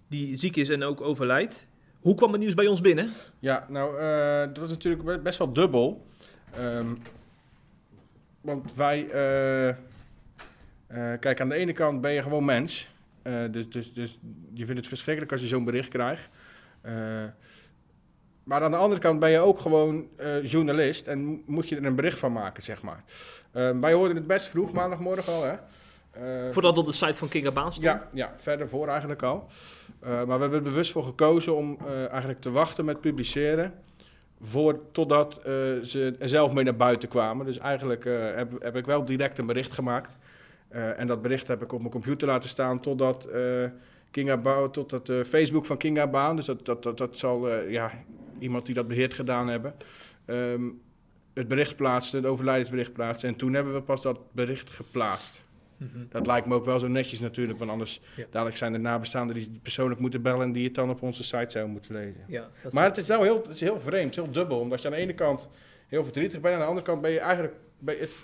die 0.08 0.36
ziek 0.36 0.56
is 0.56 0.68
en 0.68 0.82
ook 0.82 1.00
overlijdt. 1.00 1.66
Hoe 2.00 2.14
kwam 2.14 2.32
het 2.32 2.40
nieuws 2.40 2.54
bij 2.54 2.66
ons 2.66 2.80
binnen? 2.80 3.12
Ja, 3.38 3.66
nou, 3.68 3.98
eh, 4.00 4.54
dat 4.54 4.64
is 4.64 4.70
natuurlijk 4.70 5.04
be- 5.04 5.18
best 5.18 5.38
wel 5.38 5.52
dubbel. 5.52 6.06
Ehm, 6.54 6.94
want 8.40 8.74
wij, 8.74 9.06
kijk, 11.20 11.40
aan 11.40 11.48
de 11.48 11.54
ene 11.54 11.72
kant 11.72 12.00
ben 12.00 12.12
je 12.12 12.22
gewoon 12.22 12.44
mens. 12.44 12.92
Dus, 13.50 13.70
dus, 13.70 13.92
dus 13.92 14.18
je 14.52 14.64
vindt 14.64 14.80
het 14.80 14.88
verschrikkelijk 14.88 15.32
als 15.32 15.40
je 15.40 15.46
zo'n 15.46 15.64
bericht 15.64 15.88
krijgt. 15.88 16.28
Maar 18.44 18.62
aan 18.62 18.70
de 18.70 18.76
andere 18.76 19.00
kant 19.00 19.18
ben 19.20 19.30
je 19.30 19.38
ook 19.38 19.58
gewoon 19.58 20.06
eh, 20.16 20.44
journalist 20.44 21.06
en 21.06 21.24
mo- 21.24 21.38
moet 21.46 21.68
je 21.68 21.76
er 21.76 21.84
een 21.84 21.94
bericht 21.94 22.18
van 22.18 22.32
maken, 22.32 22.62
zeg 22.62 22.82
maar. 22.82 23.04
Eh, 23.52 23.70
wij 23.80 23.92
hoorden 23.92 24.16
het 24.16 24.26
best 24.26 24.46
vroeg, 24.46 24.72
maandagmorgen 24.72 25.32
al, 25.32 25.42
hè. 25.42 25.52
Eh, 26.10 26.52
Voordat 26.52 26.78
op 26.78 26.86
de 26.86 26.92
site 26.92 27.14
van 27.14 27.28
Kinga 27.28 27.50
Baan 27.50 27.70
stond. 27.72 27.86
ja, 27.86 28.08
ja, 28.12 28.34
verder 28.36 28.68
voor 28.68 28.88
eigenlijk 28.88 29.22
al. 29.22 29.46
Eh, 30.00 30.10
maar 30.10 30.26
we 30.26 30.32
hebben 30.32 30.54
er 30.58 30.62
bewust 30.62 30.92
voor 30.92 31.02
gekozen 31.04 31.56
om 31.56 31.78
eigenlijk 32.10 32.40
te 32.40 32.50
wachten 32.50 32.84
met 32.84 33.00
publiceren. 33.00 33.74
Voor, 34.40 34.80
totdat 34.92 35.40
ze 35.82 36.14
er 36.18 36.28
zelf 36.28 36.52
mee 36.52 36.64
naar 36.64 36.76
buiten 36.76 37.08
kwamen. 37.08 37.46
Dus 37.46 37.58
eigenlijk 37.58 38.04
heb, 38.34 38.62
heb 38.62 38.76
ik 38.76 38.86
wel 38.86 39.04
direct 39.04 39.38
een 39.38 39.46
bericht 39.46 39.72
gemaakt. 39.72 40.16
En 40.68 41.06
dat 41.06 41.22
bericht 41.22 41.48
heb 41.48 41.62
ik 41.62 41.72
op 41.72 41.78
mijn 41.78 41.90
computer 41.92 42.28
laten 42.28 42.48
staan 42.48 42.80
totdat 42.80 43.28
Kinga 44.10 44.36
Bouw, 44.36 44.70
totdat 44.70 45.06
de 45.06 45.24
Facebook 45.24 45.66
van 45.66 45.76
Kinga 45.76 46.06
Baan, 46.06 46.36
dus 46.36 46.44
dat, 46.44 46.64
dat, 46.66 46.82
dat, 46.82 46.98
dat 46.98 47.18
zal 47.18 47.50
ja, 47.68 47.92
iemand 48.38 48.66
die 48.66 48.74
dat 48.74 48.88
beheert 48.88 49.14
gedaan 49.14 49.48
hebben, 49.48 49.74
ehm, 50.24 50.62
het 51.34 51.48
bericht 51.48 51.76
plaatste, 51.76 52.16
het 52.16 52.26
overlijdensbericht 52.26 52.92
plaatste. 52.92 53.26
En 53.26 53.36
toen 53.36 53.52
hebben 53.54 53.72
we 53.72 53.80
pas 53.82 54.02
dat 54.02 54.18
bericht 54.32 54.70
geplaatst. 54.70 55.44
Mhm. 55.76 55.88
Dat 56.08 56.26
lijkt 56.26 56.46
me 56.46 56.54
ook 56.54 56.64
wel 56.64 56.78
zo 56.78 56.88
netjes 56.88 57.20
natuurlijk, 57.20 57.58
want 57.58 57.70
anders 57.70 58.00
Ja. 58.16 58.24
dadelijk 58.30 58.56
zijn 58.56 58.74
er 58.74 58.80
nabestaanden 58.80 59.36
die 59.36 59.50
persoonlijk 59.62 60.00
moeten 60.00 60.22
bellen 60.22 60.42
en 60.42 60.52
die 60.52 60.64
het 60.64 60.74
dan 60.74 60.90
op 60.90 61.02
onze 61.02 61.22
site 61.24 61.46
zouden 61.50 61.72
moeten 61.72 61.94
lezen. 61.94 62.24
Ja, 62.28 62.50
Maar 62.70 62.84
het 62.84 62.96
is 62.96 63.06
wel 63.06 63.22
heel, 63.22 63.36
het 63.36 63.48
is 63.48 63.60
heel 63.60 63.78
vreemd, 63.80 64.14
heel 64.14 64.30
dubbel, 64.30 64.58
omdat 64.60 64.80
je 64.80 64.86
aan 64.86 64.92
de 64.94 64.98
ene 65.00 65.14
kant 65.14 65.48
heel 65.88 66.04
verdrietig 66.04 66.40
bent, 66.40 66.54
aan 66.54 66.60
de 66.60 66.66
andere 66.66 66.86
kant 66.86 67.00
ben 67.00 67.10
je 67.10 67.18
eigenlijk 67.20 67.54
ben 67.78 67.94
je 67.94 68.00
het, 68.00 68.14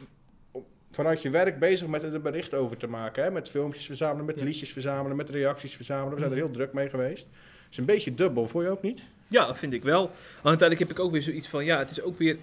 vanuit 0.91 1.23
je 1.23 1.31
werk 1.31 1.59
bezig 1.59 1.89
met 1.89 2.03
er 2.03 2.15
een 2.15 2.23
bericht 2.23 2.55
over 2.55 2.77
te 2.77 2.87
maken. 2.87 3.23
Hè? 3.25 3.31
Met 3.31 3.49
filmpjes 3.49 3.87
verzamelen, 3.87 4.25
met 4.25 4.39
Ja. 4.39 4.45
liedjes 4.45 4.73
verzamelen, 4.73 5.17
met 5.17 5.31
reacties 5.31 5.75
verzamelen. 5.77 6.13
We 6.15 6.19
zijn 6.19 6.31
er 6.31 6.37
Mhm. 6.37 6.47
heel 6.47 6.55
druk 6.55 6.73
mee 6.73 6.89
geweest. 6.89 7.23
Het 7.63 7.71
is 7.71 7.77
een 7.77 7.85
beetje 7.85 8.15
dubbel, 8.15 8.47
vond 8.47 8.65
je 8.65 8.71
ook 8.71 8.83
niet? 8.83 9.01
Ja, 9.31 9.47
dat 9.47 9.59
vind 9.59 9.73
ik 9.73 9.83
wel. 9.83 10.01
Want 10.03 10.13
uiteindelijk 10.61 10.89
heb 10.89 10.99
ik 10.99 11.05
ook 11.05 11.13
weer 11.13 11.23
zoiets 11.23 11.49
van, 11.49 11.65
ja, 11.65 11.79
het 11.79 11.91
is 11.91 12.03
ook 12.03 12.17
weer 12.17 12.37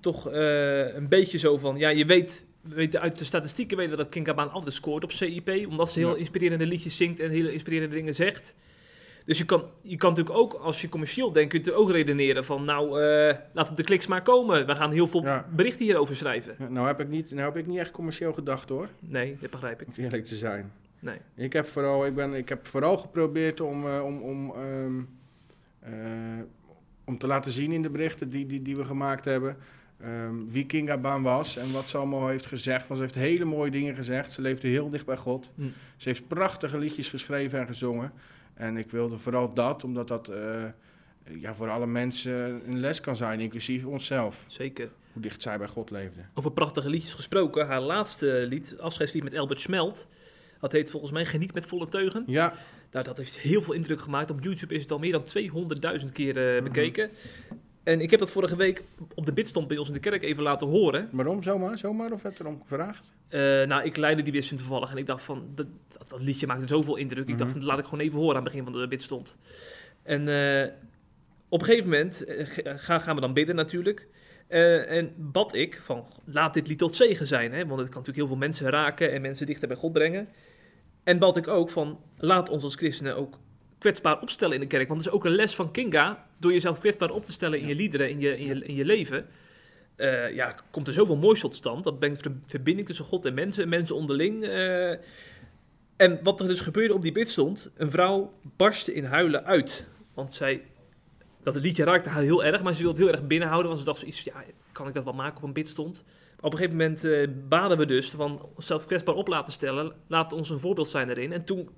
toch 0.00 0.30
eh, 0.30 0.94
een 0.94 1.08
beetje 1.08 1.38
zo 1.38 1.56
van, 1.56 1.76
ja, 1.76 1.88
je 1.88 2.04
weet, 2.06 2.44
we 2.60 2.74
weten 2.74 3.00
uit 3.00 3.18
de 3.18 3.24
statistieken 3.24 3.76
weten 3.76 3.92
we 3.96 4.02
dat 4.02 4.08
Kinga 4.08 4.34
Baan 4.34 4.50
altijd 4.50 4.74
scoort 4.74 5.04
op 5.04 5.12
CIP, 5.12 5.66
omdat 5.68 5.90
ze 5.90 5.98
heel 5.98 6.12
Ja. 6.12 6.16
inspirerende 6.18 6.66
liedjes 6.66 6.96
zingt 6.96 7.20
en 7.20 7.30
hele 7.30 7.52
inspirerende 7.52 7.94
dingen 7.96 8.14
zegt. 8.14 8.54
Dus 9.24 9.38
je 9.38 9.44
kan, 9.44 9.64
je 9.82 9.96
kan 9.96 10.10
natuurlijk 10.10 10.38
ook, 10.38 10.52
als 10.54 10.80
je 10.80 10.88
commercieel 10.88 11.32
denkt, 11.32 11.50
kun 11.52 11.62
je 11.64 11.72
ook 11.72 11.90
redeneren 11.90 12.44
van, 12.44 12.64
nou, 12.64 13.02
eh 13.02 13.36
laten 13.52 13.76
de 13.76 13.82
kliks 13.82 14.06
maar 14.06 14.22
komen. 14.22 14.66
We 14.66 14.74
gaan 14.74 14.92
heel 14.92 15.06
veel 15.06 15.22
Ja. 15.22 15.46
berichten 15.54 15.84
hierover 15.84 16.16
schrijven. 16.16 16.54
Ja, 16.58 16.68
Nou 16.68 16.86
heb 16.86 17.00
ik 17.00 17.08
niet, 17.08 17.30
nou 17.30 17.44
heb 17.44 17.56
ik 17.56 17.66
niet 17.66 17.78
echt 17.78 17.90
commercieel 17.90 18.32
gedacht 18.32 18.68
hoor, 18.68 18.88
Nee, 18.98 19.36
dat 19.40 19.50
begrijp 19.50 19.80
ik. 19.82 19.86
om 19.88 20.04
eerlijk 20.04 20.24
te 20.24 20.34
zijn. 20.34 20.72
Nee. 21.00 21.16
Ik 21.36 21.52
heb 21.52 21.68
vooral, 21.68 22.06
ik 22.06 22.14
ben, 22.14 22.34
ik 22.34 22.48
heb 22.48 22.66
vooral 22.66 22.96
geprobeerd 22.96 23.60
om, 23.60 23.86
eh, 23.86 24.04
om, 24.04 24.22
om, 24.22 24.50
ehm, 24.54 24.98
eh, 24.98 25.02
om 27.04 27.18
te 27.18 27.26
laten 27.26 27.52
zien 27.52 27.72
in 27.72 27.82
de 27.82 27.90
berichten 27.90 28.30
die, 28.30 28.46
die, 28.46 28.62
die 28.62 28.76
we 28.76 28.84
gemaakt 28.84 29.24
hebben. 29.24 29.56
ehm, 30.00 30.34
wie 30.46 30.66
Kinga 30.66 30.98
Baan 30.98 31.22
was 31.22 31.56
en 31.56 31.72
wat 31.72 31.88
ze 31.88 31.96
allemaal 31.96 32.28
heeft 32.28 32.46
gezegd. 32.46 32.86
Want 32.86 33.00
ze 33.00 33.04
heeft 33.06 33.18
hele 33.18 33.44
mooie 33.44 33.70
dingen 33.70 33.94
gezegd. 33.94 34.32
Ze 34.32 34.40
leefde 34.40 34.68
heel 34.68 34.90
dicht 34.90 35.06
bij 35.06 35.16
God. 35.16 35.52
Hm. 35.54 35.62
Ze 35.96 36.08
heeft 36.08 36.28
prachtige 36.28 36.78
liedjes 36.78 37.08
geschreven 37.08 37.60
en 37.60 37.66
gezongen. 37.66 38.12
En 38.54 38.76
ik 38.76 38.90
wilde 38.90 39.16
vooral 39.16 39.54
dat, 39.54 39.84
omdat 39.84 40.08
dat 40.08 40.28
eh, 40.28 40.64
ja, 41.24 41.54
voor 41.54 41.68
alle 41.70 41.86
mensen 41.86 42.60
een 42.66 42.80
les 42.80 43.00
kan 43.00 43.16
zijn, 43.16 43.40
inclusief 43.40 43.84
onszelf. 43.84 44.44
Zeker. 44.46 44.90
Hoe 45.12 45.22
dicht 45.22 45.42
zij 45.42 45.58
bij 45.58 45.68
God 45.68 45.90
leefde. 45.90 46.20
Over 46.34 46.52
prachtige 46.52 46.90
liedjes 46.90 47.14
gesproken. 47.14 47.66
Haar 47.66 47.80
laatste 47.80 48.46
lied, 48.48 48.78
afscheidslied 48.78 49.22
met 49.24 49.36
Albert 49.36 49.60
Smelt. 49.60 50.06
Dat 50.60 50.72
heet 50.72 50.90
volgens 50.90 51.12
mij 51.12 51.24
Geniet 51.24 51.54
met 51.54 51.66
volle 51.66 51.88
teugen. 51.88 52.24
Ja, 52.26 52.52
Nou, 52.92 53.04
dat 53.04 53.16
heeft 53.16 53.38
heel 53.38 53.62
veel 53.62 53.74
indruk 53.74 54.00
gemaakt. 54.00 54.30
Op 54.30 54.42
YouTube 54.42 54.74
is 54.74 54.82
het 54.82 54.92
al 54.92 54.98
meer 54.98 55.12
dan 55.12 55.24
200.000 55.24 56.12
keer 56.12 56.36
eh, 56.48 56.54
Mhm. 56.54 56.64
bekeken. 56.64 57.10
En 57.82 58.00
ik 58.00 58.10
heb 58.10 58.20
dat 58.20 58.30
vorige 58.30 58.56
week 58.56 58.82
op 59.14 59.26
de 59.26 59.32
bidstond 59.32 59.68
bij 59.68 59.76
ons 59.76 59.88
in 59.88 59.94
de 59.94 60.00
kerk 60.00 60.22
even 60.22 60.42
laten 60.42 60.66
horen. 60.66 61.08
waarom 61.12 61.42
zomaar? 61.42 61.78
Zomaar 61.78 62.12
of 62.12 62.22
werd 62.22 62.40
erom 62.40 62.60
gevraagd? 62.62 63.12
Eh, 63.28 63.40
nou, 63.40 63.82
ik 63.84 63.96
leidde 63.96 64.22
die 64.22 64.32
bidstond 64.32 64.60
toevallig 64.60 64.90
en 64.90 64.96
ik 64.96 65.06
dacht 65.06 65.22
van, 65.22 65.46
dat, 65.54 65.66
dat, 65.98 66.08
dat 66.10 66.20
liedje 66.20 66.46
maakte 66.46 66.66
zoveel 66.66 66.96
indruk. 66.96 67.28
Ik 67.28 67.38
dacht 67.38 67.50
Mhm. 67.50 67.58
van, 67.58 67.68
laat 67.68 67.78
ik 67.78 67.84
gewoon 67.84 68.00
even 68.04 68.18
horen 68.18 68.36
aan 68.36 68.42
het 68.42 68.52
begin 68.52 68.64
van 68.64 68.80
de 68.80 68.88
bidstond. 68.88 69.36
En 70.02 70.28
eh, 70.28 70.68
op 71.48 71.60
een 71.60 71.66
gegeven 71.66 71.90
moment 71.90 72.24
ga, 72.64 72.98
gaan 72.98 73.14
we 73.14 73.20
dan 73.20 73.32
bidden 73.32 73.54
natuurlijk. 73.54 74.06
En 74.48 75.12
bad 75.16 75.54
ik 75.54 75.78
van, 75.82 76.06
laat 76.24 76.54
dit 76.54 76.68
lied 76.68 76.78
tot 76.78 76.94
zegen 76.94 77.26
zijn. 77.26 77.52
Hè? 77.52 77.66
Want 77.66 77.80
het 77.80 77.88
kan 77.88 77.98
natuurlijk 77.98 78.16
heel 78.16 78.26
veel 78.26 78.36
mensen 78.36 78.70
raken 78.70 79.12
en 79.12 79.20
mensen 79.20 79.46
dichter 79.46 79.68
bij 79.68 79.76
God 79.76 79.92
brengen. 79.92 80.28
En 81.08 81.18
bad 81.18 81.36
ik 81.36 81.48
ook 81.48 81.70
van, 81.70 82.00
laat 82.18 82.48
ons 82.48 82.62
als 82.64 82.74
christenen 82.74 83.16
ook 83.16 83.38
kwetsbaar 83.78 84.20
opstellen 84.20 84.54
in 84.54 84.60
de 84.60 84.66
kerk. 84.66 84.88
Want 84.88 85.00
het 85.00 85.08
is 85.08 85.14
ook 85.16 85.24
een 85.24 85.34
les 85.34 85.54
van 85.54 85.70
Kinga. 85.70 86.26
Door 86.38 86.52
jezelf 86.52 86.80
kwetsbaar 86.80 87.10
op 87.10 87.24
te 87.24 87.32
stellen 87.32 87.60
in 87.60 87.66
je 87.66 87.74
liederen, 87.74 88.10
in 88.10 88.20
je, 88.20 88.38
in 88.38 88.46
je, 88.46 88.64
in 88.64 88.74
je 88.74 88.84
leven. 88.84 89.26
eh, 89.96 90.34
ja, 90.34 90.54
komt 90.70 90.86
er 90.86 90.92
zoveel 90.92 91.16
moois 91.16 91.40
tot 91.40 91.54
stand. 91.54 91.84
Dat 91.84 91.98
brengt 91.98 92.22
ver- 92.22 92.36
verbinding 92.46 92.86
tussen 92.86 93.04
God 93.04 93.24
en 93.24 93.34
mensen, 93.34 93.62
en 93.62 93.68
mensen 93.68 93.96
onderling. 93.96 94.44
eh. 94.44 94.90
en 95.96 96.20
wat 96.22 96.40
er 96.40 96.48
dus 96.48 96.60
gebeurde 96.60 96.94
op 96.94 97.02
die 97.02 97.12
bid 97.12 97.28
stond, 97.30 97.70
een 97.76 97.90
vrouw 97.90 98.32
barstte 98.56 98.94
in 98.94 99.04
huilen 99.04 99.44
uit. 99.44 99.86
Want 100.14 100.34
zij, 100.34 100.62
dat 101.42 101.54
het 101.54 101.62
liedje 101.62 101.84
raakte 101.84 102.08
haar 102.08 102.22
heel 102.22 102.44
erg, 102.44 102.62
maar 102.62 102.74
ze 102.74 102.82
wilde 102.82 102.98
het 102.98 103.06
heel 103.06 103.16
erg 103.18 103.26
binnenhouden. 103.26 103.68
Want 103.68 103.78
ze 103.80 103.86
dacht 103.86 103.98
zoiets, 103.98 104.22
ja, 104.24 104.44
kan 104.72 104.88
ik 104.88 104.94
dat 104.94 105.04
wel 105.04 105.12
maken 105.12 105.36
op 105.36 105.42
een 105.42 105.52
bidstond? 105.52 106.02
Op 106.40 106.52
een 106.52 106.58
gegeven 106.58 106.76
moment 106.78 107.04
eh, 107.04 107.28
baden 107.48 107.78
we 107.78 107.86
dus 107.86 108.10
van 108.10 108.48
onszelf 108.54 108.86
kwetsbaar 108.86 109.14
op 109.14 109.28
laten 109.28 109.52
stellen. 109.52 109.92
Laat 110.06 110.32
ons 110.32 110.50
een 110.50 110.58
voorbeeld 110.58 110.88
zijn 110.88 111.08
erin. 111.10 111.32
En 111.32 111.44
toen 111.44 111.68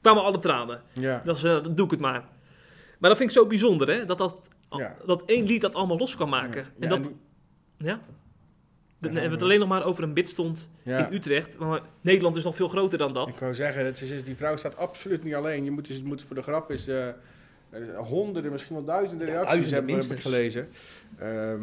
kwamen 0.00 0.22
alle 0.22 0.38
tranen. 0.38 0.82
Ja. 0.92 1.22
Dat, 1.24 1.36
is, 1.36 1.42
eh, 1.44 1.62
dan 1.62 1.74
doe 1.74 1.84
ik 1.84 1.90
het 1.90 2.00
maar. 2.00 2.24
Maar 2.98 3.10
dat 3.10 3.16
vind 3.18 3.30
ik 3.30 3.36
zo 3.36 3.46
bijzonder, 3.46 3.88
hè? 3.88 4.04
Dat, 4.06 4.18
dat, 4.18 4.36
Ja. 4.70 4.96
dat 5.06 5.22
één 5.26 5.46
lied 5.46 5.60
dat 5.60 5.74
allemaal 5.74 5.98
los 5.98 6.16
kan 6.16 6.28
maken. 6.28 6.62
Ja, 6.64 6.70
en 6.80 6.88
dat, 6.88 7.02
die- 7.02 7.16
ja? 7.76 8.00
Dan 9.00 9.10
hebben 9.12 9.28
we 9.28 9.34
het 9.34 9.42
alleen 9.44 9.58
nog 9.58 9.68
maar 9.68 9.84
over 9.84 10.02
een 10.02 10.14
bidstond 10.14 10.68
Ja. 10.82 11.06
in 11.06 11.14
Utrecht. 11.14 11.58
Maar 11.58 11.80
Nederland 12.00 12.36
is 12.36 12.44
nog 12.44 12.56
veel 12.56 12.68
groter 12.68 12.98
dan 12.98 13.14
dat. 13.14 13.28
Ik 13.28 13.34
wou 13.34 13.54
zeggen, 13.54 13.84
het 13.84 14.00
is, 14.00 14.24
die 14.24 14.36
vrouw 14.36 14.56
staat 14.56 14.76
absoluut 14.76 15.24
niet 15.24 15.34
alleen. 15.34 15.64
Je 15.64 15.70
moet, 15.70 15.86
dus, 15.86 16.02
moet 16.02 16.22
voor 16.22 16.36
de 16.36 16.42
grap 16.42 16.70
is 16.70 16.88
eh, 16.88 17.08
honderden, 17.96 18.52
misschien 18.52 18.74
wel 18.74 18.84
duizenden 18.84 19.26
Ja, 19.26 19.32
reacties 19.32 19.52
duizenden 19.52 19.78
hebben, 19.78 19.94
minstens. 19.94 20.20
gelezen. 20.20 20.68
Ehm, 21.18 21.62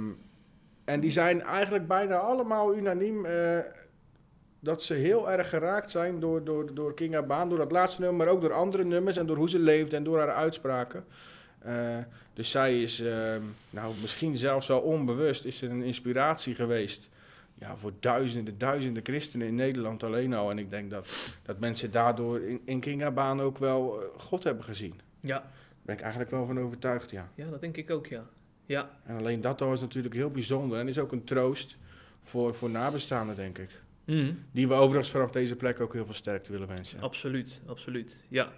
en 0.85 0.99
die 0.99 1.11
zijn 1.11 1.41
eigenlijk 1.41 1.87
bijna 1.87 2.17
allemaal 2.17 2.75
unaniem 2.75 3.25
eh, 3.25 3.59
dat 4.59 4.83
ze 4.83 4.93
heel 4.93 5.31
erg 5.31 5.49
geraakt 5.49 5.89
zijn 5.89 6.19
door, 6.19 6.43
door, 6.43 6.73
door 6.73 6.93
Kinga 6.93 7.21
Baan, 7.21 7.49
door 7.49 7.57
dat 7.57 7.71
laatste 7.71 8.01
nummer, 8.01 8.25
maar 8.25 8.35
ook 8.35 8.41
door 8.41 8.53
andere 8.53 8.83
nummers 8.83 9.17
en 9.17 9.25
door 9.25 9.37
hoe 9.37 9.49
ze 9.49 9.59
leeft 9.59 9.93
en 9.93 10.03
door 10.03 10.17
haar 10.17 10.33
uitspraken. 10.33 11.05
Eh, 11.59 11.97
dus 12.33 12.51
zij 12.51 12.81
is, 12.81 13.01
ehm, 13.01 13.41
nou 13.69 13.93
misschien 14.01 14.35
zelfs 14.35 14.67
wel 14.67 14.79
onbewust, 14.79 15.45
is 15.45 15.57
ze 15.57 15.67
een 15.67 15.83
inspiratie 15.83 16.55
geweest. 16.55 17.09
Ja, 17.53 17.77
voor 17.77 17.91
duizenden, 17.99 18.57
duizenden 18.57 19.03
christenen 19.03 19.47
in 19.47 19.55
Nederland 19.55 20.03
alleen 20.03 20.33
al. 20.33 20.49
En 20.49 20.57
ik 20.57 20.69
denk 20.69 20.89
dat, 20.89 21.07
dat 21.43 21.59
mensen 21.59 21.91
daardoor 21.91 22.41
in, 22.41 22.61
in 22.65 22.79
Kinga 22.79 23.11
Baan 23.11 23.41
ook 23.41 23.57
wel 23.57 24.01
eh, 24.01 24.07
God 24.17 24.43
hebben 24.43 24.63
gezien. 24.63 24.99
Ja, 25.19 25.39
Daar 25.39 25.51
ben 25.81 25.95
ik 25.95 26.01
eigenlijk 26.01 26.31
wel 26.31 26.45
van 26.45 26.59
overtuigd, 26.59 27.11
ja. 27.11 27.29
ja, 27.35 27.49
dat 27.49 27.61
denk 27.61 27.77
ik 27.77 27.89
ook, 27.89 28.07
ja. 28.07 28.25
Ja, 28.65 28.89
En 29.05 29.17
alleen 29.17 29.41
dat 29.41 29.61
al 29.61 29.73
is 29.73 29.79
natuurlijk 29.79 30.15
heel 30.15 30.31
bijzonder 30.31 30.79
en 30.79 30.87
is 30.87 30.99
ook 30.99 31.11
een 31.11 31.23
troost 31.23 31.77
voor, 32.23 32.55
voor 32.55 32.69
nabestaanden, 32.69 33.35
denk 33.35 33.57
ik. 33.57 33.69
Mhm. 34.05 34.33
Die 34.51 34.67
we 34.67 34.73
overigens 34.73 35.11
vanaf 35.11 35.31
deze 35.31 35.55
plek 35.55 35.79
ook 35.79 35.93
heel 35.93 36.05
veel 36.05 36.13
sterkte 36.13 36.51
willen 36.51 36.67
wensen. 36.67 36.99
absoluut, 37.01 37.61
absoluut. 37.65 38.23
Ja. 38.27 38.53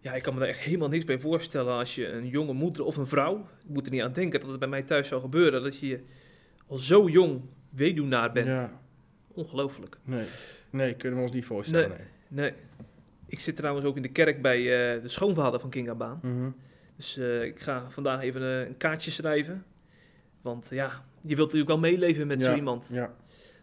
ja, 0.00 0.12
ik 0.14 0.22
kan 0.22 0.34
me 0.34 0.40
daar 0.40 0.48
echt 0.48 0.58
helemaal 0.58 0.88
niks 0.88 1.04
bij 1.04 1.18
voorstellen 1.18 1.72
als 1.72 1.94
je 1.94 2.08
een 2.08 2.28
jonge 2.28 2.52
moeder 2.52 2.84
of 2.84 2.96
een 2.96 3.06
vrouw... 3.06 3.36
Ik 3.64 3.68
moet 3.68 3.86
er 3.86 3.92
niet 3.92 4.02
aan 4.02 4.12
denken 4.12 4.40
dat 4.40 4.50
het 4.50 4.58
bij 4.58 4.68
mij 4.68 4.82
thuis 4.82 5.08
zou 5.08 5.20
gebeuren... 5.20 5.62
dat 5.62 5.78
je 5.78 6.00
al 6.66 6.76
zo 6.76 7.08
jong 7.08 7.40
weduwnaar 7.70 8.32
bent. 8.32 8.46
Ja, 8.46 8.80
Ongelooflijk. 9.32 9.96
nee. 10.04 10.24
Nee, 10.70 10.94
kunnen 10.94 11.18
we 11.18 11.24
ons 11.24 11.32
niet 11.34 11.44
voorstellen. 11.44 11.88
Nee. 11.88 11.98
Nee. 12.28 12.50
Nee. 12.50 12.52
Ik 13.26 13.40
zit 13.40 13.56
trouwens 13.56 13.86
ook 13.86 13.96
in 13.96 14.02
de 14.02 14.08
kerk 14.08 14.42
bij 14.42 14.58
eh, 14.58 15.02
de 15.02 15.08
schoonvader 15.08 15.60
van 15.60 15.70
Kinga 15.70 15.94
Baan. 15.94 16.18
Mhm. 16.22 16.50
Dus 17.00 17.16
eh, 17.16 17.42
ik 17.42 17.60
ga 17.60 17.82
vandaag 17.90 18.22
even 18.22 18.42
eh, 18.42 18.66
een 18.66 18.76
kaartje 18.76 19.10
schrijven. 19.10 19.64
Want 20.40 20.68
ja, 20.70 21.04
je 21.20 21.34
wilt 21.36 21.52
natuurlijk 21.52 21.68
wel 21.68 21.78
meeleven 21.78 22.26
met 22.26 22.44
zo 22.44 22.54
iemand. 22.54 22.86
Ja, 22.90 23.14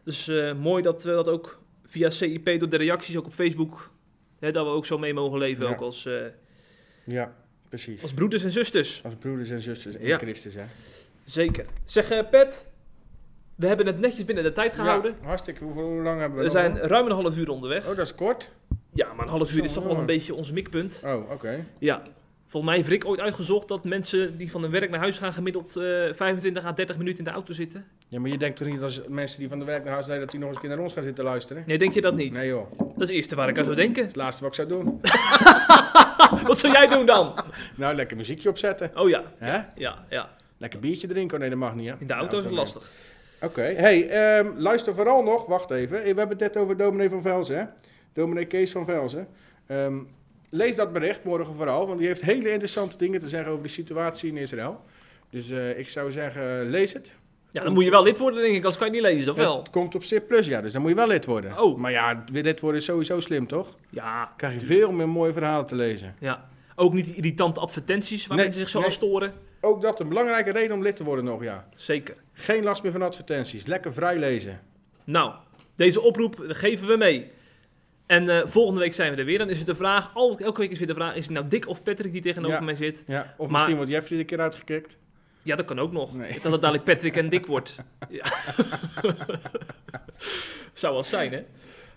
Dus 0.03 0.27
eh, 0.27 0.53
mooi 0.53 0.83
dat 0.83 1.03
we 1.03 1.11
dat 1.11 1.27
ook 1.27 1.61
via 1.85 2.09
CIP 2.09 2.45
door 2.59 2.69
de 2.69 2.77
reacties 2.77 3.17
ook 3.17 3.25
op 3.25 3.33
Facebook... 3.33 3.91
Hè, 4.39 4.51
dat 4.51 4.65
we 4.65 4.71
ook 4.71 4.85
zo 4.85 4.97
mee 4.97 5.13
mogen 5.13 5.39
leven, 5.39 5.65
Ja. 5.65 5.71
ook 5.71 5.81
als, 5.81 6.09
ja, 7.03 7.33
precies. 7.69 8.01
als 8.01 8.13
broeders 8.13 8.43
en 8.43 8.51
zusters. 8.51 9.01
Als 9.03 9.15
broeders 9.15 9.49
en 9.49 9.61
zusters 9.61 9.95
in. 9.95 10.17
Christus, 10.17 10.53
hè. 10.53 10.63
Zeker. 11.23 11.65
Zeg 11.85 12.29
Pet, 12.29 12.67
we 13.55 13.67
hebben 13.67 13.85
het 13.85 13.99
netjes 13.99 14.25
binnen 14.25 14.43
de 14.43 14.53
tijd 14.53 14.73
gehouden. 14.73 15.15
Ja, 15.21 15.27
hartstikke. 15.27 15.63
Hoe 15.63 16.01
lang 16.01 16.19
hebben 16.19 16.37
we 16.37 16.43
we 16.43 16.49
zijn 16.49 16.77
ruim 16.77 17.05
een 17.05 17.11
half 17.11 17.37
uur 17.37 17.49
onderweg. 17.49 17.87
Oh, 17.87 17.95
dat 17.95 18.05
is 18.05 18.15
kort. 18.15 18.51
Ja, 18.93 19.13
maar 19.13 19.25
een 19.25 19.31
half 19.31 19.53
uur 19.53 19.63
is 19.63 19.73
toch 19.73 19.83
wel 19.83 19.97
een 19.97 20.05
beetje 20.05 20.33
ons 20.33 20.51
mikpunt. 20.51 21.01
Oh, 21.05 21.31
oké. 21.31 21.65
Ja. 21.79 22.03
Volgens 22.49 22.71
mij 22.71 22.75
heeft 22.81 22.89
Rick 22.89 23.05
ooit 23.05 23.19
uitgezocht 23.19 23.67
dat 23.67 23.83
mensen 23.83 24.37
die 24.37 24.51
van 24.51 24.61
hun 24.61 24.71
werk 24.71 24.89
naar 24.89 24.99
huis 24.99 25.17
gaan 25.17 25.33
gemiddeld 25.33 25.75
eh 25.75 25.83
25 26.13 26.65
à 26.65 26.71
30 26.73 26.97
minuten 26.97 27.17
in 27.19 27.23
de 27.25 27.29
auto 27.31 27.53
zitten. 27.53 27.85
Ja, 28.07 28.19
maar 28.19 28.29
je 28.29 28.37
denkt 28.37 28.57
toch 28.57 28.67
niet 28.67 28.81
als 28.81 29.01
mensen 29.07 29.39
die 29.39 29.47
van 29.47 29.59
de 29.59 29.65
werk 29.65 29.83
naar 29.83 29.93
huis 29.93 30.05
rijden, 30.05 30.23
dat 30.23 30.31
die 30.31 30.39
nog 30.39 30.49
eens 30.49 30.57
een 30.57 30.67
keer 30.67 30.75
naar 30.75 30.83
ons 30.85 30.93
gaan 30.93 31.03
zitten 31.03 31.23
luisteren? 31.23 31.63
Nee, 31.65 31.77
denk 31.77 31.93
je 31.93 32.01
dat 32.01 32.15
niet? 32.15 32.31
Nee 32.33 32.47
joh, 32.47 32.71
dat 32.71 32.79
is 32.79 32.93
Dat 32.97 33.07
het 33.07 33.09
eerste 33.09 33.35
waar 33.35 33.49
ik 33.49 33.57
aan 33.57 33.63
zou 33.63 33.75
denken. 33.75 34.05
het 34.05 34.15
laatste 34.15 34.43
wat 34.43 34.57
ik 34.59 34.65
zou 34.67 34.83
doen. 34.83 34.99
Wat 36.47 36.57
zou 36.59 36.73
jij 36.73 36.87
doen 36.87 37.05
dan? 37.05 37.33
Nou, 37.75 37.95
lekker 37.95 38.17
muziekje 38.17 38.49
opzetten. 38.49 38.91
Oh 38.95 39.09
ja. 39.09 39.23
Hè? 39.37 39.59
Ja, 39.75 40.05
ja. 40.09 40.29
Lekker 40.57 40.79
biertje 40.79 41.07
drinken. 41.07 41.33
Oh 41.35 41.41
nee, 41.41 41.49
dat 41.49 41.59
mag 41.59 41.75
niet 41.75 41.87
hè? 41.89 41.95
In 41.99 42.07
de 42.07 42.13
auto 42.13 42.37
is 42.37 42.43
het 42.45 42.53
lastig. 42.53 42.91
Oké, 43.41 43.61
hey, 43.61 44.09
ehm, 44.09 44.47
luister 44.57 44.95
vooral 44.95 45.23
nog, 45.23 45.45
wacht 45.45 45.71
even. 45.71 45.99
We 45.99 46.05
hebben 46.05 46.29
het 46.29 46.39
net 46.39 46.57
over 46.57 46.77
dominee 46.77 47.09
van 47.09 47.21
Velzen, 47.21 47.57
hè? 47.57 47.63
Dominee 48.13 48.45
Kees 48.45 48.71
van 48.71 48.85
Velzen. 48.85 49.27
Ehm, 49.67 49.97
lees 50.49 50.75
dat 50.75 50.93
bericht 50.93 51.23
morgen 51.23 51.55
vooral, 51.55 51.87
want 51.87 51.99
die 51.99 52.07
heeft 52.07 52.21
hele 52.21 52.49
interessante 52.51 52.97
dingen 52.97 53.19
te 53.19 53.27
zeggen 53.27 53.51
over 53.51 53.63
de 53.63 53.69
situatie 53.69 54.29
in 54.29 54.37
Israël. 54.37 54.81
Dus 55.29 55.49
eh, 55.49 55.79
ik 55.79 55.89
zou 55.89 56.11
zeggen, 56.11 56.69
lees 56.69 56.93
het. 56.93 57.15
Ja, 57.51 57.63
dan 57.63 57.73
moet 57.73 57.83
je 57.83 57.89
wel 57.89 58.03
lid 58.03 58.17
worden 58.17 58.39
denk 58.41 58.49
ik, 58.55 58.57
anders 58.63 58.77
kan 58.77 58.87
je 58.87 58.93
het 58.97 59.03
niet 59.03 59.13
lezen, 59.15 59.31
of 59.31 59.37
wel? 59.37 59.57
Het 59.57 59.69
komt 59.69 59.95
op 59.95 60.01
C+, 60.01 60.43
ja, 60.43 60.61
dus 60.61 60.73
dan 60.73 60.81
moet 60.81 60.89
je 60.91 60.95
wel 60.97 61.07
lid 61.07 61.25
worden. 61.25 61.59
Oh. 61.61 61.77
Maar 61.77 61.91
ja, 61.91 62.23
lid 62.31 62.59
worden 62.59 62.79
is 62.79 62.85
sowieso 62.85 63.19
slim, 63.19 63.47
toch? 63.47 63.65
Dan 63.69 63.75
Ja, 63.89 64.33
krijg 64.37 64.53
je 64.53 64.59
veel 64.65 64.91
meer 64.91 65.09
mooie 65.09 65.31
verhalen 65.33 65.65
te 65.65 65.75
lezen. 65.75 66.15
ja. 66.19 66.49
Ook 66.79 66.93
niet 66.93 67.05
die 67.05 67.15
irritante 67.15 67.59
advertenties 67.59 68.27
waar 68.27 68.37
Nee, 68.37 68.45
mensen 68.45 68.61
zich 68.63 68.71
zo 68.71 68.77
nee. 68.79 68.87
aan 68.87 68.93
storen. 68.93 69.33
Ook 69.61 69.81
dat 69.81 69.99
een 69.99 70.07
belangrijke 70.07 70.51
reden 70.51 70.75
om 70.75 70.81
lid 70.81 70.95
te 70.95 71.03
worden 71.03 71.25
nog, 71.25 71.43
ja. 71.43 71.67
Zeker. 71.75 72.15
Geen 72.33 72.63
last 72.63 72.83
meer 72.83 72.91
van 72.91 73.01
advertenties, 73.01 73.65
lekker 73.65 73.93
vrij 73.93 74.17
lezen. 74.17 74.59
Nou, 75.03 75.33
deze 75.75 76.01
oproep 76.01 76.43
geven 76.47 76.87
we 76.87 76.97
mee. 76.97 77.31
En 78.07 78.29
eh, 78.29 78.41
volgende 78.47 78.79
week 78.79 78.93
zijn 78.93 79.11
we 79.13 79.17
er 79.19 79.25
weer. 79.25 79.37
Dan 79.37 79.49
is 79.49 79.57
het 79.57 79.65
de 79.67 79.75
vraag, 79.75 80.11
al, 80.13 80.37
elke 80.39 80.59
week 80.61 80.71
is 80.71 80.77
weer 80.77 80.87
de 80.87 80.93
vraag, 80.93 81.15
is 81.15 81.23
het 81.23 81.33
nou 81.33 81.47
Dick 81.47 81.67
of 81.67 81.83
Patrick 81.83 82.11
die 82.11 82.21
tegenover 82.21 82.57
Ja. 82.57 82.63
mij 82.63 82.75
zit? 82.75 83.03
Ja, 83.07 83.33
of 83.37 83.47
Maar- 83.49 83.51
misschien 83.51 83.75
wordt 83.75 83.91
Jeffrey 83.91 84.19
een 84.19 84.25
keer 84.25 84.39
uitgekikt. 84.39 84.97
Ja, 85.41 85.55
dat 85.55 85.65
kan 85.65 85.79
ook 85.79 85.91
nog. 85.91 86.15
Nee. 86.17 86.39
Dat 86.41 86.51
het 86.51 86.61
dadelijk 86.61 86.83
Patrick 86.83 87.15
en 87.15 87.29
Dick 87.29 87.45
wordt. 87.45 87.75
Ja. 88.09 88.23
Zou 90.73 90.93
wel 90.93 91.03
zijn, 91.03 91.31
hè? 91.31 91.43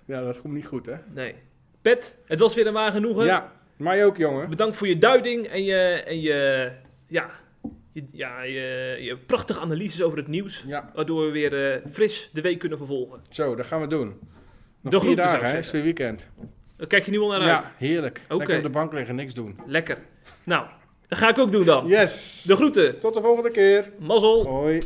Ja, 0.05 0.23
dat 0.25 0.41
komt 0.41 0.55
niet 0.55 0.67
goed, 0.67 0.87
hè? 0.87 0.95
Nee. 1.15 1.35
Pet, 1.83 2.17
het 2.27 2.39
was 2.39 2.55
weer 2.55 2.67
een 2.67 2.73
waar 2.73 2.93
genoegen. 2.93 3.25
Ja, 3.25 3.53
mij 3.77 4.05
ook, 4.05 4.17
jongen. 4.17 4.49
Bedankt 4.51 4.77
voor 4.77 4.89
je 4.89 4.99
duiding 4.99 5.47
en 5.47 5.65
je, 5.65 5.77
en 6.07 6.21
je, 6.21 6.71
ja, 7.07 7.31
je, 7.93 8.05
ja, 8.13 8.43
je, 8.43 8.97
je 9.01 9.17
prachtige 9.17 9.61
analyses 9.61 10.03
over 10.03 10.19
het 10.19 10.29
nieuws. 10.29 10.65
Ja, 10.67 10.91
Waardoor 10.95 11.25
we 11.27 11.31
weer 11.33 11.73
eh, 11.73 11.91
fris 11.91 12.31
de 12.33 12.41
week 12.41 12.59
kunnen 12.59 12.79
vervolgen. 12.79 13.21
zo, 13.31 13.55
dat 13.55 13.67
gaan 13.67 13.81
we 13.81 13.87
doen. 13.87 14.19
Nog 14.81 14.93
De 14.93 15.01
vier 15.01 15.17
dagen, 15.17 15.49
hè? 15.49 15.59
Is 15.59 15.71
weer 15.71 15.83
weekend. 15.83 16.27
Daar 16.77 16.87
kijk 16.87 17.05
je 17.05 17.11
nu 17.11 17.19
al 17.19 17.29
naar 17.29 17.41
uit. 17.41 17.49
Ja, 17.49 17.73
heerlijk. 17.77 18.21
Oké. 18.25 18.37
Lekker 18.37 18.57
op 18.57 18.63
de 18.63 18.69
bank 18.69 18.93
liggen, 18.93 19.15
niks 19.15 19.35
doen. 19.35 19.59
Lekker. 19.67 19.99
Nou, 20.45 20.67
dat 21.09 21.19
ga 21.19 21.29
ik 21.29 21.39
ook 21.39 21.53
doen 21.53 21.65
dan. 21.65 21.87
Yes! 21.87 22.43
De 22.47 22.57
groeten. 22.57 23.01
Tot 23.01 23.15
de 23.15 23.21
volgende 23.21 23.51
keer. 23.51 23.91
Mazzel. 23.99 24.47
Hoi. 24.47 24.79